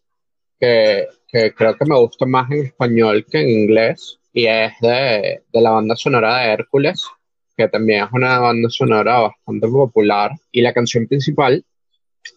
que, 0.59 1.07
que 1.27 1.53
creo 1.53 1.75
que 1.75 1.85
me 1.85 1.97
gusta 1.97 2.25
más 2.25 2.49
en 2.51 2.65
español 2.65 3.25
que 3.29 3.39
en 3.39 3.49
inglés 3.49 4.19
y 4.35 4.47
es 4.47 4.73
de, 4.81 5.43
de, 5.51 5.61
la 5.61 5.71
banda 5.71 5.95
sonora 5.95 6.39
de 6.39 6.51
Hércules, 6.51 7.07
que 7.55 7.69
también 7.69 8.03
es 8.03 8.09
una 8.11 8.37
banda 8.39 8.69
sonora 8.69 9.21
bastante 9.21 9.65
popular. 9.69 10.31
Y 10.51 10.61
la 10.61 10.73
canción 10.73 11.07
principal 11.07 11.63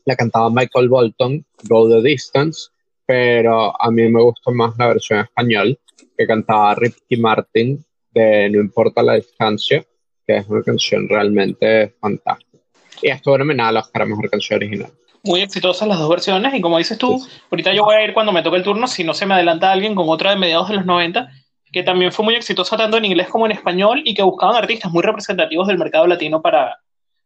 la 0.04 0.14
cantaba 0.14 0.48
Michael 0.48 0.88
Bolton, 0.88 1.44
Go 1.64 1.88
the 1.88 2.08
Distance, 2.08 2.70
pero 3.04 3.74
a 3.82 3.90
mí 3.90 4.08
me 4.08 4.22
gusta 4.22 4.52
más 4.52 4.78
la 4.78 4.86
versión 4.86 5.18
español 5.18 5.76
que 6.16 6.26
cantaba 6.26 6.76
Ricky 6.76 7.16
Martin 7.16 7.84
de 8.12 8.48
No 8.48 8.60
importa 8.60 9.02
la 9.02 9.14
distancia, 9.14 9.84
que 10.24 10.36
es 10.36 10.48
una 10.48 10.62
canción 10.62 11.08
realmente 11.08 11.96
fantástica. 12.00 12.62
Y 13.02 13.08
estuvo 13.08 13.38
nominada 13.38 13.80
a 13.80 13.82
Oscar 13.82 14.02
a 14.02 14.06
Mejor 14.06 14.30
Canción 14.30 14.58
Original. 14.58 14.92
Muy 15.24 15.40
exitosas 15.40 15.88
las 15.88 15.98
dos 15.98 16.08
versiones 16.08 16.54
y 16.54 16.60
como 16.60 16.78
dices 16.78 16.96
tú, 16.96 17.20
ahorita 17.50 17.74
yo 17.74 17.84
voy 17.84 17.96
a 17.96 18.04
ir 18.04 18.14
cuando 18.14 18.30
me 18.30 18.42
toque 18.42 18.58
el 18.58 18.62
turno, 18.62 18.86
si 18.86 19.02
no 19.02 19.14
se 19.14 19.26
me 19.26 19.34
adelanta 19.34 19.72
alguien 19.72 19.96
con 19.96 20.08
otra 20.08 20.30
de 20.30 20.36
mediados 20.36 20.68
de 20.68 20.76
los 20.76 20.86
90, 20.86 21.28
que 21.72 21.82
también 21.82 22.12
fue 22.12 22.24
muy 22.24 22.34
exitosa 22.34 22.76
tanto 22.76 22.96
en 22.96 23.04
inglés 23.04 23.28
como 23.28 23.46
en 23.46 23.52
español 23.52 24.02
y 24.04 24.14
que 24.14 24.22
buscaban 24.22 24.56
artistas 24.56 24.90
muy 24.92 25.02
representativos 25.02 25.66
del 25.68 25.78
mercado 25.78 26.06
latino 26.06 26.40
para, 26.42 26.78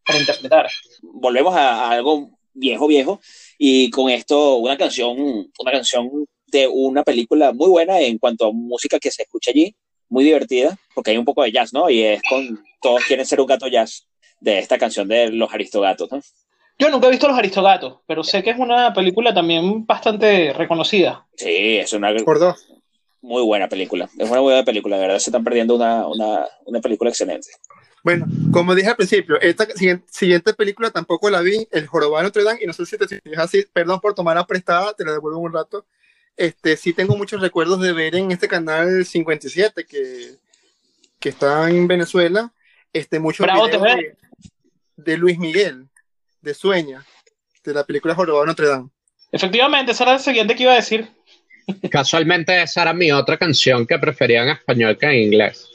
para 0.05 0.19
interpretar. 0.19 0.69
Volvemos 1.03 1.55
a, 1.55 1.87
a 1.87 1.91
algo 1.91 2.31
viejo, 2.55 2.87
viejo, 2.87 3.21
y 3.59 3.91
con 3.91 4.11
esto 4.11 4.57
una 4.57 4.77
canción, 4.77 5.17
una 5.59 5.73
canción 5.73 6.11
de 6.47 6.69
una 6.69 7.03
película 7.03 7.53
muy 7.53 7.69
buena 7.69 7.99
en 8.01 8.19
cuanto 8.19 8.47
a 8.47 8.53
música 8.53 8.99
que 8.99 9.11
se 9.11 9.23
escucha 9.23 9.51
allí, 9.51 9.75
muy 10.09 10.25
divertida, 10.25 10.77
porque 10.95 11.13
hay 11.13 11.17
un 11.17 11.25
poco 11.25 11.43
de 11.43 11.53
jazz, 11.53 11.73
¿no? 11.73 11.89
Y 11.89 12.03
es 12.03 12.23
con 12.29 12.63
Todos 12.81 13.05
quieren 13.05 13.25
ser 13.25 13.41
un 13.41 13.47
gato 13.47 13.69
jazz, 13.69 14.07
de 14.43 14.59
esta 14.59 14.77
canción 14.77 15.09
de 15.09 15.31
Los 15.31 15.53
Aristogatos, 15.55 16.11
¿no? 16.11 16.21
Yo 16.79 16.91
nunca 16.91 17.07
he 17.07 17.11
visto 17.11 17.29
Los 17.29 17.39
Aristogatos, 17.39 18.01
pero 18.07 18.25
sé 18.25 18.43
que 18.43 18.51
es 18.51 18.59
una 18.59 18.93
película 18.93 19.33
también 19.33 19.87
bastante 19.87 20.53
reconocida. 20.53 21.27
Sí, 21.37 21.79
es 21.79 21.93
una 21.93 22.13
Por 22.25 22.41
dos. 22.41 22.67
Muy 23.23 23.43
buena 23.43 23.69
película. 23.69 24.11
Es 24.19 24.29
una 24.29 24.41
buena 24.41 24.65
película, 24.65 24.97
de 24.97 25.03
verdad. 25.03 25.19
Se 25.19 25.31
están 25.31 25.45
perdiendo 25.45 25.77
una, 25.77 26.07
una, 26.07 26.45
una 26.67 26.81
película 26.81 27.09
excelente. 27.11 27.49
Bueno, 28.03 28.27
como 28.53 28.75
dije 28.75 28.89
al 28.89 28.97
principio, 28.97 29.41
esta 29.41 29.65
siguiente, 29.67 30.05
siguiente 30.11 30.53
película 30.55 30.91
tampoco 30.91 31.31
la 31.31 31.41
vi, 31.41 31.69
El 31.71 31.87
Jorobado 31.87 32.19
de 32.19 32.25
Notre 32.25 32.43
Dame, 32.43 32.59
y 32.61 32.67
no 32.67 32.73
sé 32.73 32.85
si 32.85 32.99
te 32.99 33.07
sientes 33.07 33.39
así, 33.39 33.65
perdón 33.73 34.01
por 34.01 34.15
tomarla 34.15 34.45
prestada, 34.45 34.93
te 34.93 35.05
la 35.05 35.13
devuelvo 35.13 35.39
en 35.39 35.47
un 35.47 35.53
rato. 35.53 35.87
Este, 36.37 36.77
sí 36.77 36.93
tengo 36.93 37.17
muchos 37.17 37.41
recuerdos 37.41 37.81
de 37.81 37.93
ver 37.93 38.17
en 38.17 38.33
este 38.33 38.49
canal 38.49 39.05
57 39.05 39.85
que, 39.85 40.35
que 41.21 41.29
está 41.29 41.71
en 41.71 41.87
Venezuela, 41.87 42.53
este, 42.93 43.21
muchos 43.21 43.47
Bravo, 43.47 43.67
videos 43.67 43.83
de, 43.83 44.17
de 44.97 45.17
Luis 45.17 45.39
Miguel, 45.39 45.89
de 46.41 46.55
Sueña, 46.55 47.07
de 47.63 47.73
la 47.73 47.85
película 47.85 48.17
Jorobado 48.17 48.43
de 48.43 48.49
Notre 48.49 48.67
Dame. 48.67 48.89
Efectivamente, 49.31 49.93
esa 49.93 50.05
era 50.05 50.13
la 50.15 50.19
siguiente 50.19 50.57
que 50.57 50.65
iba 50.65 50.73
a 50.73 50.77
decir. 50.77 51.09
Casualmente 51.91 52.63
esa 52.63 52.83
era 52.83 52.93
mi 52.93 53.13
otra 53.13 53.37
canción 53.39 53.87
que 53.87 53.99
prefería 53.99 54.43
en 54.43 54.49
español 54.51 54.99
que 54.99 55.07
en 55.07 55.13
inglés. 55.15 55.69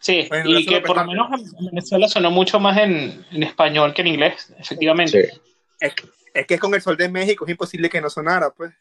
Sí, 0.00 0.26
Bueno, 0.28 0.58
y 0.58 0.66
que 0.66 0.80
por 0.80 0.96
lo 0.96 1.04
menos 1.06 1.28
en 1.58 1.66
Venezuela 1.66 2.08
sonó 2.08 2.30
mucho 2.30 2.58
más 2.58 2.76
en, 2.78 3.24
en 3.30 3.42
español 3.42 3.92
que 3.94 4.02
en 4.02 4.08
inglés, 4.08 4.52
efectivamente. 4.58 5.30
Sí. 5.32 5.40
Es, 5.80 5.92
es 6.34 6.46
que 6.46 6.58
con 6.58 6.74
el 6.74 6.80
sol 6.82 6.96
de 6.96 7.08
México 7.08 7.44
es 7.44 7.50
imposible 7.50 7.88
que 7.90 8.00
no 8.00 8.08
sonara, 8.10 8.50
pues. 8.50 8.72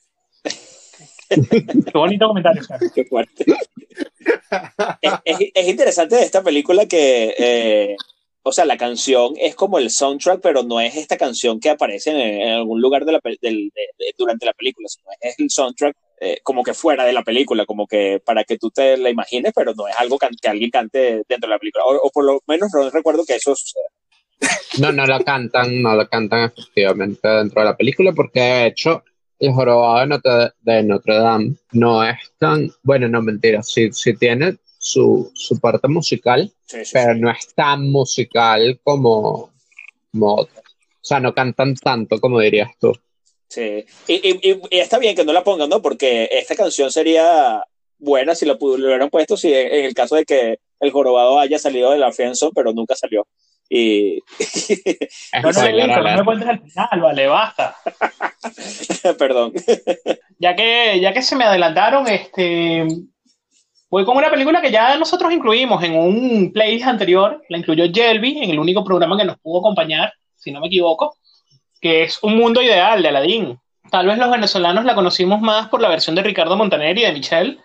Qué 1.30 1.92
bonito 1.94 2.28
comentario, 2.28 2.64
Sara. 2.64 2.86
Qué 2.94 3.06
fuerte. 3.06 3.46
es, 5.02 5.14
es- 5.26 5.52
es 5.54 5.68
interesante 5.68 6.16
de 6.16 6.24
esta 6.24 6.44
película 6.44 6.86
que, 6.88 7.34
eh, 7.38 7.96
o 8.44 8.52
sea, 8.52 8.66
la 8.66 8.78
canción 8.78 9.34
es 9.40 9.56
como 9.56 9.78
el 9.78 9.90
soundtrack, 9.90 10.42
pero 10.42 10.64
no 10.64 10.80
es 10.80 10.96
esta 10.96 11.18
canción 11.18 11.60
que 11.60 11.70
aparece 11.70 12.12
en, 12.12 12.50
algún 12.50 12.82
lugar 12.82 13.06
de 13.06 13.12
la, 13.14 13.20
del- 13.24 13.70
de- 13.74 13.90
de- 14.00 14.14
durante 14.18 14.46
la 14.46 14.54
película, 14.54 14.88
sino 14.88 15.06
es 15.22 15.40
el 15.40 15.50
soundtrack 15.50 15.96
eh, 16.20 16.38
como 16.44 16.64
que 16.64 16.74
fuera 16.74 17.04
de 17.06 17.14
la 17.14 17.24
película, 17.24 17.66
como 17.66 17.88
que 17.88 18.22
para 18.24 18.44
que 18.44 18.58
tú 18.58 18.70
te 18.70 18.96
la 18.98 19.10
imagines, 19.10 19.54
pero 19.56 19.74
no 19.74 19.88
es 19.88 19.96
algo 19.98 20.18
que 20.20 20.28
alguien 20.48 20.70
cante 20.70 21.24
dentro 21.28 21.48
de 21.48 21.56
la 21.56 21.60
película, 21.60 21.84
o, 21.86 22.10
por 22.12 22.24
lo 22.26 22.40
menos 22.48 22.70
no 22.74 22.90
recuerdo 22.90 23.26
que 23.26 23.36
eso 23.36 23.56
suceda. 23.56 23.86
No, 24.80 24.92
no 24.92 25.06
lo 25.06 25.20
cantan, 25.24 25.82
no 25.82 25.96
lo 25.96 26.08
cantan 26.08 26.46
efectivamente 26.46 27.28
dentro 27.28 27.62
de 27.62 27.66
la 27.66 27.76
película, 27.78 28.12
porque 28.14 28.40
de 28.40 28.68
hecho 28.68 29.04
el 29.40 29.52
jorobado 29.52 30.00
de 30.00 30.08
Notre, 30.08 30.52
de 30.62 30.84
Notre 30.84 31.16
Dame 31.16 31.56
no 31.72 32.04
es 32.04 32.18
tan, 32.38 32.72
bueno, 32.84 33.08
no 33.08 33.22
mentira, 33.22 33.62
sí, 33.64 33.92
sí 33.92 34.16
tiene 34.16 34.58
su, 34.84 35.32
su 35.36 35.60
parte 35.60 35.88
musical, 35.88 36.52
Sí, 36.66 36.84
sí, 36.86 36.92
pero 36.94 37.14
sí. 37.14 37.20
no 37.20 37.30
es 37.30 37.54
tan 37.54 37.90
musical 37.92 38.80
como, 38.84 39.52
como 40.12 40.36
otras. 40.36 40.64
O 40.66 41.04
sea, 41.04 41.20
no 41.20 41.34
cantan 41.36 41.76
tanto 41.76 42.20
como 42.20 42.40
dirías 42.40 42.72
tú. 42.80 42.92
Sí. 43.48 43.86
Y, 44.08 44.14
y- 44.14 44.40
y- 44.52 44.62
y 44.72 44.80
está 44.80 44.98
bien 44.98 45.16
que 45.16 45.24
no 45.24 45.34
la 45.34 45.44
pongan, 45.44 45.70
¿no? 45.70 45.82
Porque 45.82 46.28
esta 46.32 46.56
canción 46.56 46.92
sería 46.92 47.64
buena 48.00 48.34
si 48.34 48.46
la 48.48 48.58
hubieran 48.60 49.10
puesto, 49.12 49.38
si 49.38 49.54
en 49.54 49.68
en 49.74 49.86
el 49.86 49.94
caso 49.94 50.16
de 50.16 50.26
que 50.26 50.58
el 50.80 50.92
jorobado 50.92 51.38
haya 51.40 51.60
salido 51.60 51.92
de 51.92 52.00
la 52.00 52.12
friendzone, 52.12 52.52
pero 52.56 52.74
nunca 52.74 52.96
salió. 52.96 53.28
Y 53.70 54.20
No, 55.44 55.44
no, 55.44 55.54
spoiler 55.54 55.88
no, 55.90 56.02
no 56.04 56.18
me 56.18 56.24
cuentes 56.26 56.48
al 56.50 56.60
final, 56.62 57.02
vale, 57.02 57.28
basta. 57.28 57.76
perdón. 59.20 59.54
Ya 60.40 60.56
que, 60.56 61.00
ya 61.00 61.14
que 61.14 61.22
se 61.22 61.36
me 61.36 61.44
adelantaron, 61.46 62.08
este, 62.08 62.86
voy 63.92 64.06
con 64.06 64.16
una 64.16 64.32
película 64.32 64.62
que 64.62 64.72
ya 64.72 64.98
nosotros 64.98 65.34
incluimos 65.34 65.84
en 65.84 65.98
un 65.98 66.52
playlist 66.54 66.88
anterior, 66.88 67.44
la 67.50 67.58
incluyó 67.58 67.84
Jelby 67.94 68.42
en 68.42 68.52
el 68.52 68.60
único 68.60 68.86
programa 68.86 69.18
que 69.18 69.26
nos 69.26 69.38
pudo 69.40 69.60
acompañar, 69.60 70.14
si 70.38 70.50
no 70.50 70.62
me 70.62 70.68
equivoco, 70.68 71.18
que 71.82 72.04
es 72.04 72.18
Un 72.24 72.38
Mundo 72.38 72.62
Ideal 72.62 73.02
de 73.02 73.10
Aladdin. 73.10 73.60
Tal 73.92 74.08
vez 74.08 74.18
los 74.18 74.32
venezolanos 74.32 74.86
la 74.86 74.96
conocimos 74.96 75.42
más 75.42 75.68
por 75.68 75.82
la 75.82 75.90
versión 75.90 76.16
de 76.16 76.24
Ricardo 76.24 76.56
Montaner 76.56 76.98
y 76.98 77.02
de 77.02 77.12
Michelle 77.12 77.60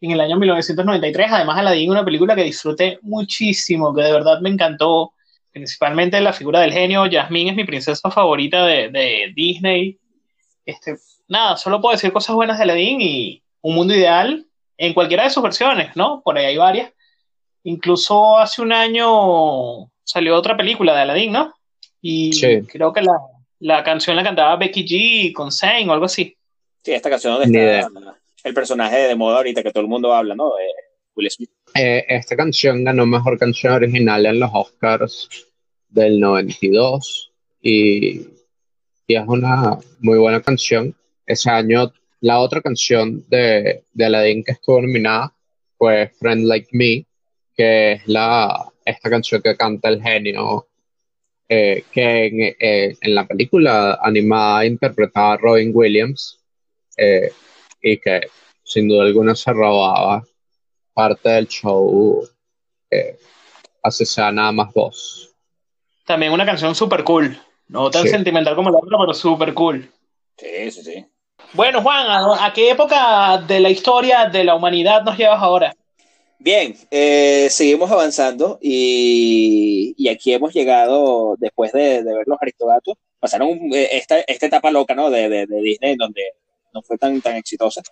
en 0.00 0.12
el 0.12 0.20
año 0.20 0.36
1993. 0.36 1.26
Además, 1.32 1.58
Aladdin, 1.58 1.90
una 1.90 2.04
película 2.04 2.36
que 2.36 2.44
disfruté 2.44 3.00
muchísimo, 3.02 3.92
que 3.92 4.02
de 4.02 4.12
verdad 4.12 4.40
me 4.40 4.50
encantó, 4.50 5.12
principalmente 5.50 6.20
la 6.20 6.32
figura 6.32 6.60
del 6.60 6.72
genio. 6.72 7.08
Jasmine 7.10 7.50
es 7.50 7.56
mi 7.56 7.64
princesa 7.64 8.12
favorita 8.12 8.64
de, 8.64 8.90
de 8.90 9.32
Disney. 9.34 9.98
Este, 10.64 10.94
nada, 11.26 11.56
solo 11.56 11.80
puedo 11.80 11.96
decir 11.96 12.12
cosas 12.12 12.36
buenas 12.36 12.58
de 12.58 12.62
Aladdin 12.62 13.00
y 13.00 13.42
Un 13.60 13.74
Mundo 13.74 13.92
Ideal 13.92 14.46
en 14.76 14.94
cualquiera 14.94 15.24
de 15.24 15.30
sus 15.30 15.42
versiones, 15.42 15.94
¿no? 15.96 16.20
Por 16.24 16.36
ahí 16.38 16.46
hay 16.46 16.56
varias. 16.56 16.92
Incluso 17.62 18.36
hace 18.38 18.60
un 18.62 18.72
año 18.72 19.90
salió 20.02 20.36
otra 20.36 20.56
película 20.56 20.94
de 20.94 21.00
Aladdin, 21.02 21.32
¿no? 21.32 21.54
Y 22.00 22.32
Sí. 22.32 22.60
creo 22.68 22.92
que 22.92 23.00
la, 23.02 23.12
la 23.60 23.82
canción 23.82 24.16
la 24.16 24.22
cantaba 24.24 24.56
Becky 24.56 24.84
G 24.86 25.32
con 25.32 25.50
Zayn 25.50 25.88
o 25.88 25.92
algo 25.92 26.04
así. 26.06 26.36
Sí, 26.82 26.92
esta 26.92 27.08
canción 27.08 27.34
donde 27.38 27.78
está 27.78 27.88
el 28.44 28.52
personaje 28.54 28.96
de 28.98 29.14
moda 29.14 29.38
ahorita 29.38 29.62
que 29.62 29.70
todo 29.70 29.82
el 29.82 29.88
mundo 29.88 30.12
habla, 30.12 30.34
¿no? 30.34 30.50
De 30.54 30.66
Will 31.16 31.30
Smith. 31.30 31.50
Eh, 31.74 32.04
esta 32.08 32.36
canción 32.36 32.84
ganó 32.84 33.06
mejor 33.06 33.38
canción 33.38 33.72
original 33.72 34.26
en 34.26 34.38
los 34.40 34.50
Oscars 34.52 35.28
del 35.88 36.20
92 36.20 37.32
y, 37.62 38.20
y 39.06 39.16
es 39.16 39.24
una 39.26 39.78
muy 40.00 40.18
buena 40.18 40.42
canción. 40.42 40.94
Ese 41.26 41.48
año, 41.50 41.90
la 42.24 42.40
otra 42.40 42.62
canción 42.62 43.22
de, 43.28 43.84
de 43.92 44.04
Aladdin 44.06 44.42
que 44.42 44.52
estuvo 44.52 44.80
nominada 44.80 45.34
fue 45.76 46.08
Friend 46.18 46.46
Like 46.46 46.68
Me, 46.72 47.04
que 47.54 47.92
es 47.92 48.08
la, 48.08 48.64
esta 48.84 49.10
canción 49.10 49.42
que 49.42 49.54
canta 49.56 49.90
el 49.90 50.00
genio, 50.02 50.66
eh, 51.50 51.84
que 51.92 52.26
en, 52.26 52.40
eh, 52.58 52.96
en 52.98 53.14
la 53.14 53.26
película 53.26 53.98
animada 54.02 54.64
interpretaba 54.64 55.34
a 55.34 55.36
Robin 55.36 55.70
Williams 55.74 56.38
eh, 56.96 57.30
y 57.82 57.98
que 57.98 58.22
sin 58.62 58.88
duda 58.88 59.02
alguna 59.04 59.34
se 59.34 59.52
robaba 59.52 60.24
parte 60.94 61.28
del 61.28 61.46
show, 61.48 62.26
eh, 62.90 63.18
así 63.82 64.06
sea 64.06 64.32
nada 64.32 64.50
más 64.52 64.72
voz. 64.72 65.30
También 66.06 66.32
una 66.32 66.46
canción 66.46 66.74
super 66.74 67.04
cool. 67.04 67.38
No 67.68 67.90
tan 67.90 68.02
Sí. 68.04 68.08
sentimental 68.08 68.54
como 68.56 68.70
la 68.70 68.78
otra, 68.78 68.96
pero 68.98 69.12
super 69.12 69.52
cool. 69.52 69.90
Sí, 70.38 70.70
sí, 70.70 70.82
sí. 70.82 71.06
Bueno, 71.54 71.82
Juan, 71.82 72.06
¿a, 72.08 72.46
a 72.46 72.52
qué 72.52 72.70
época 72.70 73.38
de 73.46 73.60
la 73.60 73.70
historia 73.70 74.26
de 74.26 74.42
la 74.42 74.56
humanidad 74.56 75.02
nos 75.04 75.16
llevas 75.16 75.40
ahora? 75.40 75.72
Bien, 76.40 76.76
eh, 76.90 77.46
seguimos 77.48 77.90
avanzando 77.92 78.58
y, 78.60 79.94
y 79.96 80.08
aquí 80.08 80.32
hemos 80.34 80.52
llegado, 80.52 81.36
después 81.38 81.70
de, 81.72 82.02
de 82.02 82.14
ver 82.14 82.24
los 82.26 82.38
Aristogatos, 82.42 82.96
pasaron 83.20 83.50
eh, 83.72 83.88
esta, 83.92 84.18
esta 84.20 84.46
etapa 84.46 84.72
loca 84.72 84.96
¿no? 84.96 85.10
de, 85.10 85.28
de, 85.28 85.46
de 85.46 85.60
Disney 85.62 85.94
donde 85.94 86.22
no 86.72 86.82
fue 86.82 86.98
tan, 86.98 87.22
tan 87.22 87.36
exitosa. 87.36 87.82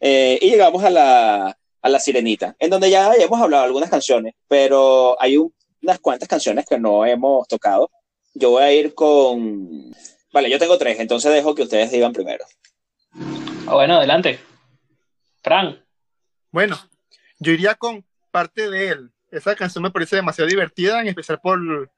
Eh, 0.00 0.38
y 0.42 0.50
llegamos 0.50 0.82
a 0.82 0.90
la, 0.90 1.56
a 1.82 1.88
la 1.88 2.00
Sirenita, 2.00 2.56
en 2.58 2.70
donde 2.70 2.90
ya 2.90 3.12
hemos 3.14 3.40
hablado 3.40 3.62
de 3.62 3.66
algunas 3.68 3.88
canciones, 3.88 4.34
pero 4.48 5.16
hay 5.22 5.36
un- 5.36 5.54
unas 5.80 6.00
cuantas 6.00 6.28
canciones 6.28 6.66
que 6.66 6.78
no 6.80 7.06
hemos 7.06 7.46
tocado. 7.46 7.88
Yo 8.34 8.50
voy 8.50 8.64
a 8.64 8.72
ir 8.72 8.94
con... 8.94 9.94
Vale, 10.32 10.50
yo 10.50 10.58
tengo 10.58 10.76
tres, 10.76 10.98
entonces 10.98 11.32
dejo 11.32 11.54
que 11.54 11.62
ustedes 11.62 11.92
digan 11.92 12.12
primero. 12.12 12.44
Ah, 13.66 13.74
bueno, 13.74 13.96
adelante. 13.96 14.38
Fran. 15.42 15.82
Bueno, 16.50 16.78
yo 17.38 17.52
iría 17.52 17.74
con 17.74 18.04
parte 18.30 18.70
de 18.70 18.88
él. 18.88 19.10
Esa 19.30 19.54
canción 19.56 19.82
me 19.82 19.90
parece 19.90 20.16
demasiado 20.16 20.48
divertida, 20.48 21.00
en 21.00 21.08
especial 21.08 21.40
por, 21.40 21.90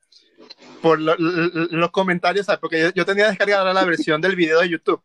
por 0.83 0.99
lo- 0.99 1.17
lo- 1.17 1.67
los 1.71 1.91
comentarios, 1.91 2.47
¿sabes? 2.47 2.59
porque 2.61 2.81
yo, 2.81 2.91
yo 2.95 3.05
tenía 3.05 3.29
descargada 3.29 3.73
la 3.73 3.85
versión 3.85 4.21
del 4.21 4.35
video 4.37 4.61
de 4.61 4.69
YouTube. 4.69 5.03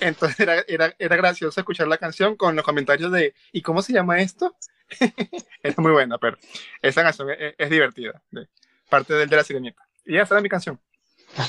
Entonces 0.00 0.38
era, 0.40 0.62
era, 0.68 0.94
era 0.98 1.16
gracioso 1.16 1.58
escuchar 1.60 1.88
la 1.88 1.96
canción 1.96 2.36
con 2.36 2.54
los 2.54 2.64
comentarios 2.64 3.10
de 3.10 3.34
¿y 3.52 3.62
cómo 3.62 3.80
se 3.80 3.94
llama 3.94 4.20
esto? 4.20 4.54
era 5.62 5.74
muy 5.78 5.92
buena, 5.92 6.18
pero 6.18 6.36
esa 6.82 7.02
canción 7.02 7.30
es, 7.30 7.54
es 7.56 7.70
divertida. 7.70 8.22
de- 8.30 8.48
parte 8.90 9.14
del 9.14 9.28
de 9.28 9.36
la 9.36 9.42
sirenita. 9.44 9.82
Y 10.04 10.16
esa 10.16 10.34
era 10.34 10.42
mi 10.42 10.48
canción. 10.48 10.78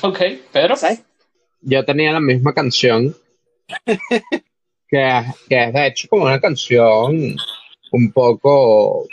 Ok, 0.02 0.20
Pedro. 0.52 0.76
¿Sabes? 0.76 1.04
Yo 1.62 1.84
tenía 1.86 2.12
la 2.14 2.20
misma 2.20 2.54
canción 2.54 3.16
que, 4.88 5.24
que 5.50 5.64
es 5.64 5.74
de 5.74 5.88
hecho 5.88 6.08
como 6.10 6.26
una 6.26 6.40
canción 6.40 7.36
un 7.92 8.12
poco, 8.12 9.08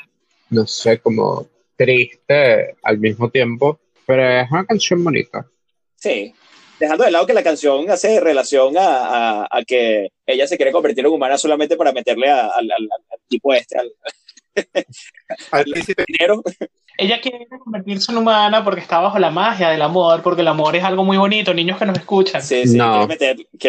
no 0.50 0.66
sé, 0.66 0.98
como 0.98 1.46
triste 1.76 2.76
al 2.82 2.98
mismo 2.98 3.30
tiempo, 3.30 3.80
pero 4.06 4.40
es 4.40 4.50
una 4.50 4.64
canción 4.64 5.02
bonita. 5.02 5.46
Sí, 5.96 6.34
dejando 6.78 7.04
de 7.04 7.10
lado 7.10 7.26
que 7.26 7.32
la 7.32 7.42
canción 7.42 7.88
hace 7.90 8.20
relación 8.20 8.74
a, 8.76 9.46
a, 9.50 9.64
que 9.66 10.10
ella 10.26 10.46
se 10.46 10.56
quiere 10.56 10.72
convertir 10.72 11.04
en 11.04 11.12
humana 11.12 11.38
solamente 11.38 11.76
para 11.76 11.92
meterle 11.92 12.28
al, 12.28 12.68
tipo 13.28 13.52
este. 13.52 13.78
Dinero. 16.06 16.42
Ella 16.96 17.20
quiere 17.20 17.46
convertirse 17.58 18.12
en 18.12 18.18
humana 18.18 18.62
porque 18.62 18.80
está 18.80 19.00
bajo 19.00 19.18
la 19.18 19.30
magia 19.30 19.70
del 19.70 19.82
amor, 19.82 20.22
porque 20.22 20.42
el 20.42 20.48
amor 20.48 20.76
es 20.76 20.84
algo 20.84 21.04
muy 21.04 21.16
bonito, 21.16 21.52
niños 21.52 21.78
que 21.78 21.86
nos 21.86 21.98
escuchan. 21.98 22.40
Sí, 22.42 22.66
sí, 22.68 22.76
No. 22.76 23.06
quiere, 23.06 23.06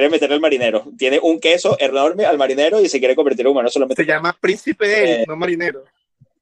meter, 0.10 0.20
quiere 0.20 0.34
al 0.36 0.40
marinero. 0.42 0.86
Tiene 0.98 1.20
un 1.22 1.40
queso 1.40 1.76
enorme 1.80 2.26
al 2.26 2.38
marinero 2.38 2.80
y 2.82 2.88
se 2.88 3.00
quiere 3.00 3.16
convertir 3.16 3.46
en 3.46 3.52
humano 3.52 3.70
solamente. 3.70 4.04
Se 4.04 4.08
llama 4.10 4.36
príncipe 4.40 5.22
Eh. 5.22 5.26
no 5.28 5.36
marinero. 5.36 5.84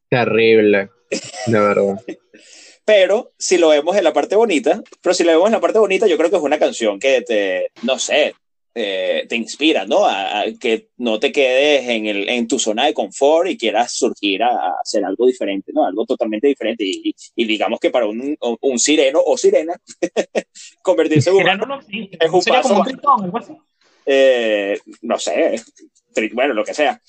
Terrible, 0.09 0.89
de 1.47 1.59
verdad. 1.59 1.95
Pero 2.85 3.31
si 3.37 3.57
lo 3.57 3.69
vemos 3.69 3.95
en 3.95 4.03
la 4.03 4.11
parte 4.11 4.35
bonita, 4.35 4.81
pero 5.01 5.13
si 5.13 5.23
lo 5.23 5.31
vemos 5.31 5.45
en 5.47 5.53
la 5.53 5.61
parte 5.61 5.79
bonita, 5.79 6.05
yo 6.05 6.17
creo 6.17 6.29
que 6.29 6.35
es 6.35 6.41
una 6.41 6.59
canción 6.59 6.99
que 6.99 7.21
te, 7.21 7.71
no 7.83 7.97
sé, 7.97 8.35
eh, 8.75 9.25
te 9.29 9.35
inspira, 9.35 9.85
¿no? 9.85 10.05
A, 10.05 10.41
a 10.41 10.45
que 10.59 10.89
no 10.97 11.19
te 11.19 11.31
quedes 11.31 11.87
en, 11.89 12.07
el, 12.07 12.27
en 12.29 12.47
tu 12.47 12.57
zona 12.59 12.85
de 12.85 12.93
confort 12.93 13.49
y 13.49 13.57
quieras 13.57 13.91
surgir 13.93 14.41
a, 14.43 14.47
a 14.49 14.73
hacer 14.81 15.05
algo 15.05 15.27
diferente, 15.27 15.71
¿no? 15.73 15.85
Algo 15.85 16.05
totalmente 16.05 16.47
diferente. 16.47 16.83
Y, 16.85 17.13
y 17.35 17.45
digamos 17.45 17.79
que 17.79 17.91
para 17.91 18.07
un, 18.07 18.35
un 18.61 18.79
sireno 18.79 19.21
o 19.23 19.37
sirena, 19.37 19.75
convertirse 20.81 21.29
en 21.29 21.35
humano, 21.37 21.65
no, 21.67 21.81
sí, 21.81 22.09
Es 22.19 22.31
un 22.31 22.41
sería 22.41 22.61
paso 22.61 22.69
como 22.69 22.79
un 22.81 22.85
más. 22.85 22.93
tritón, 22.93 23.23
algo 23.25 23.37
así. 23.37 23.53
eh, 24.05 24.79
no 25.03 25.19
sé, 25.19 25.55
tri- 26.13 26.33
bueno, 26.33 26.53
lo 26.53 26.63
que 26.65 26.73
sea. 26.73 26.99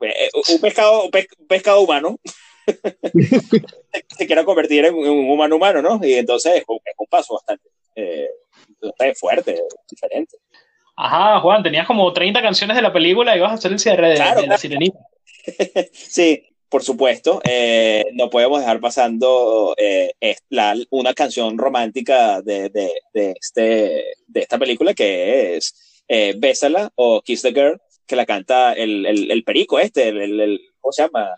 Eh, 0.00 0.28
un 0.52 0.60
pescado, 0.60 1.04
un 1.04 1.10
pes- 1.10 1.28
un 1.38 1.46
pescado 1.46 1.80
humano 1.80 2.18
se 4.18 4.26
quiera 4.26 4.44
convertir 4.44 4.84
en, 4.84 4.94
en 4.94 5.08
un 5.10 5.30
humano 5.30 5.56
humano, 5.56 5.80
¿no? 5.80 6.00
Y 6.06 6.14
entonces 6.14 6.56
es 6.56 6.64
un, 6.68 6.76
es 6.84 6.94
un 6.98 7.06
paso 7.06 7.34
bastante 7.34 7.68
eh, 7.96 8.28
bastante 8.80 9.14
fuerte, 9.14 9.62
diferente. 9.88 10.36
Ajá, 10.96 11.40
Juan, 11.40 11.62
tenías 11.62 11.86
como 11.86 12.12
30 12.12 12.40
canciones 12.40 12.76
de 12.76 12.82
la 12.82 12.92
película 12.92 13.36
y 13.36 13.40
vas 13.40 13.50
a 13.52 13.54
hacer 13.54 13.72
el 13.72 13.78
cierre 13.78 14.10
de, 14.10 14.14
Claro, 14.16 14.36
de 14.36 14.42
la 14.42 14.46
claro. 14.46 14.60
sirenita. 14.60 14.98
Sí, 15.92 16.42
por 16.68 16.82
supuesto, 16.82 17.40
eh, 17.44 18.04
no 18.14 18.30
podemos 18.30 18.60
dejar 18.60 18.80
pasando 18.80 19.74
eh, 19.76 20.12
la- 20.48 20.76
una 20.90 21.12
canción 21.14 21.58
romántica 21.58 22.40
de, 22.42 22.68
de, 22.70 22.92
de 23.12 23.34
este, 23.40 24.04
de 24.26 24.40
esta 24.40 24.58
película 24.58 24.94
que 24.94 25.56
es 25.56 26.02
eh, 26.08 26.34
Bésala 26.36 26.90
o 26.96 27.20
Kiss 27.22 27.42
the 27.42 27.52
Girl, 27.52 27.80
que 28.06 28.16
la 28.16 28.26
canta 28.26 28.72
el, 28.72 29.04
el, 29.06 29.30
el 29.30 29.44
perico 29.44 29.78
este, 29.78 30.08
el, 30.08 30.20
el- 30.20 30.40
el- 30.40 30.60
¿cómo 30.80 30.92
se 30.92 31.02
llama? 31.02 31.30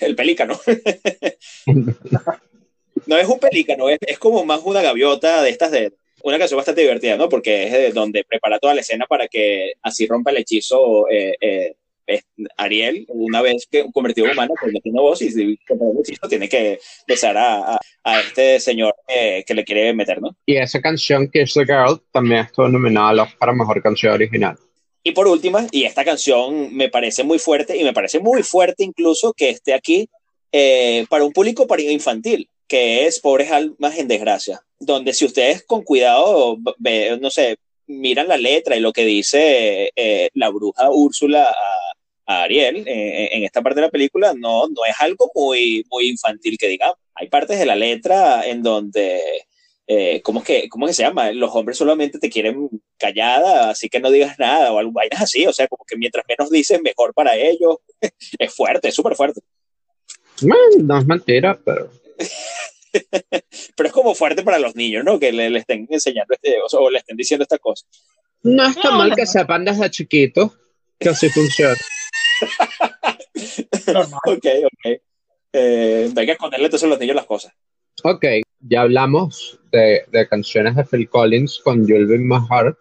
El 0.00 0.14
pelícano. 0.16 0.58
no 3.06 3.16
es 3.16 3.28
un 3.28 3.38
pelícano, 3.38 3.88
es, 3.88 3.98
es 4.06 4.18
como 4.18 4.44
más 4.44 4.60
una 4.64 4.82
gaviota 4.82 5.42
de 5.42 5.50
estas 5.50 5.70
de 5.70 5.92
una 6.24 6.38
canción 6.38 6.56
bastante 6.56 6.80
divertida, 6.80 7.16
¿no? 7.16 7.28
Porque 7.28 7.64
es 7.64 7.72
de 7.72 7.92
donde 7.92 8.24
prepara 8.24 8.58
toda 8.58 8.74
la 8.74 8.80
escena 8.80 9.06
para 9.06 9.28
que 9.28 9.74
así 9.82 10.06
rompa 10.06 10.30
el 10.30 10.38
hechizo 10.38 11.06
eh, 11.10 11.34
eh, 11.40 11.74
Ariel, 12.56 13.04
una 13.08 13.42
vez 13.42 13.66
que 13.70 13.84
convertido 13.92 14.26
en 14.26 14.32
humano, 14.32 14.54
pues 14.58 14.72
no 14.72 14.80
tiene 14.80 15.00
voz 15.00 15.20
y 15.22 15.30
si 15.30 15.42
el 15.42 15.58
hechizo 16.00 16.28
tiene 16.28 16.48
que 16.48 16.78
besar 17.06 17.36
a, 17.36 17.74
a, 17.74 17.80
a 18.04 18.20
este 18.20 18.58
señor 18.58 18.94
eh, 19.06 19.44
que 19.46 19.54
le 19.54 19.64
quiere 19.64 19.92
meter, 19.92 20.20
¿no? 20.20 20.36
Y 20.46 20.56
esa 20.56 20.80
canción, 20.80 21.30
Kiss 21.30 21.54
the 21.54 21.64
Girl, 21.64 22.00
también 22.10 22.42
estuvo 22.42 22.68
nominada 22.68 23.28
a 23.40 23.52
Mejor 23.52 23.82
Canción 23.82 24.14
Original. 24.14 24.56
Y 25.02 25.12
por 25.12 25.28
última, 25.28 25.66
y 25.70 25.84
esta 25.84 26.04
canción 26.04 26.74
me 26.74 26.88
parece 26.88 27.22
muy 27.22 27.38
fuerte, 27.38 27.76
y 27.76 27.84
me 27.84 27.92
parece 27.92 28.18
muy 28.18 28.42
fuerte 28.42 28.84
incluso 28.84 29.34
que 29.34 29.50
esté 29.50 29.74
aquí 29.74 30.08
eh, 30.52 31.04
para 31.10 31.24
un 31.24 31.32
público 31.32 31.66
para 31.66 31.82
infantil, 31.82 32.48
que 32.66 33.06
es 33.06 33.20
Pobres 33.20 33.50
Almas 33.50 33.98
en 33.98 34.08
Desgracia, 34.08 34.60
donde 34.78 35.12
si 35.12 35.24
ustedes 35.24 35.64
con 35.64 35.82
cuidado, 35.82 36.56
ve- 36.78 37.18
no 37.20 37.30
sé, 37.30 37.56
miran 37.86 38.28
la 38.28 38.36
letra 38.36 38.76
y 38.76 38.80
lo 38.80 38.92
que 38.92 39.04
dice 39.04 39.92
eh, 39.94 40.30
la 40.34 40.48
bruja 40.48 40.90
Úrsula 40.90 41.54
a, 42.26 42.42
Ariel 42.44 42.84
eh, 42.88 43.28
en 43.32 43.44
esta 43.44 43.60
parte 43.60 43.80
de 43.80 43.86
la 43.86 43.90
película, 43.90 44.32
no, 44.34 44.66
no 44.68 44.84
es 44.88 44.94
algo 44.98 45.30
muy, 45.34 45.84
muy 45.90 46.08
infantil 46.08 46.56
que 46.56 46.68
digamos. 46.68 46.96
Hay 47.14 47.28
partes 47.28 47.58
de 47.58 47.66
la 47.66 47.76
letra 47.76 48.46
en 48.46 48.62
donde 48.62 49.20
eh, 49.86 50.22
¿cómo, 50.22 50.40
es 50.40 50.46
que, 50.46 50.68
¿cómo 50.70 50.86
es 50.86 50.92
que 50.92 50.94
se 50.96 51.02
llama? 51.02 51.30
Los 51.32 51.54
hombres 51.54 51.76
solamente 51.76 52.18
te 52.18 52.30
quieren 52.30 52.70
callada, 52.96 53.68
así 53.70 53.90
que 53.90 54.00
no 54.00 54.10
digas 54.10 54.38
nada 54.38 54.72
o 54.72 54.78
algo, 54.78 54.92
vainas 54.92 55.20
así, 55.20 55.46
o 55.46 55.52
sea, 55.52 55.68
como 55.68 55.84
que 55.84 55.96
mientras 55.98 56.24
menos 56.26 56.50
dices, 56.50 56.80
mejor 56.80 57.12
para 57.12 57.36
ellos. 57.36 57.76
es 58.38 58.54
fuerte, 58.54 58.88
es 58.88 58.94
súper 58.94 59.14
fuerte, 59.14 59.42
no 60.78 60.98
es 60.98 61.06
mentira, 61.06 61.58
pero 61.62 61.90
pero 63.76 63.86
es 63.88 63.92
como 63.92 64.14
fuerte 64.14 64.42
para 64.42 64.58
los 64.58 64.74
niños, 64.76 65.04
¿no? 65.04 65.18
Que 65.18 65.32
le, 65.32 65.50
le 65.50 65.58
estén 65.60 65.86
enseñando 65.90 66.34
este, 66.34 66.60
o, 66.60 66.68
sea, 66.68 66.80
o 66.80 66.90
le 66.90 66.98
estén 66.98 67.16
diciendo 67.16 67.42
esta 67.42 67.58
cosa. 67.58 67.86
no 68.42 68.66
está 68.66 68.90
No, 68.90 68.98
mal 68.98 69.10
no. 69.10 69.16
que 69.16 69.26
sepan 69.26 69.64
desde 69.64 69.90
chiquitos 69.90 70.52
que 70.98 71.08
así 71.08 71.28
funciona. 71.30 71.74
Normal. 73.92 74.20
Ok, 74.26 74.46
ok. 74.64 75.00
Eh, 75.52 76.12
hay 76.16 76.26
que 76.26 76.32
esconderle 76.32 76.66
entonces 76.66 76.86
a 76.86 76.90
los 76.90 76.98
niños 76.98 77.16
las 77.16 77.26
cosas. 77.26 77.52
Ok, 78.02 78.24
ya 78.60 78.82
hablamos 78.82 79.58
de, 79.70 80.04
de 80.10 80.28
canciones 80.28 80.74
de 80.76 80.84
Phil 80.84 81.08
Collins 81.08 81.60
con 81.62 81.86
You'll 81.86 82.06
Be 82.06 82.18
My 82.18 82.38
Heart. 82.50 82.76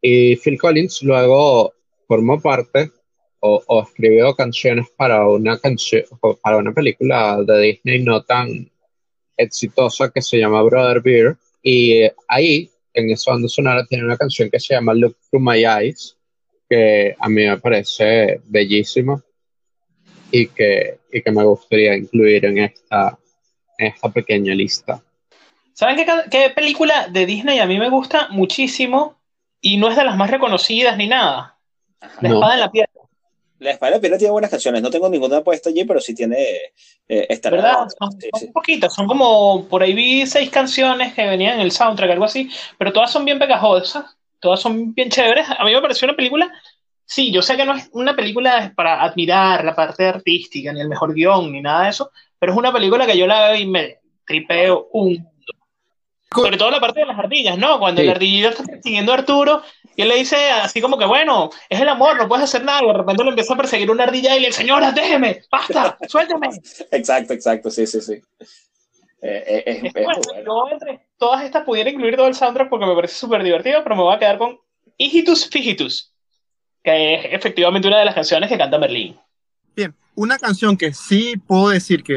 Y 0.00 0.36
Phil 0.36 0.58
Collins 0.58 1.02
luego 1.02 1.74
formó 2.06 2.40
parte 2.40 2.90
o, 3.40 3.62
o 3.66 3.82
escribió 3.82 4.34
canciones 4.34 4.86
para 4.96 5.26
una 5.28 5.58
canción 5.58 6.02
para 6.42 6.58
una 6.58 6.72
película 6.72 7.38
de 7.46 7.60
Disney 7.60 8.02
no 8.02 8.22
tan 8.22 8.70
exitosa 9.36 10.10
que 10.10 10.20
se 10.22 10.38
llama 10.38 10.62
Brother 10.62 11.00
Bear. 11.00 11.36
Y 11.62 12.02
ahí, 12.26 12.70
en 12.94 13.10
esa 13.10 13.32
banda 13.32 13.48
sonora, 13.48 13.86
tiene 13.86 14.04
una 14.04 14.16
canción 14.16 14.50
que 14.50 14.58
se 14.60 14.74
llama 14.74 14.94
Look 14.94 15.16
Through 15.30 15.42
My 15.42 15.64
Eyes, 15.64 16.16
que 16.68 17.14
a 17.18 17.28
mí 17.28 17.46
me 17.46 17.58
parece 17.58 18.40
bellísima 18.46 19.22
y 20.30 20.46
que, 20.48 20.98
y 21.12 21.22
que 21.22 21.30
me 21.30 21.44
gustaría 21.44 21.96
incluir 21.96 22.44
en 22.44 22.58
esta, 22.58 23.18
en 23.78 23.86
esta 23.88 24.08
pequeña 24.10 24.54
lista. 24.54 25.02
¿Saben 25.72 25.96
qué, 25.96 26.06
qué 26.30 26.50
película 26.50 27.08
de 27.08 27.24
Disney 27.24 27.60
a 27.60 27.66
mí 27.66 27.78
me 27.78 27.88
gusta 27.88 28.28
muchísimo 28.30 29.16
y 29.60 29.76
no 29.76 29.88
es 29.88 29.96
de 29.96 30.04
las 30.04 30.16
más 30.16 30.30
reconocidas 30.30 30.96
ni 30.96 31.06
nada? 31.06 31.56
La 32.20 32.28
No. 32.28 32.34
espada 32.36 32.54
en 32.54 32.60
la 32.60 32.70
piedra, 32.72 32.87
La 33.60 33.72
Espada 33.72 33.98
de 33.98 34.18
tiene 34.18 34.30
buenas 34.30 34.50
canciones, 34.50 34.82
no 34.82 34.90
tengo 34.90 35.08
ninguna 35.08 35.42
puesta 35.42 35.68
allí, 35.70 35.84
pero 35.84 36.00
sí 36.00 36.14
tiene. 36.14 36.36
Eh, 37.08 37.26
estará- 37.28 37.56
¿verdad? 37.56 37.88
Son, 37.98 38.12
sí, 38.12 38.28
son 38.32 38.40
sí. 38.40 38.46
poquitas, 38.52 38.94
son 38.94 39.06
como, 39.06 39.66
por 39.68 39.82
ahí 39.82 39.94
vi 39.94 40.26
seis 40.26 40.50
canciones 40.50 41.14
que 41.14 41.26
venían 41.26 41.54
en 41.54 41.60
el 41.60 41.72
soundtrack, 41.72 42.10
algo 42.10 42.24
así, 42.26 42.50
pero 42.78 42.92
todas 42.92 43.10
son 43.10 43.24
bien 43.24 43.38
pegajosas, 43.38 44.04
todas 44.40 44.60
son 44.60 44.94
bien 44.94 45.10
chéveres. 45.10 45.46
A 45.58 45.64
mí 45.64 45.72
me 45.72 45.80
pareció 45.80 46.06
una 46.06 46.16
película, 46.16 46.52
sí, 47.04 47.32
yo 47.32 47.42
sé 47.42 47.56
que 47.56 47.64
no 47.64 47.74
es 47.74 47.88
una 47.92 48.14
película 48.14 48.72
para 48.76 49.02
admirar 49.02 49.64
la 49.64 49.74
parte 49.74 50.06
artística, 50.06 50.72
ni 50.72 50.80
el 50.80 50.88
mejor 50.88 51.14
guion, 51.14 51.50
ni 51.50 51.60
nada 51.60 51.84
de 51.84 51.90
eso, 51.90 52.10
pero 52.38 52.52
es 52.52 52.58
una 52.58 52.72
película 52.72 53.06
que 53.06 53.18
yo 53.18 53.26
la 53.26 53.48
veo 53.50 53.60
y 53.60 53.66
me 53.66 53.98
tripeo 54.24 54.88
un 54.92 55.26
sobre 56.30 56.58
todo 56.58 56.70
la 56.70 56.78
parte 56.78 57.00
de 57.00 57.06
las 57.06 57.18
ardillas, 57.18 57.56
¿no? 57.56 57.78
Cuando 57.78 58.02
Sí. 58.02 58.06
el 58.06 58.12
ardillito 58.14 58.50
está 58.50 58.62
persiguiendo 58.62 59.12
a 59.12 59.14
Arturo 59.14 59.62
y 59.98 60.02
él 60.02 60.10
le 60.10 60.14
dice 60.14 60.36
así 60.52 60.80
como 60.80 60.96
que, 60.96 61.06
bueno, 61.06 61.50
es 61.68 61.80
el 61.80 61.88
amor, 61.88 62.16
no 62.16 62.28
puedes 62.28 62.44
hacer 62.44 62.62
nada. 62.62 62.84
Y 62.84 62.86
de 62.86 62.92
repente 62.92 63.24
lo 63.24 63.30
empieza 63.30 63.54
a 63.54 63.56
perseguir 63.56 63.90
una 63.90 64.04
ardilla 64.04 64.36
y 64.36 64.38
le 64.38 64.46
dice, 64.46 64.60
señora, 64.60 64.92
déjeme, 64.92 65.42
basta, 65.50 65.98
suélteme. 66.08 66.50
Exacto, 66.92 67.34
exacto, 67.34 67.68
sí, 67.68 67.84
sí, 67.84 68.00
sí. 68.00 68.12
Eh, 68.12 69.44
eh, 69.44 69.62
es, 69.66 69.84
Es 69.92 70.04
bueno. 70.04 70.20
yo 70.46 70.68
entre 70.70 71.08
todas 71.18 71.42
estas 71.42 71.64
pudiera 71.64 71.90
incluir 71.90 72.14
todo 72.14 72.28
el 72.28 72.36
soundtrack 72.36 72.68
porque 72.68 72.86
me 72.86 72.94
parece 72.94 73.16
súper 73.16 73.42
divertido, 73.42 73.82
pero 73.82 73.96
me 73.96 74.02
voy 74.02 74.14
a 74.14 74.20
quedar 74.20 74.38
con 74.38 74.56
Hijitus 74.98 75.48
Fijitus, 75.50 76.14
que 76.84 77.14
es 77.16 77.24
efectivamente 77.32 77.88
una 77.88 77.98
de 77.98 78.04
las 78.04 78.14
canciones 78.14 78.48
que 78.48 78.56
canta 78.56 78.78
Merlín. 78.78 79.18
Bien, 79.74 79.92
una 80.14 80.38
canción 80.38 80.76
que 80.76 80.94
sí 80.94 81.34
puedo 81.44 81.70
decir 81.70 82.04
que 82.04 82.14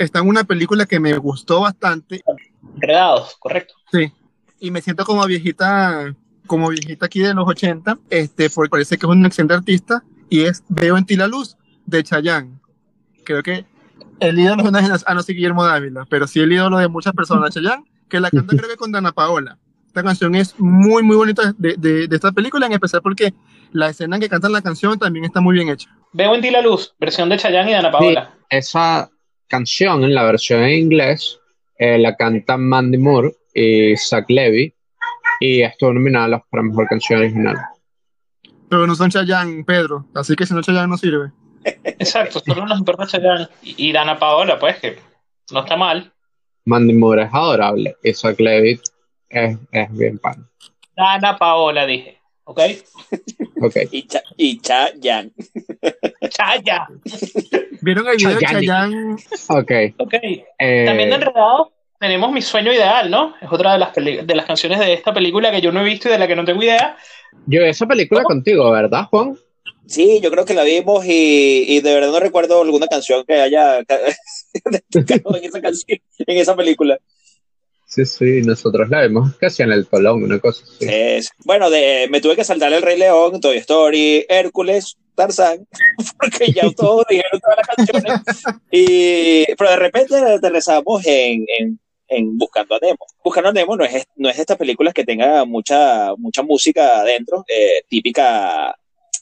está 0.00 0.18
en 0.18 0.26
una 0.26 0.42
película 0.42 0.84
que 0.84 0.98
me 0.98 1.16
gustó 1.16 1.60
bastante 1.60 2.22
Enredados, 2.74 3.36
correcto. 3.38 3.74
Sí. 3.92 4.12
Y 4.58 4.72
me 4.72 4.82
siento 4.82 5.04
como 5.04 5.24
viejita, 5.26 6.12
como 6.50 6.68
viejita 6.68 7.06
aquí 7.06 7.20
de 7.20 7.32
los 7.32 7.46
80, 7.46 7.96
este, 8.10 8.50
porque 8.50 8.70
parece 8.70 8.98
que 8.98 9.06
es 9.06 9.10
un 9.10 9.24
excelente 9.24 9.54
artista, 9.54 10.02
y 10.28 10.40
es 10.40 10.64
Veo 10.68 10.96
en 10.98 11.06
ti 11.06 11.14
la 11.14 11.28
luz, 11.28 11.56
de 11.86 12.02
Chayanne. 12.02 12.58
Creo 13.24 13.40
que 13.44 13.66
el 14.18 14.36
ídolo 14.36 14.68
no 14.68 14.78
es 14.80 15.04
a 15.06 15.14
no 15.14 15.22
ser 15.22 15.36
Guillermo 15.36 15.64
Dávila, 15.64 16.08
pero 16.10 16.26
sí 16.26 16.40
el 16.40 16.52
ídolo 16.52 16.78
de 16.78 16.88
muchas 16.88 17.12
personas, 17.12 17.54
Chayanne, 17.54 17.84
que 18.08 18.18
la 18.18 18.32
canta 18.32 18.56
creo 18.56 18.68
que 18.68 18.76
con 18.76 18.90
Dana 18.90 19.12
Paola. 19.12 19.58
Esta 19.86 20.02
canción 20.02 20.34
es 20.34 20.58
muy, 20.58 21.04
muy 21.04 21.14
bonita 21.14 21.54
de, 21.56 21.76
de, 21.78 22.08
de 22.08 22.16
esta 22.16 22.32
película, 22.32 22.66
en 22.66 22.72
especial 22.72 23.00
porque 23.00 23.32
la 23.70 23.88
escena 23.88 24.16
en 24.16 24.22
que 24.22 24.28
cantan 24.28 24.50
la 24.50 24.60
canción 24.60 24.98
también 24.98 25.26
está 25.26 25.40
muy 25.40 25.54
bien 25.54 25.68
hecha. 25.68 25.88
Veo 26.12 26.34
en 26.34 26.40
ti 26.40 26.50
la 26.50 26.62
luz, 26.62 26.96
versión 26.98 27.28
de 27.28 27.36
Chayanne 27.36 27.70
y 27.70 27.74
de 27.74 27.78
Ana 27.78 27.92
Paola. 27.92 28.34
Esa 28.48 29.08
canción 29.46 30.02
en 30.02 30.16
la 30.16 30.24
versión 30.24 30.64
en 30.64 30.80
inglés 30.80 31.38
eh, 31.78 31.96
la 31.96 32.16
cantan 32.16 32.68
Mandy 32.68 32.98
Moore 32.98 33.36
y 33.54 33.96
Zach 33.96 34.24
Levy 34.28 34.74
y 35.40 35.62
estuvo 35.62 35.92
nominada 35.92 36.26
a 36.26 36.28
los 36.28 36.40
para 36.50 36.62
mejor 36.62 36.86
canción 36.86 37.20
original. 37.20 37.56
Pero 38.68 38.86
no 38.86 38.94
son 38.94 39.10
Chayanne, 39.10 39.64
Pedro. 39.64 40.06
Así 40.14 40.36
que 40.36 40.46
si 40.46 40.54
no 40.54 40.62
Chayanne 40.62 40.88
no 40.88 40.96
sirve. 40.96 41.32
Exacto, 41.64 42.40
solo 42.40 42.66
nos 42.66 42.78
importa 42.78 43.06
Chayanne. 43.06 43.48
Y 43.62 43.88
y 43.88 43.92
Dana 43.92 44.18
Paola, 44.18 44.58
pues, 44.58 44.78
que 44.78 44.98
no 45.50 45.60
está 45.60 45.76
mal. 45.76 46.12
Mandy 46.66 46.92
Moore 46.92 47.24
es 47.24 47.30
adorable. 47.34 47.96
Isaac 48.04 48.38
Levitt 48.38 48.82
es, 49.28 49.58
es 49.72 49.92
bien 49.96 50.18
pan. 50.18 50.48
Dana 50.96 51.36
Paola, 51.36 51.86
dije. 51.86 52.18
¿Ok? 52.44 52.60
Ok. 53.62 53.76
Y, 53.90 54.06
cha, 54.06 54.22
y 54.36 54.60
Chayanne. 54.60 55.32
Chaya. 56.30 56.86
¿Vieron 57.80 58.06
el 58.08 58.16
video 58.16 58.36
de 58.36 58.46
Chayanne. 58.46 59.14
Ok. 59.48 59.72
Ok. 59.98 60.14
eh, 60.58 60.84
También 60.86 61.10
de 61.10 61.16
enredado 61.16 61.72
tenemos 62.00 62.32
Mi 62.32 62.40
Sueño 62.42 62.72
Ideal, 62.72 63.10
¿no? 63.10 63.34
Es 63.40 63.48
otra 63.52 63.74
de 63.74 63.78
las, 63.78 63.94
de 63.94 64.34
las 64.34 64.46
canciones 64.46 64.78
de 64.80 64.94
esta 64.94 65.12
película 65.12 65.50
que 65.50 65.60
yo 65.60 65.70
no 65.70 65.82
he 65.82 65.84
visto 65.84 66.08
y 66.08 66.12
de 66.12 66.18
la 66.18 66.26
que 66.26 66.34
no 66.34 66.44
tengo 66.44 66.62
idea. 66.62 66.96
yo 67.46 67.62
esa 67.62 67.86
película 67.86 68.22
¿Cómo? 68.22 68.34
contigo, 68.36 68.70
¿verdad, 68.70 69.04
Juan? 69.10 69.38
Sí, 69.86 70.20
yo 70.22 70.30
creo 70.30 70.44
que 70.44 70.54
la 70.54 70.62
vimos 70.64 71.04
y, 71.04 71.64
y 71.68 71.80
de 71.80 71.92
verdad 71.94 72.10
no 72.12 72.20
recuerdo 72.20 72.62
alguna 72.62 72.86
canción 72.86 73.24
que 73.26 73.34
haya 73.34 73.78
en 73.88 75.44
esa 75.44 75.60
canción, 75.60 75.98
en 76.18 76.38
esa 76.38 76.56
película. 76.56 76.98
Sí, 77.86 78.06
sí, 78.06 78.42
nosotros 78.42 78.88
la 78.88 79.02
vimos 79.02 79.34
casi 79.36 79.64
en 79.64 79.72
el 79.72 79.86
Colón, 79.88 80.22
una 80.22 80.38
cosa 80.38 80.62
así. 80.64 80.86
Es- 80.88 81.30
bueno, 81.44 81.68
de, 81.70 82.06
me 82.08 82.20
tuve 82.20 82.36
que 82.36 82.44
saltar 82.44 82.72
El 82.72 82.82
Rey 82.82 82.96
León, 82.98 83.40
Toy 83.40 83.56
Story, 83.58 84.24
Hércules, 84.28 84.96
Tarzán, 85.16 85.66
porque 86.20 86.52
ya 86.52 86.70
todos 86.70 87.04
dijeron 87.10 87.40
todas 87.40 87.56
las 87.58 87.76
canciones. 87.76 88.20
Y, 88.70 89.44
pero 89.56 89.70
de 89.70 89.76
repente 89.76 90.14
aterrizamos 90.14 91.04
en, 91.04 91.44
en, 91.58 91.80
en 92.10 92.36
Buscando 92.36 92.74
a 92.74 92.78
Nemo. 92.80 93.06
Buscando 93.24 93.48
a 93.50 93.52
Nemo 93.52 93.76
no 93.76 93.84
es, 93.84 94.04
no 94.16 94.28
es 94.28 94.38
estas 94.38 94.56
películas 94.58 94.92
que 94.92 95.04
tenga 95.04 95.44
mucha, 95.44 96.14
mucha 96.16 96.42
música 96.42 97.00
adentro, 97.00 97.44
eh, 97.48 97.82
típica, 97.88 98.76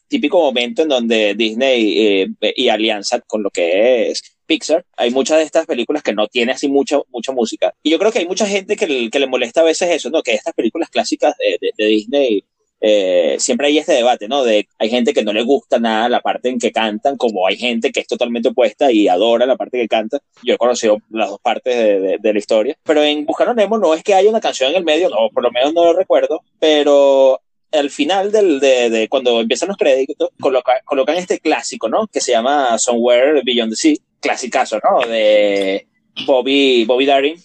típico 0.08 0.40
momento 0.40 0.82
en 0.82 0.88
donde 0.88 1.34
Disney 1.34 2.22
eh, 2.22 2.52
y 2.56 2.68
alianza 2.68 3.20
con 3.20 3.42
lo 3.42 3.50
que 3.50 4.10
es 4.10 4.22
Pixar, 4.46 4.84
hay 4.96 5.10
muchas 5.10 5.36
de 5.38 5.44
estas 5.44 5.66
películas 5.66 6.02
que 6.02 6.14
no 6.14 6.26
tiene 6.26 6.52
así 6.52 6.68
mucha, 6.68 6.98
mucha 7.10 7.32
música. 7.32 7.74
Y 7.82 7.90
yo 7.90 7.98
creo 7.98 8.10
que 8.10 8.20
hay 8.20 8.26
mucha 8.26 8.46
gente 8.46 8.76
que, 8.76 8.86
le- 8.86 9.26
molesta 9.26 9.60
a 9.60 9.64
veces 9.64 9.90
eso, 9.90 10.08
¿no? 10.08 10.22
Que 10.22 10.32
estas 10.32 10.54
películas 10.54 10.88
clásicas 10.88 11.34
de, 11.38 11.58
de- 11.60 11.72
de 11.76 11.84
Disney, 11.90 12.44
eh, 12.80 13.36
siempre 13.38 13.66
hay 13.68 13.78
este 13.78 13.92
debate, 13.92 14.28
¿no? 14.28 14.44
De 14.44 14.68
hay 14.78 14.90
gente 14.90 15.12
que 15.12 15.24
no 15.24 15.32
le 15.32 15.42
gusta 15.42 15.78
nada 15.78 16.08
la 16.08 16.20
parte 16.20 16.48
en 16.48 16.58
que 16.58 16.72
cantan, 16.72 17.16
como 17.16 17.46
hay 17.46 17.56
gente 17.56 17.90
que 17.90 18.00
es 18.00 18.06
totalmente 18.06 18.50
opuesta 18.50 18.92
y 18.92 19.08
adora 19.08 19.46
la 19.46 19.56
parte 19.56 19.78
que 19.78 19.88
canta. 19.88 20.18
Yo 20.42 20.54
he 20.54 20.58
conocido 20.58 20.98
las 21.10 21.28
dos 21.30 21.40
partes 21.40 21.74
de, 21.74 22.32
la 22.32 22.38
historia. 22.38 22.76
Pero 22.84 23.02
en 23.02 23.26
Buscando 23.26 23.52
a 23.52 23.54
Nemo 23.54 23.78
no 23.78 23.94
es 23.94 24.02
que 24.02 24.14
haya 24.14 24.30
una 24.30 24.40
canción 24.40 24.70
en 24.70 24.76
el 24.76 24.84
medio, 24.84 25.08
no, 25.08 25.28
por 25.32 25.42
lo 25.42 25.50
menos 25.50 25.74
no 25.74 25.84
lo 25.84 25.92
recuerdo, 25.92 26.42
pero 26.60 27.40
al 27.72 27.90
final 27.90 28.32
del, 28.32 28.60
de, 28.60 28.88
de 28.90 29.08
cuando 29.08 29.40
empiezan 29.40 29.68
los 29.68 29.76
créditos, 29.76 30.30
coloca- 30.40 30.80
colocan 30.84 31.16
este 31.16 31.38
clásico, 31.38 31.88
¿no? 31.88 32.06
Que 32.06 32.20
se 32.20 32.32
llama 32.32 32.78
Somewhere 32.78 33.42
Beyond 33.44 33.72
the 33.72 33.76
Sea, 33.76 33.94
clasicazo, 34.20 34.78
¿no? 34.78 35.06
De 35.06 35.86
Bobby, 36.26 36.84
Bobby 36.84 37.06
Darin. 37.06 37.36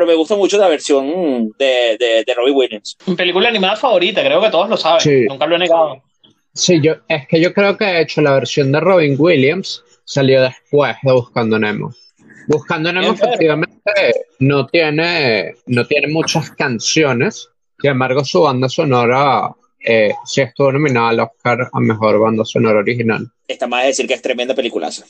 Pero 0.00 0.12
me 0.12 0.16
gusta 0.16 0.34
mucho 0.34 0.56
la 0.56 0.68
versión 0.68 1.52
de, 1.58 1.98
de, 1.98 2.24
de 2.26 2.34
Robbie 2.34 2.52
Williams. 2.54 2.96
Mi 3.04 3.16
película 3.16 3.50
animada 3.50 3.76
favorita, 3.76 4.24
creo 4.24 4.40
que 4.40 4.48
todos 4.48 4.70
lo 4.70 4.78
saben. 4.78 5.00
Sí. 5.02 5.26
Nunca 5.28 5.46
lo 5.46 5.56
he 5.56 5.58
negado. 5.58 6.02
Sí, 6.54 6.80
yo, 6.82 6.94
es 7.06 7.28
que 7.28 7.38
yo 7.38 7.52
creo 7.52 7.76
que 7.76 7.84
de 7.84 8.00
hecho 8.00 8.22
la 8.22 8.32
versión 8.32 8.72
de 8.72 8.80
Robin 8.80 9.14
Williams 9.18 9.84
salió 10.06 10.40
después 10.40 10.96
de 11.02 11.12
Buscando 11.12 11.58
Nemo. 11.58 11.92
Buscando 12.48 12.90
Nemo 12.94 13.12
efectivamente 13.12 13.74
no 14.38 14.66
tiene, 14.68 15.56
no 15.66 15.86
tiene 15.86 16.08
muchas 16.08 16.50
canciones, 16.52 17.50
sin 17.78 17.90
embargo 17.90 18.24
su 18.24 18.40
banda 18.40 18.70
sonora 18.70 19.54
eh, 19.80 20.14
sí 20.24 20.40
estuvo 20.40 20.72
nominada 20.72 21.10
al 21.10 21.20
Oscar 21.20 21.68
a 21.70 21.78
Mejor 21.78 22.18
Banda 22.20 22.46
Sonora 22.46 22.78
Original. 22.78 23.30
Está 23.46 23.66
más 23.66 23.82
de 23.82 23.88
decir 23.88 24.06
que 24.06 24.14
es 24.14 24.22
tremenda 24.22 24.54
peliculaza. 24.54 25.04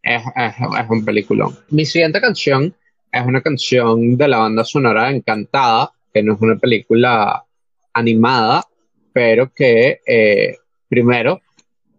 Es, 0.00 0.22
es, 0.36 0.54
es 0.54 0.90
un 0.90 1.04
peliculón. 1.04 1.58
Mi 1.70 1.84
siguiente 1.84 2.20
canción 2.20 2.72
es 3.12 3.26
una 3.26 3.40
canción 3.40 4.16
de 4.16 4.28
la 4.28 4.38
banda 4.38 4.64
sonora 4.64 5.10
Encantada, 5.10 5.92
que 6.12 6.22
no 6.22 6.34
es 6.34 6.40
una 6.40 6.56
película 6.56 7.44
animada, 7.92 8.64
pero 9.12 9.52
que 9.52 10.00
eh, 10.06 10.56
primero 10.88 11.40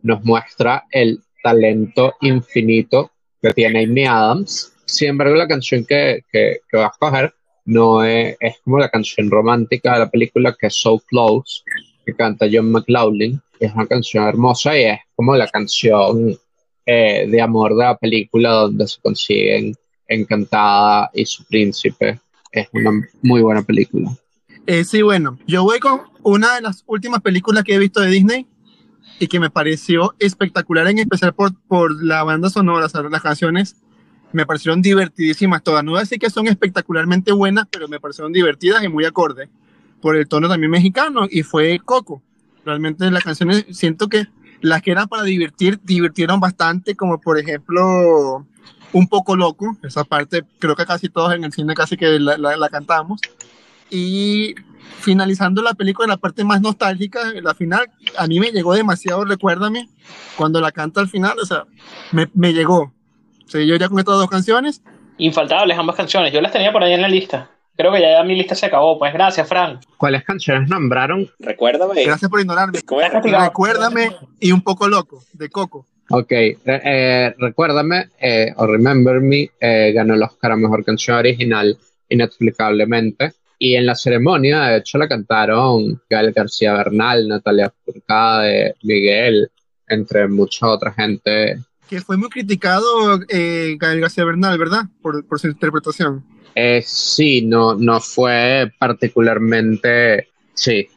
nos 0.02 0.24
muestra 0.24 0.86
el 0.92 1.20
talento 1.44 2.14
infinito 2.22 3.12
que 3.42 3.54
tiene 3.54 3.84
Amy 3.84 4.06
Adams. 4.06 4.74
Sin 4.86 5.10
embargo, 5.10 5.36
la 5.36 5.48
canción 5.48 5.86
que, 5.86 6.24
que, 6.32 6.62
a 6.74 6.88
escoger 6.88 7.34
no 7.66 8.04
es, 8.04 8.36
es 8.40 8.60
como 8.64 8.80
la 8.80 8.90
canción 8.90 9.30
romántica 9.30 9.94
de 9.94 10.00
la 10.00 10.10
película, 10.10 10.56
que 10.60 10.68
es 10.68 10.76
So 10.76 11.00
Close, 11.00 11.64
que 12.06 12.14
canta 12.14 12.48
John 12.52 12.72
McLaughlin. 12.72 13.42
Es 13.60 13.74
una 13.74 13.86
canción 13.86 14.28
hermosa 14.28 14.78
y 14.78 14.84
es 14.84 15.00
como 15.16 15.36
la 15.36 15.48
canción 15.48 16.38
eh, 16.86 17.28
de 17.30 17.42
amor 17.42 17.76
de 17.76 17.84
la 17.84 17.98
película 17.98 18.52
donde 18.52 18.88
se 18.88 19.00
consiguen 19.02 19.76
Encantada 20.10 21.10
y 21.14 21.26
su 21.26 21.46
príncipe. 21.46 22.20
Es 22.52 22.68
una 22.74 22.92
muy 23.22 23.42
buena 23.42 23.62
película. 23.62 24.12
Eh, 24.68 24.84
sí, 24.84 25.02
bueno, 25.02 25.40
yo 25.48 25.64
voy 25.64 25.80
con 25.80 26.02
una 26.24 26.56
de 26.56 26.62
las 26.62 26.84
últimas 26.86 27.22
películas 27.22 27.64
que 27.64 27.76
he 27.76 27.80
visto 27.80 28.02
de 28.02 28.10
Disney 28.10 28.48
y 29.20 29.28
que 29.28 29.40
me 29.40 29.50
pareció 29.50 30.14
espectacular, 30.20 30.88
en 30.88 31.00
especial 31.00 31.34
por, 31.34 31.56
por 31.68 32.04
la 32.04 32.24
banda 32.24 32.50
sonora, 32.50 32.86
o 32.86 32.90
sea, 32.90 33.02
las 33.04 33.22
canciones 33.22 33.78
me 34.32 34.46
parecieron 34.46 34.82
divertidísimas 34.82 35.64
todas. 35.64 35.84
No 35.84 35.92
voy 35.92 36.00
a 36.00 36.02
decir 36.02 36.20
que 36.20 36.30
son 36.30 36.48
espectacularmente 36.48 37.32
buenas, 37.32 37.66
pero 37.72 37.88
me 37.88 38.00
parecieron 38.00 38.32
divertidas 38.32 38.84
y 38.84 38.88
muy 38.88 39.06
acorde 39.06 39.50
por 40.02 40.16
el 40.16 40.28
tono 40.28 40.48
también 40.48 40.72
mexicano 40.72 41.28
y 41.30 41.44
fue 41.44 41.80
Coco. 41.84 42.22
Realmente 42.66 43.10
las 43.12 43.24
canciones 43.24 43.66
siento 43.72 44.08
que 44.08 44.28
las 44.62 44.82
que 44.82 44.92
eran 44.92 45.08
para 45.08 45.24
divertir, 45.24 45.80
divirtieron 45.84 46.40
bastante, 46.40 46.96
como 46.96 47.20
por 47.20 47.40
ejemplo 47.40 48.46
Un 48.94 49.08
poco 49.08 49.36
loco, 49.36 49.78
esa 49.84 50.04
parte 50.04 50.44
creo 50.60 50.76
que 50.76 50.86
casi 50.86 51.10
todos 51.10 51.34
en 51.34 51.44
el 51.44 51.52
cine 51.54 51.74
casi 51.76 51.96
que 51.98 52.20
la, 52.20 52.38
la- 52.38 52.58
la 52.58 52.70
cantamos. 52.70 53.22
Y 53.92 54.56
finalizando 55.00 55.62
la 55.62 55.74
película, 55.74 56.08
la 56.08 56.18
parte 56.18 56.44
más 56.44 56.62
nostálgica, 56.62 57.20
la 57.42 57.54
final, 57.54 57.90
a 58.18 58.28
mí 58.28 58.40
me 58.40 58.52
llegó 58.52 58.74
demasiado, 58.74 59.26
recuérdame, 59.26 59.88
cuando 60.36 60.60
la 60.62 60.72
canta 60.72 61.02
al 61.02 61.08
final, 61.08 61.38
o 61.40 61.46
sea, 61.46 61.66
me, 62.12 62.28
me 62.34 62.54
llegó. 62.54 62.94
O 63.46 63.50
sea, 63.50 63.62
yo 63.64 63.76
ya 63.76 63.90
con 63.90 64.00
estas 64.00 64.16
dos 64.16 64.30
canciones, 64.30 64.82
Infaltables 65.22 65.78
ambas 65.78 65.98
canciones. 65.98 66.32
Yo 66.32 66.40
las 66.40 66.54
tenía 66.54 66.72
por 66.72 66.82
ahí 66.82 66.94
en 66.94 67.02
la 67.02 67.10
lista. 67.10 67.50
Creo 67.76 67.92
que 67.92 68.00
ya 68.00 68.24
mi 68.24 68.36
lista 68.38 68.56
se 68.56 68.68
acabó. 68.68 68.98
Pues 68.98 69.12
gracias, 69.12 69.50
Frank. 69.50 69.82
¿Cuáles 69.98 70.24
canciones 70.24 70.70
nombraron? 70.70 71.30
Recuérdame. 71.40 72.06
gracias 72.06 72.32
por 72.32 72.40
ignorarme. 72.40 72.80
Recuérdame 73.44 74.16
y 74.40 74.54
un 74.54 74.62
poco 74.62 74.88
loco, 74.88 75.22
de 75.34 75.50
Coco. 75.50 75.86
Ok, 76.12 76.32
eh, 76.32 77.36
recuérdame, 77.38 78.10
eh, 78.20 78.52
o 78.56 78.66
Remember 78.66 79.22
Me, 79.22 79.52
eh, 79.60 79.92
ganó 79.94 80.16
el 80.16 80.24
Oscar 80.24 80.54
a 80.54 80.56
Mejor 80.56 80.84
Canción 80.84 81.18
Original 81.18 81.78
inexplicablemente. 82.10 83.34
Y 83.60 83.76
en 83.76 83.86
la 83.86 83.94
ceremonia, 83.94 84.62
de 84.62 84.78
hecho, 84.78 84.98
la 84.98 85.08
cantaron 85.08 86.02
Gael 86.10 86.32
García 86.32 86.74
Bernal, 86.74 87.28
Natalia 87.28 87.72
Furcade, 87.86 88.76
Miguel, 88.84 89.52
entre 89.88 90.28
mucha 90.28 90.68
otra 90.68 90.94
gente. 90.94 91.60
Que 91.88 92.02
fue 92.02 92.18
muy 92.18 92.30
criticado 92.30 93.20
eh, 93.28 93.76
Gael 93.78 94.00
García 94.00 94.26
Bernal, 94.26 94.58
¿verdad? 94.58 94.84
Por, 95.02 95.26
por 95.28 95.40
su 95.40 95.48
interpretación. 95.48 96.24
Sí, 96.84 97.42
no, 97.44 97.76
no 97.76 98.02
fue 98.02 98.72
particularmente. 98.80 100.30
Sí, 100.54 100.90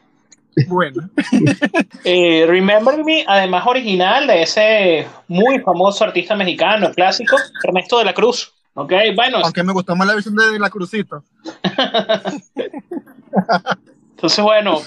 Bueno, 0.66 1.08
Eh, 2.04 2.44
Remember 2.46 3.04
Me, 3.04 3.24
además 3.26 3.66
original 3.66 4.26
de 4.26 4.42
ese 4.42 5.06
muy 5.28 5.60
famoso 5.60 6.04
artista 6.04 6.34
mexicano 6.34 6.92
clásico, 6.92 7.36
Ernesto 7.62 7.98
de 7.98 8.04
la 8.04 8.14
Cruz. 8.14 8.52
Ok, 8.74 8.92
bueno, 9.14 9.38
aunque 9.42 9.62
me 9.62 9.72
gustó 9.72 9.94
más 9.94 10.06
la 10.06 10.14
versión 10.14 10.34
de 10.34 10.58
La 10.58 10.70
Crucito. 10.70 11.22
entonces 14.10 14.44
bueno, 14.44 14.80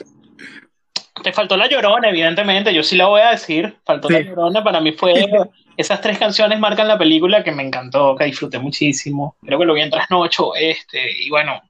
te 1.24 1.32
faltó 1.32 1.56
La 1.56 1.70
Llorona, 1.70 2.10
evidentemente, 2.10 2.74
yo 2.74 2.84
sí 2.84 2.96
la 2.96 3.08
voy 3.08 3.22
a 3.22 3.32
decir, 3.32 3.78
faltó 3.86 4.10
La. 4.10 4.22
Llorona, 4.22 4.64
para 4.64 4.82
mí 4.82 4.92
fue, 4.92 5.14
esas 5.78 6.02
tres 6.02 6.18
canciones 6.18 6.60
marcan 6.60 6.88
la 6.88 6.98
película 6.98 7.44
que 7.44 7.52
me 7.52 7.64
encantó, 7.64 8.16
que 8.16 8.26
disfruté 8.26 8.60
muchísimo, 8.60 9.38
creo 9.42 9.60
que 9.60 9.66
lo 9.66 9.74
vi 9.74 9.82
en 9.82 9.92
trasnocho, 9.92 10.56
este, 10.56 11.24
y 11.24 11.30
bueno, 11.30 11.62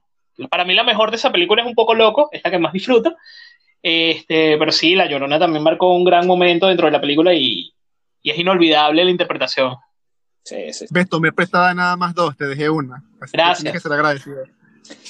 para 0.50 0.64
mí 0.64 0.74
la 0.74 0.84
mejor 0.84 1.10
de 1.10 1.16
esa 1.16 1.30
película 1.30 1.62
es 1.62 1.68
un 1.68 1.74
poco 1.74 1.94
loco, 1.94 2.28
es 2.32 2.42
la 2.44 2.50
que 2.50 2.58
más 2.58 2.72
disfruto, 2.72 3.14
este, 3.82 4.56
pero 4.58 4.72
sí, 4.72 4.94
La 4.94 5.06
Llorona 5.08 5.38
también 5.38 5.62
marcó 5.62 5.94
un 5.94 6.04
gran 6.04 6.26
momento 6.26 6.66
dentro 6.66 6.86
de 6.86 6.92
la 6.92 7.00
película 7.00 7.34
y, 7.34 7.72
y 8.22 8.30
es 8.30 8.38
inolvidable 8.38 9.04
la 9.04 9.10
interpretación. 9.10 9.76
Sí, 10.42 10.72
sí. 10.72 10.86
Ves, 10.90 11.08
tomé 11.08 11.32
prestada 11.32 11.74
nada 11.74 11.96
más 11.96 12.14
dos, 12.14 12.36
te 12.36 12.46
dejé 12.46 12.70
una. 12.70 13.02
Así 13.20 13.32
que 13.32 13.36
Gracias. 13.38 13.58
tienes 13.58 13.72
que 13.72 13.80
ser 13.80 13.92
agradecido. 13.92 14.36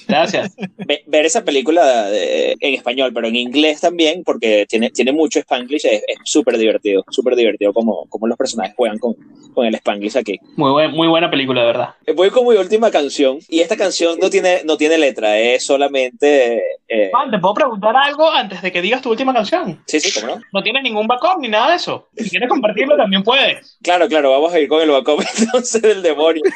Gracias. 0.09 0.55
Ve- 0.87 1.03
ver 1.07 1.27
esa 1.27 1.45
película 1.45 2.07
eh, 2.13 2.55
en 2.61 2.75
español, 2.75 3.13
pero 3.13 3.27
en 3.29 3.37
inglés 3.37 3.81
también, 3.81 4.23
porque 4.25 4.65
tiene, 4.69 4.91
tiene 4.91 5.13
mucho 5.13 5.39
Spanglish, 5.41 5.85
es 5.87 6.03
es 6.07 6.17
súper 6.25 6.57
divertido, 6.59 7.05
súper 7.11 7.35
divertido 7.35 7.73
como, 7.73 8.07
como 8.09 8.27
los 8.29 8.37
personajes 8.39 8.75
juegan 8.77 8.99
con, 8.99 9.15
con 9.53 9.67
el 9.67 9.75
Spanglish 9.75 10.17
aquí. 10.17 10.39
Muy, 10.57 10.71
buen- 10.71 10.93
muy 10.93 11.09
buena 11.09 11.31
película, 11.31 11.63
de 11.63 11.67
verdad. 11.67 11.89
Voy 12.15 12.31
con 12.31 12.47
mi 12.47 12.55
última 12.57 12.91
canción, 12.91 13.39
y 13.49 13.61
esta 13.61 13.77
canción 13.77 14.19
no 14.21 14.31
tiene, 14.31 14.63
no 14.65 14.77
tiene 14.77 14.97
letra, 14.99 15.39
es 15.39 15.65
solamente... 15.67 16.63
eh, 16.89 17.09
Juan, 17.11 17.31
¿te 17.31 17.39
puedo 17.39 17.55
preguntar 17.55 17.97
algo 17.97 18.31
antes 18.31 18.63
de 18.63 18.71
que 18.71 18.81
digas 18.83 19.03
tu 19.03 19.11
última 19.11 19.35
canción? 19.35 19.83
sí, 19.87 19.99
sí, 20.01 20.21
cómo 20.21 20.37
no. 20.37 20.43
No 20.53 20.63
tienes 20.63 20.83
ningún 20.85 21.07
backup 21.09 21.41
ni 21.41 21.49
nada 21.49 21.71
de 21.71 21.77
eso. 21.77 22.09
Si 22.17 22.31
quieres 22.31 22.49
compartirlo, 22.49 22.97
también 22.97 23.23
puedes. 23.25 23.77
Claro, 23.83 24.07
claro, 24.09 24.31
vamos 24.31 24.53
a 24.53 24.61
ir 24.61 24.69
con 24.69 24.81
el 24.83 24.91
backup 24.91 25.21
entonces 25.39 25.83
del 25.83 26.03
demonio. 26.03 26.43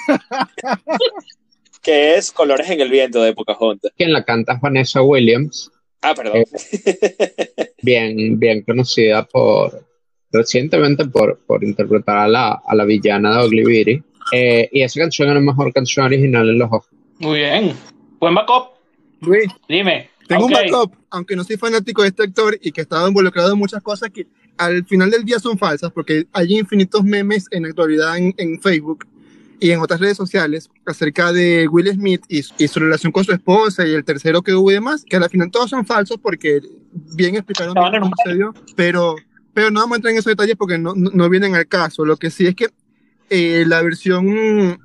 que 1.82 2.14
es 2.16 2.30
Colores 2.32 2.68
en 2.70 2.80
el 2.80 2.90
viento 2.90 3.22
de 3.22 3.32
Pocahontas. 3.34 3.92
Quien 3.96 4.12
la 4.12 4.24
canta 4.24 4.54
es 4.54 4.60
Vanessa 4.60 5.02
Williams, 5.02 5.70
Ah, 6.02 6.14
perdón. 6.14 6.44
bien, 7.82 8.38
bien 8.38 8.62
conocida 8.62 9.24
por 9.26 9.84
recientemente 10.32 11.04
por, 11.06 11.40
por 11.46 11.64
interpretar 11.64 12.16
a 12.18 12.28
la, 12.28 12.60
a 12.66 12.74
la 12.74 12.84
villana 12.84 13.36
de 13.38 13.46
Ugly 13.46 13.64
Betty. 13.64 14.02
Eh, 14.32 14.68
y 14.72 14.82
esa 14.82 15.00
canción 15.00 15.28
es 15.28 15.34
la 15.34 15.40
mejor 15.40 15.72
canción 15.72 16.06
original 16.06 16.48
en 16.48 16.58
los 16.58 16.68
Oscars. 16.70 16.96
Muy 17.18 17.38
bien. 17.40 17.74
Buen 18.20 18.34
backup. 18.34 18.70
Luis, 19.20 19.46
Dime. 19.68 20.08
tengo 20.28 20.44
Ok. 20.44 20.50
un 20.50 20.54
backup, 20.54 20.94
aunque 21.10 21.36
no 21.36 21.44
soy 21.44 21.56
fanático 21.56 22.02
de 22.02 22.08
este 22.08 22.22
actor 22.22 22.56
y 22.62 22.72
que 22.72 22.80
he 22.80 22.84
estado 22.84 23.08
involucrado 23.08 23.52
en 23.52 23.58
muchas 23.58 23.82
cosas 23.82 24.08
que 24.10 24.26
al 24.56 24.84
final 24.86 25.10
del 25.10 25.24
día 25.24 25.38
son 25.38 25.58
falsas, 25.58 25.90
porque 25.92 26.26
hay 26.32 26.58
infinitos 26.58 27.02
memes 27.02 27.46
en 27.50 27.62
la 27.64 27.68
actualidad 27.70 28.16
en, 28.16 28.34
en 28.38 28.60
Facebook 28.60 29.06
y 29.60 29.70
en 29.70 29.80
otras 29.80 30.00
redes 30.00 30.16
sociales 30.16 30.70
acerca 30.86 31.32
de 31.32 31.68
Will 31.68 31.88
Smith 31.92 32.22
y, 32.28 32.42
su- 32.42 32.54
y 32.58 32.66
su 32.68 32.80
relación 32.80 33.12
con 33.12 33.24
su 33.24 33.32
esposa 33.32 33.86
y 33.86 33.92
el 33.92 34.04
tercero 34.04 34.42
que 34.42 34.54
hubo 34.54 34.70
y 34.70 34.74
demás, 34.74 35.04
que 35.08 35.16
al 35.16 35.28
final 35.28 35.50
todos 35.50 35.70
son 35.70 35.84
falsos 35.86 36.16
porque 36.22 36.60
bien 37.14 37.34
explicaron 37.36 37.74
en 37.76 37.82
cómo 38.00 38.06
un 38.06 38.12
sucedió, 38.24 38.54
pero, 38.74 39.16
pero 39.52 39.70
no 39.70 39.80
vamos 39.80 39.94
a 39.94 39.96
entrar 39.96 40.12
en 40.12 40.18
esos 40.18 40.30
detalles 40.30 40.56
porque 40.56 40.78
no, 40.78 40.94
no, 40.94 41.10
no 41.12 41.28
vienen 41.28 41.54
al 41.54 41.66
caso. 41.68 42.04
Lo 42.04 42.16
que 42.16 42.30
sí 42.30 42.46
es 42.46 42.54
que 42.54 42.68
eh, 43.28 43.64
la 43.66 43.82
versión 43.82 44.78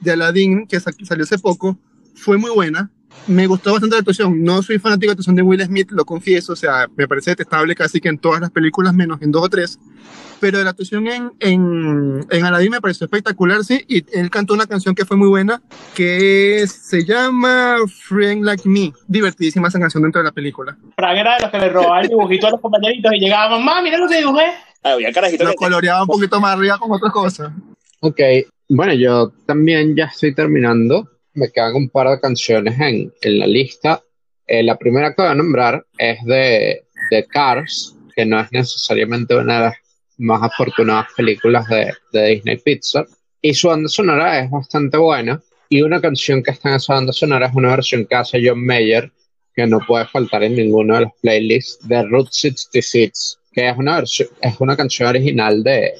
de 0.00 0.10
Aladdin 0.12 0.66
que 0.66 0.80
sa- 0.80 0.92
salió 1.04 1.24
hace 1.24 1.38
poco 1.38 1.78
fue 2.14 2.38
muy 2.38 2.50
buena. 2.50 2.90
Me 3.26 3.46
gustó 3.46 3.72
bastante 3.72 3.94
la 3.94 4.00
actuación. 4.00 4.42
No 4.42 4.62
soy 4.62 4.78
fanático 4.78 5.02
de 5.02 5.06
la 5.08 5.12
actuación 5.12 5.36
de 5.36 5.42
Will 5.42 5.64
Smith, 5.64 5.90
lo 5.92 6.04
confieso. 6.04 6.54
O 6.54 6.56
sea, 6.56 6.88
me 6.96 7.06
parece 7.06 7.30
detestable 7.30 7.74
casi 7.74 8.00
que 8.00 8.08
en 8.08 8.18
todas 8.18 8.40
las 8.40 8.50
películas, 8.50 8.94
menos 8.94 9.22
en 9.22 9.30
dos 9.30 9.44
o 9.44 9.48
tres. 9.48 9.78
Pero 10.40 10.60
la 10.64 10.70
actuación 10.70 11.06
en, 11.06 11.30
en, 11.38 12.26
en 12.28 12.44
Aladdin 12.44 12.72
me 12.72 12.80
pareció 12.80 13.04
espectacular, 13.04 13.62
sí. 13.62 13.84
Y 13.86 14.04
él 14.18 14.28
cantó 14.28 14.54
una 14.54 14.66
canción 14.66 14.92
que 14.96 15.04
fue 15.04 15.16
muy 15.16 15.28
buena, 15.28 15.62
que 15.94 16.64
se 16.66 17.04
llama 17.04 17.76
Friend 18.08 18.44
Like 18.44 18.68
Me. 18.68 18.92
Divertidísima 19.06 19.68
esa 19.68 19.78
canción 19.78 20.02
dentro 20.02 20.20
de 20.20 20.24
la 20.24 20.32
película. 20.32 20.76
Frank 20.96 21.16
era 21.16 21.36
de 21.36 21.42
los 21.42 21.50
que 21.52 21.58
le 21.58 21.68
robaban 21.68 22.02
el 22.02 22.08
dibujito 22.08 22.48
a 22.48 22.50
los 22.50 22.60
compañeritos 22.60 23.12
y 23.14 23.20
llegaba, 23.20 23.56
mamá, 23.56 23.82
mira 23.82 23.98
lo 23.98 24.08
que 24.08 24.18
dibujé. 24.18 24.46
Ah, 24.82 24.94
Había 24.94 25.12
carajito 25.12 25.44
Lo 25.44 25.50
que 25.50 25.56
coloreaba 25.56 26.02
un 26.02 26.08
poquito 26.08 26.40
más 26.40 26.56
arriba 26.56 26.76
con 26.76 26.90
otras 26.90 27.12
cosas. 27.12 27.52
Ok, 28.00 28.18
bueno, 28.68 28.94
yo 28.94 29.32
también 29.46 29.94
ya 29.94 30.06
estoy 30.06 30.34
terminando. 30.34 31.08
Me 31.34 31.50
quedan 31.50 31.74
un 31.74 31.88
par 31.88 32.08
de 32.08 32.20
canciones 32.20 32.78
en, 32.78 33.12
en 33.20 33.38
la 33.38 33.46
lista. 33.46 34.02
Eh, 34.46 34.62
la 34.62 34.76
primera 34.76 35.14
que 35.14 35.22
voy 35.22 35.30
a 35.30 35.34
nombrar 35.34 35.84
es 35.96 36.22
de, 36.24 36.84
de 37.10 37.26
Cars, 37.26 37.94
que 38.14 38.26
no 38.26 38.40
es 38.40 38.52
necesariamente 38.52 39.34
una 39.34 39.54
de 39.54 39.64
las 39.66 39.74
más 40.18 40.42
afortunadas 40.42 41.06
películas 41.16 41.66
de, 41.68 41.92
de 42.12 42.26
Disney 42.28 42.58
Pixar. 42.58 43.06
Y 43.40 43.54
su 43.54 43.68
banda 43.68 43.88
sonora 43.88 44.40
es 44.40 44.50
bastante 44.50 44.98
buena. 44.98 45.42
Y 45.68 45.82
una 45.82 46.00
canción 46.00 46.42
que 46.42 46.50
está 46.50 46.68
en 46.68 46.76
esa 46.76 46.94
banda 46.94 47.12
sonora 47.12 47.46
es 47.46 47.54
una 47.54 47.70
versión 47.70 48.04
que 48.04 48.14
hace 48.14 48.40
John 48.46 48.64
Mayer, 48.64 49.10
que 49.54 49.66
no 49.66 49.80
puede 49.80 50.06
faltar 50.06 50.42
en 50.42 50.56
ninguno 50.56 50.94
de 50.94 51.00
los 51.02 51.12
playlists 51.20 51.88
de 51.88 52.02
Route 52.02 52.30
66, 52.30 53.38
que 53.52 53.68
es 53.68 53.76
una, 53.76 54.00
es 54.00 54.60
una 54.60 54.76
canción 54.76 55.08
original 55.08 55.62
de, 55.62 55.94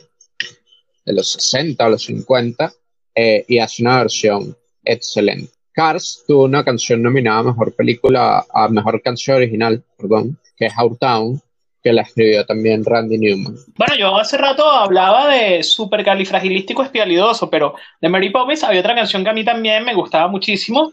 de 1.05 1.13
los 1.13 1.33
60 1.33 1.85
o 1.85 1.91
los 1.91 2.05
50 2.05 2.73
eh, 3.15 3.45
y 3.49 3.59
hace 3.59 3.83
una 3.83 3.99
versión 3.99 4.57
excelente. 4.85 5.53
Cars 5.73 6.25
tuvo 6.27 6.45
una 6.45 6.65
canción 6.65 7.03
nominada 7.03 7.41
a 7.41 7.45
mejor 7.45 7.75
película, 7.75 8.45
a 8.53 8.69
mejor 8.69 9.01
canción 9.03 9.39
original, 9.39 9.83
perdón, 9.97 10.39
que 10.57 10.67
es 10.67 10.73
Our 10.79 10.99
Town, 10.99 11.41
que 11.83 11.93
la 11.93 12.03
escribió 12.03 12.45
también 12.47 12.85
Randy 12.85 13.19
Newman. 13.19 13.57
Bueno, 13.77 13.97
yo 13.97 14.17
hace 14.17 14.37
rato 14.37 14.71
hablaba 14.71 15.29
de 15.29 15.63
supercalifragilístico 15.63 16.83
espialidoso, 16.83 17.51
pero 17.51 17.75
de 18.01 18.09
Mary 18.09 18.31
Poppins 18.31 18.63
había 18.63 18.81
otra 18.81 18.95
canción 18.95 19.25
que 19.25 19.31
a 19.31 19.35
mí 19.35 19.45
también 19.45 19.85
me 19.85 19.95
gustaba 19.95 20.29
muchísimo, 20.29 20.93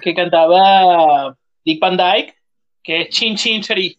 que 0.00 0.14
cantaba 0.14 1.36
Dick 1.64 1.80
Van 1.80 1.96
Dyke, 1.96 2.34
que 2.82 3.02
es 3.02 3.08
Chin 3.10 3.36
Chin 3.36 3.62
Cheri, 3.62 3.96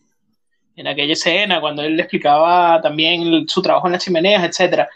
en 0.75 0.87
aquella 0.87 1.13
escena, 1.13 1.59
cuando 1.59 1.81
él 1.81 1.95
le 1.95 2.03
explicaba 2.03 2.79
también 2.81 3.47
su 3.47 3.61
trabajo 3.63 3.87
en 3.87 3.93
las 3.93 4.03
chimeneas, 4.03 4.43
etcétera. 4.43 4.87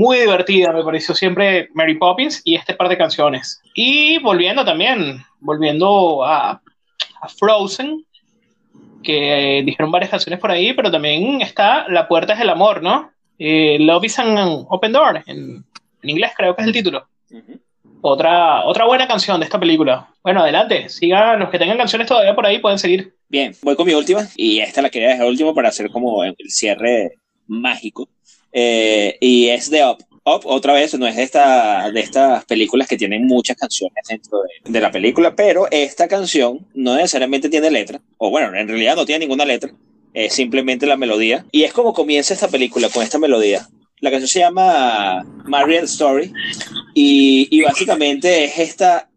Muy 0.00 0.20
divertida, 0.20 0.72
me 0.72 0.82
pareció 0.82 1.14
siempre 1.14 1.68
Mary 1.74 1.98
Poppins 1.98 2.40
y 2.46 2.54
este 2.54 2.72
par 2.72 2.88
de 2.88 2.96
canciones. 2.96 3.60
Y 3.74 4.18
volviendo 4.20 4.64
también, 4.64 5.22
volviendo 5.40 6.24
a, 6.24 6.52
a 7.20 7.28
Frozen, 7.28 8.06
que 9.02 9.58
eh, 9.58 9.62
dijeron 9.62 9.90
varias 9.90 10.10
canciones 10.10 10.40
por 10.40 10.50
ahí, 10.50 10.72
pero 10.72 10.90
también 10.90 11.42
está 11.42 11.86
La 11.90 12.08
puerta 12.08 12.32
es 12.32 12.40
el 12.40 12.48
amor, 12.48 12.82
¿no? 12.82 13.10
Eh, 13.38 13.76
Love 13.78 14.04
is 14.04 14.18
an 14.18 14.64
open 14.70 14.90
door, 14.90 15.22
en, 15.26 15.66
en 16.02 16.08
inglés 16.08 16.32
creo 16.34 16.56
que 16.56 16.62
es 16.62 16.68
el 16.68 16.72
título. 16.72 17.06
Otra, 18.00 18.64
otra 18.64 18.86
buena 18.86 19.06
canción 19.06 19.38
de 19.38 19.44
esta 19.44 19.60
película. 19.60 20.08
Bueno, 20.22 20.40
adelante, 20.40 20.88
sigan 20.88 21.40
los 21.40 21.50
que 21.50 21.58
tengan 21.58 21.76
canciones 21.76 22.08
todavía 22.08 22.34
por 22.34 22.46
ahí, 22.46 22.58
pueden 22.58 22.78
seguir. 22.78 23.12
Bien, 23.28 23.54
voy 23.60 23.76
con 23.76 23.86
mi 23.86 23.92
última 23.92 24.26
y 24.34 24.60
esta 24.60 24.80
la 24.80 24.88
quería 24.88 25.08
dejar 25.08 25.26
último 25.26 25.54
para 25.54 25.68
hacer 25.68 25.90
como 25.90 26.24
el 26.24 26.34
cierre 26.48 27.18
mágico. 27.46 28.08
Eh, 28.52 29.16
y 29.20 29.48
es 29.48 29.70
de 29.70 29.84
Up. 29.84 29.98
Up, 30.24 30.42
otra 30.44 30.74
vez, 30.74 30.96
no 30.98 31.06
es 31.06 31.16
de, 31.16 31.22
esta, 31.22 31.90
de 31.90 32.00
estas 32.00 32.44
películas 32.44 32.86
que 32.86 32.98
tienen 32.98 33.26
muchas 33.26 33.56
canciones 33.56 34.04
dentro 34.06 34.42
de, 34.42 34.70
de 34.70 34.80
la 34.80 34.90
película, 34.90 35.34
pero 35.34 35.66
esta 35.70 36.08
canción 36.08 36.66
no 36.74 36.94
necesariamente 36.94 37.48
tiene 37.48 37.70
letra, 37.70 38.00
o 38.18 38.28
bueno, 38.28 38.54
en 38.54 38.68
realidad 38.68 38.96
no 38.96 39.06
tiene 39.06 39.24
ninguna 39.24 39.46
letra, 39.46 39.72
es 40.12 40.34
simplemente 40.34 40.86
la 40.86 40.98
melodía. 40.98 41.46
Y 41.52 41.62
es 41.62 41.72
como 41.72 41.94
comienza 41.94 42.34
esta 42.34 42.48
película 42.48 42.90
con 42.90 43.02
esta 43.02 43.18
melodía. 43.18 43.66
La 44.00 44.10
canción 44.10 44.28
se 44.28 44.40
llama 44.40 45.24
Marian 45.46 45.84
Story 45.84 46.32
y, 46.94 47.48
y 47.50 47.62
básicamente 47.62 48.44
es 48.44 48.58
esta, 48.58 49.08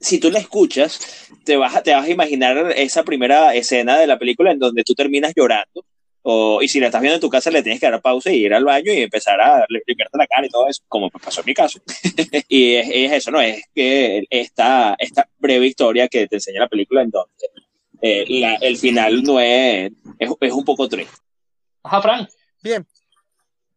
si 0.00 0.18
tú 0.18 0.30
la 0.30 0.38
escuchas, 0.38 1.00
te 1.44 1.56
vas, 1.56 1.82
te 1.82 1.94
vas 1.94 2.06
a 2.06 2.10
imaginar 2.10 2.72
esa 2.76 3.02
primera 3.04 3.54
escena 3.54 3.98
de 3.98 4.06
la 4.06 4.18
película 4.18 4.52
en 4.52 4.58
donde 4.58 4.84
tú 4.84 4.94
terminas 4.94 5.32
llorando. 5.36 5.84
O, 6.26 6.62
y 6.62 6.68
si 6.68 6.80
la 6.80 6.86
estás 6.86 7.02
viendo 7.02 7.16
en 7.16 7.20
tu 7.20 7.28
casa, 7.28 7.50
le 7.50 7.62
tienes 7.62 7.78
que 7.78 7.90
dar 7.90 8.00
pausa 8.00 8.32
y 8.32 8.46
ir 8.46 8.54
al 8.54 8.64
baño 8.64 8.90
y 8.90 9.02
empezar 9.02 9.38
a 9.42 9.66
limpiarte 9.68 10.16
la 10.16 10.26
cara 10.26 10.46
y 10.46 10.48
todo 10.48 10.66
eso, 10.66 10.82
como 10.88 11.10
pasó 11.10 11.42
en 11.42 11.46
mi 11.46 11.52
caso. 11.52 11.80
y 12.48 12.76
es, 12.76 12.88
es, 12.90 13.12
eso, 13.12 13.30
¿no? 13.30 13.42
Es 13.42 13.62
que 13.74 14.24
esta, 14.30 14.96
esta 14.98 15.28
breve 15.38 15.66
historia 15.66 16.08
que 16.08 16.26
te 16.26 16.36
enseña 16.36 16.60
la 16.60 16.68
película 16.68 17.02
en 17.02 17.10
donde 17.10 17.30
eh, 18.00 18.24
la, 18.40 18.54
el 18.54 18.78
final 18.78 19.22
no 19.22 19.38
es, 19.38 19.92
es, 20.18 20.30
es 20.40 20.52
un 20.52 20.64
poco 20.64 20.88
triste. 20.88 21.14
Ajá, 21.82 22.00
Fran. 22.00 22.28
Bien. 22.62 22.86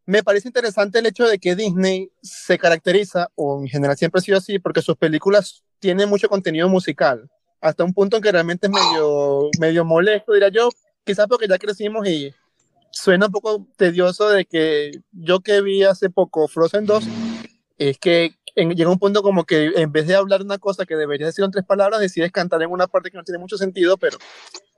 Me 0.05 0.23
parece 0.23 0.47
interesante 0.47 0.99
el 0.99 1.05
hecho 1.05 1.27
de 1.27 1.37
que 1.39 1.53
Disney 1.53 2.09
se 2.21 2.57
caracteriza, 2.57 3.27
o 3.35 3.59
en 3.59 3.67
general 3.67 3.97
siempre 3.97 4.19
ha 4.19 4.21
sido 4.21 4.37
así, 4.37 4.57
porque 4.57 4.81
sus 4.81 4.95
películas 4.95 5.65
tienen 5.79 6.07
mucho 6.07 6.29
contenido 6.29 6.69
musical, 6.69 7.29
hasta 7.59 7.83
un 7.83 7.93
punto 7.93 8.15
en 8.15 8.23
que 8.23 8.31
realmente 8.31 8.67
es 8.67 8.71
medio, 8.71 9.49
medio 9.59 9.83
molesto, 9.83 10.31
diría 10.31 10.47
yo, 10.47 10.69
quizás 11.07 11.25
porque 11.27 11.47
ya 11.47 11.57
crecimos 11.57 12.07
y 12.07 12.33
suena 12.91 13.27
un 13.27 13.31
poco 13.31 13.65
tedioso 13.77 14.29
de 14.29 14.45
que 14.45 14.91
yo 15.11 15.39
que 15.39 15.61
vi 15.61 15.83
hace 15.83 16.09
poco 16.09 16.47
Frozen 16.47 16.85
2, 16.85 17.03
es 17.77 17.97
que 17.97 18.35
en, 18.55 18.71
llega 18.71 18.89
un 18.89 18.99
punto 18.99 19.23
como 19.23 19.45
que 19.45 19.71
en 19.75 19.91
vez 19.91 20.05
de 20.07 20.15
hablar 20.15 20.41
una 20.41 20.57
cosa 20.57 20.85
que 20.85 20.95
deberías 20.95 21.29
decir 21.29 21.45
en 21.45 21.51
tres 21.51 21.65
palabras, 21.65 22.01
decides 22.01 22.31
cantar 22.31 22.61
en 22.61 22.71
una 22.71 22.87
parte 22.87 23.09
que 23.09 23.17
no 23.17 23.23
tiene 23.23 23.39
mucho 23.39 23.57
sentido, 23.57 23.97
pero 23.97 24.17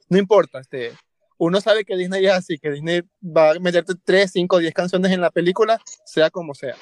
no 0.09 0.17
importa, 0.17 0.59
este, 0.59 0.93
uno 1.37 1.59
sabe 1.61 1.83
que 1.83 1.97
Disney 1.97 2.25
es 2.25 2.33
así, 2.33 2.59
que 2.59 2.71
Disney 2.71 3.01
va 3.23 3.51
a 3.51 3.59
meterte 3.59 3.93
3, 4.03 4.31
5, 4.31 4.59
10 4.59 4.73
canciones 4.73 5.11
en 5.11 5.21
la 5.21 5.31
película, 5.31 5.81
sea 6.05 6.29
como 6.29 6.53
sea. 6.53 6.75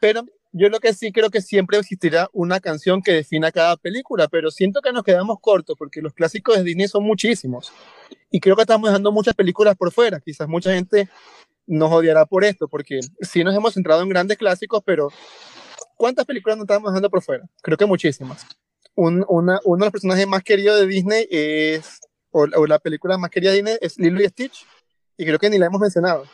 Pero 0.00 0.24
yo 0.56 0.68
lo 0.68 0.78
que 0.78 0.94
sí 0.94 1.10
creo 1.10 1.30
que 1.30 1.42
siempre 1.42 1.76
existirá 1.78 2.30
una 2.32 2.60
canción 2.60 3.02
que 3.02 3.10
defina 3.10 3.50
cada 3.50 3.76
película, 3.76 4.28
pero 4.28 4.52
siento 4.52 4.80
que 4.80 4.92
nos 4.92 5.02
quedamos 5.02 5.40
cortos 5.40 5.74
porque 5.76 6.00
los 6.00 6.14
clásicos 6.14 6.56
de 6.56 6.62
Disney 6.62 6.86
son 6.86 7.02
muchísimos. 7.02 7.72
Y 8.30 8.38
creo 8.38 8.54
que 8.54 8.62
estamos 8.62 8.88
dejando 8.88 9.10
muchas 9.10 9.34
películas 9.34 9.76
por 9.76 9.90
fuera. 9.90 10.20
Quizás 10.20 10.46
mucha 10.46 10.72
gente 10.72 11.08
nos 11.66 11.90
odiará 11.90 12.24
por 12.24 12.44
esto, 12.44 12.68
porque 12.68 13.00
sí 13.20 13.42
nos 13.42 13.52
hemos 13.56 13.74
centrado 13.74 14.02
en 14.02 14.08
grandes 14.08 14.38
clásicos, 14.38 14.80
pero 14.86 15.08
¿cuántas 15.96 16.24
películas 16.24 16.56
nos 16.56 16.66
estamos 16.66 16.92
dejando 16.92 17.10
por 17.10 17.22
fuera? 17.22 17.44
Creo 17.60 17.76
que 17.76 17.86
muchísimas. 17.86 18.46
Un, 18.94 19.24
una, 19.28 19.58
uno 19.64 19.78
de 19.80 19.86
los 19.86 19.92
personajes 19.92 20.28
más 20.28 20.44
queridos 20.44 20.78
de 20.78 20.86
Disney 20.86 21.26
es 21.32 22.00
o, 22.30 22.46
o, 22.54 22.66
la 22.68 22.78
película 22.78 23.18
más 23.18 23.30
querida 23.30 23.50
de 23.50 23.56
Disney 23.56 23.78
es 23.80 23.98
Lilo 23.98 24.22
y 24.22 24.28
Stitch, 24.28 24.64
y 25.16 25.24
creo 25.24 25.40
que 25.40 25.50
ni 25.50 25.58
la 25.58 25.66
hemos 25.66 25.80
mencionado. 25.80 26.26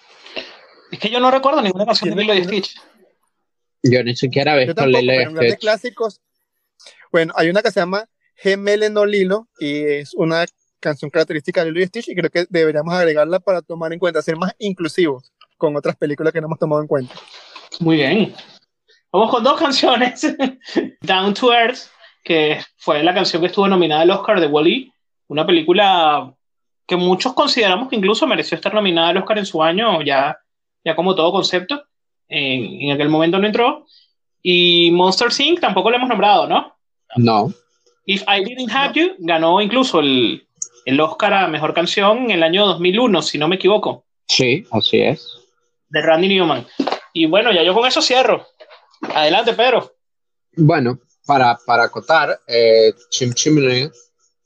Es 0.92 0.98
que 0.98 1.08
yo 1.08 1.20
no 1.20 1.30
recuerdo 1.30 1.62
ninguna 1.62 1.86
canción 1.86 2.10
de 2.10 2.16
Lilo 2.16 2.34
y 2.34 2.44
Stitch. 2.44 2.89
Yo 3.82 4.02
ni 4.04 4.14
siquiera 4.14 4.54
grandes 4.56 5.52
Stitch. 5.52 5.60
clásicos, 5.60 6.20
bueno, 7.12 7.32
hay 7.36 7.48
una 7.48 7.62
que 7.62 7.70
se 7.70 7.80
llama 7.80 8.06
Gemele 8.36 8.90
no 8.90 9.04
Lilo 9.04 9.48
y 9.58 9.82
es 9.82 10.14
una 10.14 10.44
canción 10.80 11.10
característica 11.10 11.64
de 11.64 11.70
Lilo 11.70 11.84
y 11.84 11.86
Stitch 11.86 12.08
y 12.08 12.14
creo 12.14 12.30
que 12.30 12.46
deberíamos 12.48 12.94
agregarla 12.94 13.40
para 13.40 13.62
tomar 13.62 13.92
en 13.92 13.98
cuenta, 13.98 14.22
ser 14.22 14.36
más 14.36 14.54
inclusivos 14.58 15.32
con 15.56 15.76
otras 15.76 15.96
películas 15.96 16.32
que 16.32 16.40
no 16.40 16.46
hemos 16.46 16.58
tomado 16.58 16.80
en 16.82 16.88
cuenta. 16.88 17.14
Muy 17.80 17.96
bien. 17.96 18.34
Vamos 19.12 19.30
con 19.30 19.42
dos 19.42 19.58
canciones. 19.58 20.36
Down 21.00 21.34
to 21.34 21.52
Earth, 21.52 21.80
que 22.22 22.60
fue 22.76 23.02
la 23.02 23.14
canción 23.14 23.42
que 23.42 23.48
estuvo 23.48 23.66
nominada 23.66 24.02
al 24.02 24.10
Oscar 24.10 24.40
de 24.40 24.46
Wally, 24.46 24.92
una 25.28 25.46
película 25.46 26.32
que 26.86 26.96
muchos 26.96 27.34
consideramos 27.34 27.88
que 27.88 27.96
incluso 27.96 28.26
mereció 28.26 28.56
estar 28.56 28.74
nominada 28.74 29.08
al 29.08 29.18
Oscar 29.18 29.38
en 29.38 29.46
su 29.46 29.62
año, 29.62 30.02
ya, 30.02 30.36
ya 30.84 30.96
como 30.96 31.14
todo 31.14 31.32
concepto. 31.32 31.84
En, 32.30 32.80
en 32.82 32.92
aquel 32.92 33.08
momento 33.10 33.38
no 33.38 33.46
entró. 33.46 33.86
Y 34.42 34.90
Monster 34.92 35.28
Inc. 35.38 35.60
tampoco 35.60 35.90
lo 35.90 35.96
hemos 35.96 36.08
nombrado, 36.08 36.46
¿no? 36.46 36.74
No. 37.16 37.52
If 38.06 38.22
I 38.26 38.42
Didn't 38.44 38.70
Have 38.74 38.94
You 38.94 39.14
ganó 39.18 39.60
incluso 39.60 40.00
el, 40.00 40.46
el 40.86 41.00
Oscar 41.00 41.34
a 41.34 41.48
Mejor 41.48 41.74
Canción 41.74 42.24
en 42.24 42.30
el 42.30 42.42
año 42.42 42.66
2001, 42.66 43.20
si 43.22 43.36
no 43.36 43.48
me 43.48 43.56
equivoco, 43.56 44.04
Sí, 44.26 44.64
así 44.70 45.00
es. 45.02 45.26
de 45.90 46.00
Randy 46.00 46.28
Newman. 46.28 46.66
Y 47.12 47.26
bueno, 47.26 47.52
ya 47.52 47.62
yo 47.62 47.74
con 47.74 47.86
eso 47.86 48.00
cierro. 48.00 48.46
Adelante, 49.14 49.52
Pedro. 49.54 49.92
Bueno, 50.56 50.98
para, 51.26 51.58
para 51.66 51.84
acotar, 51.84 52.40
eh, 52.46 52.92
Chim 53.10 53.32
Chimney 53.34 53.90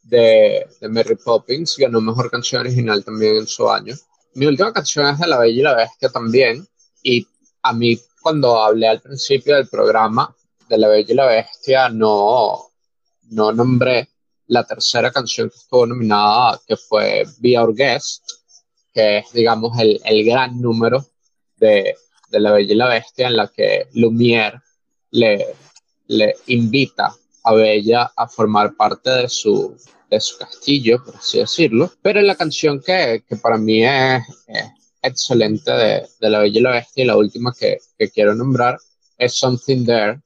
de, 0.02 0.66
de 0.80 0.88
Mary 0.88 1.16
Poppins 1.22 1.76
ganó 1.78 2.00
mejor 2.00 2.30
canción 2.30 2.62
original 2.62 3.04
también 3.04 3.36
en 3.36 3.46
su 3.46 3.70
año. 3.70 3.94
Mi 4.34 4.46
última 4.46 4.72
canción 4.72 5.06
es 5.06 5.18
de 5.18 5.26
La 5.26 5.38
Bella 5.38 5.60
y 5.60 5.62
la 5.62 5.74
Bestia 5.76 6.08
también. 6.08 6.66
Y 7.02 7.26
a 7.64 7.72
mí, 7.72 7.98
cuando 8.20 8.62
hablé 8.62 8.86
al 8.86 9.00
principio 9.00 9.56
del 9.56 9.68
programa 9.68 10.34
de 10.68 10.78
La 10.78 10.88
Bella 10.88 11.12
y 11.12 11.16
la 11.16 11.26
Bestia, 11.26 11.88
no, 11.88 12.70
no 13.30 13.52
nombré 13.52 14.10
la 14.48 14.64
tercera 14.64 15.10
canción 15.10 15.48
que 15.48 15.56
estuvo 15.56 15.86
nominada, 15.86 16.60
que 16.66 16.76
fue 16.76 17.24
Be 17.38 17.58
Our 17.58 17.74
Guest, 17.74 18.22
que 18.92 19.18
es, 19.18 19.32
digamos, 19.32 19.78
el, 19.78 19.98
el 20.04 20.24
gran 20.24 20.60
número 20.60 21.06
de, 21.56 21.96
de 22.28 22.40
La 22.40 22.52
Bella 22.52 22.72
y 22.72 22.76
la 22.76 22.88
Bestia, 22.88 23.28
en 23.28 23.36
la 23.36 23.48
que 23.48 23.88
Lumière 23.94 24.60
le, 25.12 25.56
le 26.08 26.34
invita 26.48 27.16
a 27.44 27.54
Bella 27.54 28.12
a 28.14 28.28
formar 28.28 28.76
parte 28.76 29.08
de 29.08 29.28
su, 29.30 29.74
de 30.10 30.20
su 30.20 30.36
castillo, 30.36 31.02
por 31.02 31.16
así 31.16 31.38
decirlo. 31.38 31.90
Pero 32.02 32.20
la 32.20 32.34
canción 32.34 32.82
que, 32.82 33.24
que 33.26 33.36
para 33.36 33.56
mí 33.56 33.82
es, 33.84 34.22
es 34.48 34.83
excelente 35.04 35.70
de, 35.70 36.06
de 36.20 36.30
La 36.30 36.40
Bella 36.40 36.58
y 36.58 36.62
la 36.62 36.70
Bestia, 36.72 37.04
y 37.04 37.06
la 37.06 37.16
última 37.16 37.54
que, 37.58 37.78
que 37.98 38.10
quiero 38.10 38.34
nombrar, 38.34 38.78
es 39.18 39.34
Something 39.36 39.84
There, 39.84 40.20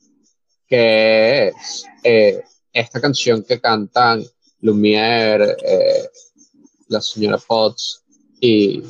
que 0.66 1.48
es 1.48 1.84
eh, 2.04 2.42
esta 2.72 3.00
canción 3.00 3.42
que 3.42 3.60
cantan 3.60 4.24
Lumière, 4.60 5.56
eh, 5.64 6.08
la 6.88 7.00
señora 7.00 7.38
Potts 7.38 8.02
y 8.40 8.82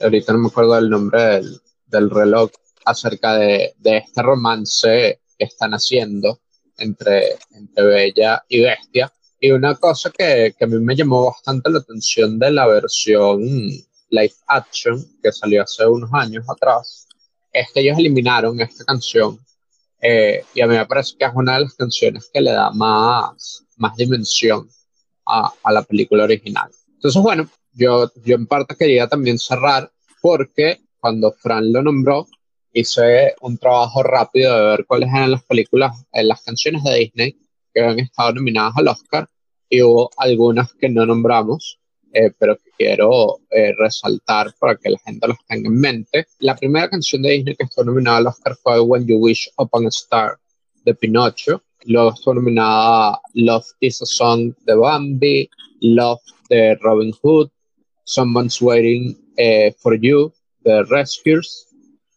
ahorita 0.00 0.32
no 0.32 0.38
me 0.40 0.48
acuerdo 0.48 0.74
del 0.74 0.90
nombre 0.90 1.22
del, 1.22 1.60
del 1.86 2.10
reloj 2.10 2.50
acerca 2.84 3.36
de, 3.36 3.74
de 3.78 3.98
este 3.98 4.22
romance 4.22 5.20
que 5.38 5.44
están 5.44 5.72
haciendo 5.72 6.40
entre, 6.78 7.38
entre 7.52 7.84
Bella 7.84 8.44
y 8.48 8.60
Bestia. 8.60 9.12
Y 9.38 9.50
una 9.50 9.74
cosa 9.74 10.10
que, 10.10 10.54
que 10.56 10.64
a 10.64 10.68
mí 10.68 10.78
me 10.78 10.94
llamó 10.94 11.26
bastante 11.26 11.70
la 11.70 11.80
atención 11.80 12.38
de 12.38 12.50
la 12.50 12.66
versión 12.66 13.42
live 14.12 14.34
action 14.46 15.04
que 15.22 15.32
salió 15.32 15.62
hace 15.62 15.84
unos 15.86 16.10
años 16.12 16.44
atrás 16.48 17.08
es 17.52 17.66
que 17.72 17.80
ellos 17.80 17.98
eliminaron 17.98 18.60
esta 18.60 18.84
canción 18.84 19.38
eh, 20.00 20.44
y 20.54 20.60
a 20.60 20.66
mí 20.66 20.76
me 20.76 20.86
parece 20.86 21.16
que 21.18 21.24
es 21.24 21.30
una 21.34 21.54
de 21.54 21.64
las 21.64 21.74
canciones 21.74 22.30
que 22.32 22.40
le 22.40 22.52
da 22.52 22.70
más, 22.70 23.64
más 23.76 23.96
dimensión 23.96 24.68
a, 25.26 25.52
a 25.62 25.72
la 25.72 25.82
película 25.82 26.24
original. 26.24 26.70
Entonces, 26.94 27.22
bueno, 27.22 27.48
yo, 27.72 28.10
yo 28.24 28.34
en 28.34 28.46
parte 28.46 28.76
quería 28.76 29.06
también 29.08 29.38
cerrar 29.38 29.90
porque 30.20 30.80
cuando 30.98 31.32
Fran 31.32 31.72
lo 31.72 31.82
nombró, 31.82 32.26
hice 32.72 33.34
un 33.40 33.58
trabajo 33.58 34.02
rápido 34.02 34.56
de 34.56 34.66
ver 34.66 34.86
cuáles 34.86 35.08
eran 35.10 35.30
las 35.30 35.44
películas, 35.44 36.04
eh, 36.12 36.24
las 36.24 36.42
canciones 36.42 36.82
de 36.84 36.94
Disney 36.96 37.36
que 37.72 37.80
habían 37.80 38.00
estado 38.00 38.34
nominadas 38.34 38.74
al 38.76 38.88
Oscar 38.88 39.28
y 39.68 39.82
hubo 39.82 40.10
algunas 40.16 40.72
que 40.74 40.88
no 40.88 41.06
nombramos, 41.06 41.80
eh, 42.12 42.30
pero 42.38 42.56
que 42.56 42.70
quiero 42.76 43.40
eh, 43.50 43.72
resaltar 43.78 44.54
para 44.58 44.76
que 44.76 44.90
la 44.90 44.98
gente 44.98 45.28
las 45.28 45.38
tenga 45.46 45.68
en 45.68 45.80
mente. 45.80 46.26
La 46.40 46.56
primera 46.56 46.88
canción 46.88 47.22
de 47.22 47.30
Disney 47.30 47.56
que 47.56 47.64
estuvo 47.64 47.84
nominada 47.84 48.18
al 48.18 48.26
Oscar 48.26 48.56
fue 48.56 48.80
When 48.80 49.06
You 49.06 49.18
Wish 49.18 49.50
Upon 49.56 49.86
a 49.86 49.88
Star 49.88 50.38
de 50.84 50.94
Pinocho. 50.94 51.62
Luego 51.84 52.12
estuvo 52.12 52.34
nominada 52.34 53.20
Love 53.34 53.66
is 53.80 54.02
a 54.02 54.06
Song 54.06 54.54
de 54.66 54.74
Bambi, 54.74 55.48
Love 55.80 56.20
de 56.48 56.76
Robin 56.76 57.12
Hood, 57.22 57.50
Someone's 58.04 58.60
Waiting 58.60 59.16
eh, 59.36 59.72
for 59.78 59.94
You 59.94 60.32
de 60.60 60.84
Rescuers, 60.84 61.66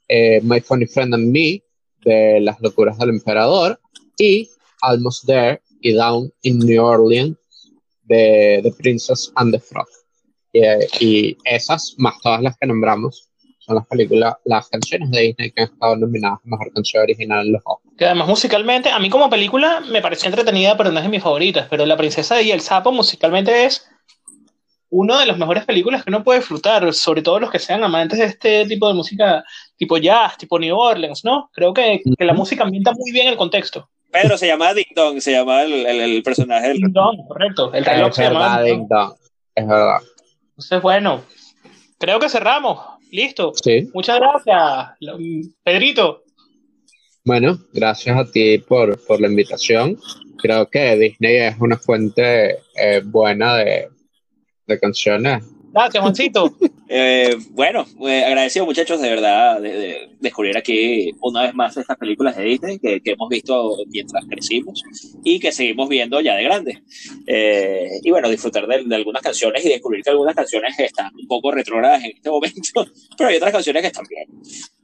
eh, 0.07 0.39
My 0.43 0.59
Funny 0.59 0.85
Friend 0.85 1.13
and 1.13 1.31
Me 1.31 1.63
de 2.03 2.39
Las 2.41 2.59
Locuras 2.61 2.97
del 2.97 3.09
Emperador 3.09 3.79
y 4.17 4.49
Almost 4.81 5.25
There 5.25 5.61
y 5.81 5.93
Down 5.93 6.31
in 6.43 6.59
New 6.59 6.83
Orleans 6.83 7.37
de 8.06 8.62
The 8.64 8.72
Princess 8.72 9.32
and 9.36 9.53
the 9.53 9.60
Frog. 9.60 9.88
Y, 10.53 10.62
y 10.99 11.38
esas, 11.43 11.95
más 11.97 12.16
todas 12.22 12.41
las 12.41 12.58
que 12.58 12.68
nombramos, 12.68 13.30
son 13.66 13.76
las 13.76 13.88
películas, 13.88 14.36
las 14.45 14.70
canciones 14.70 15.10
de 15.12 15.22
Disney 15.22 15.51
que 15.51 15.64
han 15.64 15.70
estado 15.70 15.95
nominadas 15.95 16.39
a 16.39 16.47
Mejor 16.49 16.72
Canción 16.72 17.03
Original 17.03 17.45
en 17.47 17.53
los 17.53 17.62
Oscars. 17.66 17.95
Que 17.97 18.06
además 18.06 18.28
musicalmente, 18.28 18.89
a 18.89 18.99
mí 18.99 19.10
como 19.10 19.30
película 19.30 19.82
me 19.89 20.01
pareció 20.01 20.30
entretenida, 20.30 20.78
pero 20.78 20.91
no 20.91 20.99
es 20.99 21.03
de 21.03 21.10
mis 21.10 21.24
favoritas. 21.24 21.68
Pero 21.70 21.86
La 21.86 21.97
Princesa 21.97 22.41
y 22.41 22.51
el 22.51 22.62
Sapo 22.62 22.91
musicalmente 22.91 23.66
es 23.66 23.88
una 24.89 25.20
de 25.20 25.26
las 25.26 25.38
mejores 25.38 25.66
películas 25.66 26.03
que 26.03 26.12
uno 26.12 26.24
puede 26.24 26.39
disfrutar, 26.39 26.93
sobre 26.93 27.24
todo 27.24 27.39
los 27.39 27.49
que 27.49 27.60
sean 27.60 27.84
amantes 27.84 28.20
de 28.20 28.26
este 28.26 28.66
tipo 28.68 28.88
de 28.88 28.93
música, 28.93 29.43
tipo 29.78 29.97
jazz, 29.97 30.38
tipo 30.38 30.60
New 30.60 30.78
Orleans, 30.78 31.26
¿no? 31.26 31.49
Creo 31.51 31.74
que, 31.74 32.01
que 32.18 32.26
la 32.26 32.34
música 32.34 32.64
ambienta 32.64 32.93
muy 32.93 33.12
bien 33.12 33.28
el 33.28 33.36
contexto. 33.36 33.89
Pedro 34.22 34.38
se 34.38 34.47
llamaba 34.47 34.74
Ding 34.74 34.93
Dong, 34.95 35.20
se 35.20 35.32
llamaba 35.32 35.63
el, 35.63 35.86
el, 35.86 35.99
el 36.01 36.24
personaje 36.24 36.70
del 36.70 36.78
Ding 36.78 36.93
Dong, 36.93 37.28
correcto. 37.28 37.74
El 37.74 37.84
reloj 37.84 38.09
Es 38.09 38.16
se 38.16 38.24
llamaba 38.24 38.57
verdad, 38.57 38.63
Ding 38.63 38.80
Ding 38.80 38.88
Dong. 38.88 39.13
Es 39.55 39.68
verdad. 39.68 40.01
Entonces, 40.49 40.82
bueno, 40.82 41.24
creo 41.97 42.20
que 42.20 42.30
cerramos. 42.30 42.80
Listo. 43.11 43.53
Sí. 43.61 43.89
Muchas 43.93 44.20
gracias, 44.20 44.97
Pedrito. 45.63 46.24
Bueno, 47.24 47.57
gracias 47.74 48.18
a 48.18 48.30
ti 48.30 48.57
por, 48.59 49.03
por 49.05 49.20
la 49.20 49.28
invitación. 49.28 49.97
Creo 50.38 50.70
que 50.70 50.95
Disney 50.97 51.38
es 51.38 51.55
una 51.59 51.78
fuente 51.78 52.59
eh, 52.76 53.01
buena 53.03 53.55
de, 53.55 53.89
de 54.68 54.80
canciones. 54.80 55.43
Gracias, 55.76 56.01
Juancito. 56.01 56.55
Eh, 56.88 57.36
bueno, 57.49 57.84
eh, 58.07 58.23
agradecido 58.23 58.63
muchachos 58.63 59.01
de 59.01 59.09
verdad 59.09 59.59
de, 59.59 59.71
de 59.71 60.09
descubrir 60.19 60.55
aquí 60.55 61.11
una 61.19 61.41
vez 61.41 61.55
más 61.55 61.76
estas 61.76 61.97
películas 61.97 62.38
de 62.38 62.43
Disney 62.43 62.78
que, 62.78 63.01
que 63.01 63.11
hemos 63.13 63.28
visto 63.28 63.76
mientras 63.88 64.23
crecimos 64.28 64.84
y 65.23 65.39
que 65.39 65.51
seguimos 65.51 65.89
viendo 65.89 66.21
ya 66.21 66.36
de 66.36 66.43
grandes. 66.43 66.78
Eh, 67.26 67.89
y 68.03 68.11
bueno, 68.11 68.30
disfrutar 68.30 68.67
de, 68.67 68.84
de 68.84 68.95
algunas 68.95 69.23
canciones 69.23 69.65
y 69.65 69.69
descubrir 69.69 70.03
que 70.03 70.11
algunas 70.11 70.36
canciones 70.36 70.78
están 70.78 71.11
un 71.19 71.28
poco 71.28 71.51
retrógradas 71.51 72.03
en 72.03 72.11
este 72.11 72.30
momento, 72.30 72.86
pero 73.17 73.32
hay 73.32 73.38
otras 73.38 73.51
canciones 73.51 73.82
que 73.82 73.88
están 73.88 74.05
bien. 74.07 74.28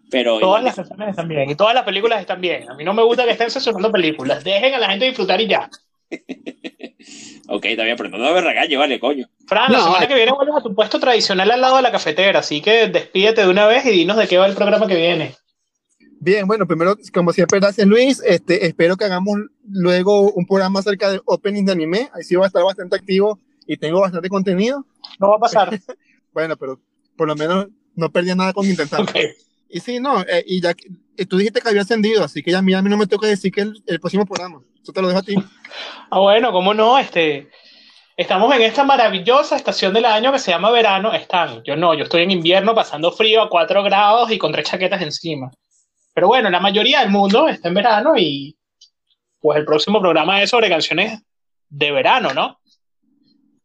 Pero 0.09 0.39
Todas 0.39 0.43
igual, 0.43 0.63
las 0.63 0.75
canciones 0.75 1.09
están 1.09 1.27
bien 1.27 1.49
y 1.51 1.55
todas 1.55 1.75
las 1.75 1.83
películas 1.83 2.19
están 2.19 2.41
bien. 2.41 2.67
A 2.67 2.73
mí 2.73 2.83
no 2.83 2.95
me 2.95 3.03
gusta 3.03 3.25
que 3.25 3.31
estén 3.31 3.51
censurando 3.51 3.91
películas. 3.91 4.43
Dejen 4.43 4.73
a 4.73 4.79
la 4.79 4.89
gente 4.89 5.05
disfrutar 5.05 5.39
y 5.39 5.47
ya. 5.47 5.69
ok, 7.47 7.65
está 7.65 7.83
bien, 7.83 7.97
pero 7.97 8.09
no 8.09 8.17
me 8.19 8.41
regañe, 8.41 8.77
vale, 8.77 8.99
coño. 8.99 9.27
Fran, 9.47 9.71
la 9.71 9.77
No, 9.79 9.83
semana 9.85 10.05
eh. 10.05 10.07
que 10.07 10.15
viene 10.15 10.31
vuelves 10.31 10.55
a 10.57 10.61
tu 10.61 10.73
puesto 10.75 10.99
tradicional 10.99 11.49
al 11.51 11.61
lado 11.61 11.77
de 11.77 11.81
la 11.81 11.91
cafetera, 11.91 12.39
así 12.39 12.61
que 12.61 12.87
despídete 12.87 13.41
de 13.41 13.49
una 13.49 13.67
vez 13.67 13.85
y 13.85 13.91
dinos 13.91 14.17
de 14.17 14.27
qué 14.27 14.37
va 14.37 14.47
el 14.47 14.55
programa 14.55 14.87
que 14.87 14.95
viene. 14.95 15.35
Bien, 16.23 16.45
bueno, 16.45 16.67
primero, 16.67 16.95
como 17.13 17.33
siempre, 17.33 17.59
gracias 17.59 17.87
Luis. 17.87 18.21
Este, 18.23 18.67
espero 18.67 18.95
que 18.95 19.05
hagamos 19.05 19.39
luego 19.67 20.31
un 20.33 20.45
programa 20.45 20.79
acerca 20.81 21.09
de 21.11 21.19
openings 21.25 21.65
de 21.65 21.71
anime. 21.71 22.09
Ahí 22.13 22.23
sí 22.23 22.35
va 22.35 22.43
a 22.43 22.47
estar 22.47 22.63
bastante 22.63 22.95
activo 22.95 23.39
y 23.65 23.75
tengo 23.77 24.01
bastante 24.01 24.29
contenido. 24.29 24.85
No 25.19 25.29
va 25.29 25.35
a 25.37 25.39
pasar. 25.39 25.79
Bueno, 26.33 26.55
pero 26.55 26.79
por 27.17 27.27
lo 27.27 27.35
menos 27.35 27.67
no 27.95 28.09
perdí 28.09 28.33
nada 28.33 28.53
con 28.53 28.65
intentarlo. 28.65 29.05
Y 29.69 29.81
sí, 29.81 29.99
no, 29.99 30.21
eh, 30.21 30.45
y 30.47 30.61
ya 30.61 30.73
que- 30.73 30.87
y 31.17 31.25
tú 31.25 31.35
dijiste 31.37 31.59
que 31.59 31.67
había 31.67 31.81
ascendido, 31.81 32.23
así 32.23 32.41
que 32.41 32.51
ya 32.51 32.59
a 32.59 32.61
mí, 32.61 32.73
a 32.73 32.81
mí 32.81 32.89
no 32.89 32.95
me 32.95 33.05
toca 33.05 33.27
decir 33.27 33.51
que 33.51 33.59
el, 33.61 33.83
el 33.85 33.99
próximo 33.99 34.25
programa. 34.25 34.61
Eso 34.81 34.91
te 34.93 35.01
lo 35.01 35.07
dejo 35.07 35.19
a 35.19 35.23
ti. 35.23 35.35
Ah, 36.09 36.19
bueno, 36.19 36.51
cómo 36.51 36.73
no, 36.73 36.97
este. 36.97 37.49
Estamos 38.17 38.53
en 38.55 38.61
esta 38.63 38.83
maravillosa 38.83 39.55
estación 39.55 39.93
del 39.93 40.05
año 40.05 40.31
que 40.31 40.39
se 40.39 40.51
llama 40.51 40.69
verano. 40.69 41.13
Están, 41.13 41.63
yo 41.63 41.75
no, 41.75 41.93
yo 41.93 42.03
estoy 42.03 42.23
en 42.23 42.31
invierno 42.31 42.75
pasando 42.75 43.11
frío 43.11 43.41
a 43.41 43.49
4 43.49 43.81
grados 43.83 44.29
y 44.31 44.37
con 44.37 44.51
tres 44.51 44.67
chaquetas 44.69 45.01
encima. 45.01 45.49
Pero 46.13 46.27
bueno, 46.27 46.49
la 46.49 46.59
mayoría 46.59 46.99
del 46.99 47.09
mundo 47.09 47.47
está 47.47 47.69
en 47.69 47.73
verano 47.73 48.13
y 48.17 48.55
pues 49.39 49.57
el 49.57 49.65
próximo 49.65 49.99
programa 50.01 50.41
es 50.43 50.49
sobre 50.49 50.69
canciones 50.69 51.19
de 51.69 51.91
verano, 51.91 52.33
¿no? 52.33 52.59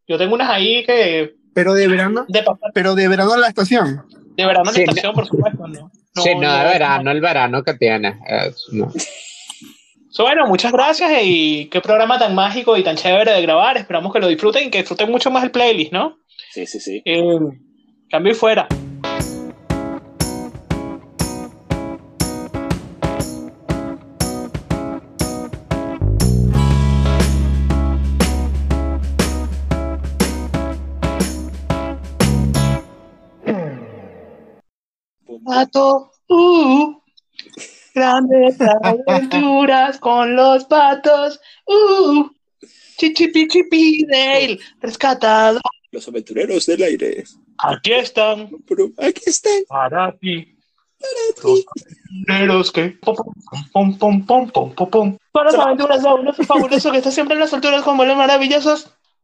Yo 0.06 0.16
tengo 0.16 0.34
unas 0.36 0.48
ahí 0.48 0.84
que 0.86 1.34
Pero 1.52 1.74
de 1.74 1.88
verano, 1.88 2.24
de, 2.28 2.42
pasar- 2.42 2.70
pero 2.72 2.94
de 2.94 3.08
verano 3.08 3.32
a 3.32 3.38
la 3.38 3.48
estación. 3.48 4.06
de 4.36 4.46
verano 4.46 4.70
en 4.70 4.74
Sí, 4.76 4.82
estación, 4.82 5.12
por 5.12 5.26
supuesto, 5.26 5.66
¿no? 5.66 5.90
sí, 6.14 6.34
no, 6.36 6.40
de 6.52 6.62
no, 6.62 6.68
verano, 6.70 7.10
el 7.10 7.20
verano 7.20 7.62
que 7.64 7.74
tienes. 7.74 8.16
es- 8.26 8.64
no. 8.72 8.90
So, 10.16 10.22
bueno, 10.22 10.46
muchas 10.46 10.72
gracias 10.72 11.10
y 11.22 11.68
qué 11.68 11.82
programa 11.82 12.18
tan 12.18 12.34
mágico 12.34 12.74
y 12.78 12.82
tan 12.82 12.96
chévere 12.96 13.32
de 13.32 13.42
grabar. 13.42 13.76
Esperamos 13.76 14.14
que 14.14 14.18
lo 14.18 14.28
disfruten 14.28 14.68
y 14.68 14.70
que 14.70 14.78
disfruten 14.78 15.10
mucho 15.10 15.30
más 15.30 15.44
el 15.44 15.50
playlist, 15.50 15.92
¿no? 15.92 16.16
Sí, 16.52 16.66
sí, 16.66 16.80
sí. 16.80 17.02
Eh, 17.04 17.20
cambio 18.08 18.32
y 18.32 18.34
fuera. 18.34 18.66
Pato, 35.44 36.15
grandes 37.96 38.58
aventuras 38.60 39.98
con 39.98 40.36
los 40.36 40.64
patos, 40.66 41.40
uh, 41.66 42.28
chichipichipi 42.98 44.04
del 44.04 44.60
rescatado. 44.80 45.60
Los 45.90 46.06
aventureros 46.06 46.66
del 46.66 46.82
aire. 46.82 47.24
Aquí 47.58 47.92
están 47.92 48.50
Pero 48.68 48.90
aquí 48.98 49.22
están. 49.26 49.62
para 49.66 50.14
ti. 50.18 50.52
Los 51.42 51.64
aventureros 52.28 52.72
que 52.72 52.88
pom 53.00 53.16
pom 53.72 53.98
pom 53.98 54.26
pom 54.26 54.50
pom 54.50 54.74
pom 54.74 54.90
pom. 54.90 55.16
Para 55.32 55.52
las 55.52 55.60
aventuras 55.60 56.02
fabulosas, 56.02 56.46
fabuloso 56.46 56.92
que 56.92 56.98
está 56.98 57.10
siempre 57.10 57.34
en 57.34 57.40
las 57.40 57.54
alturas 57.54 57.82
como 57.82 58.04
los 58.04 58.16
maravillosos. 58.16 58.90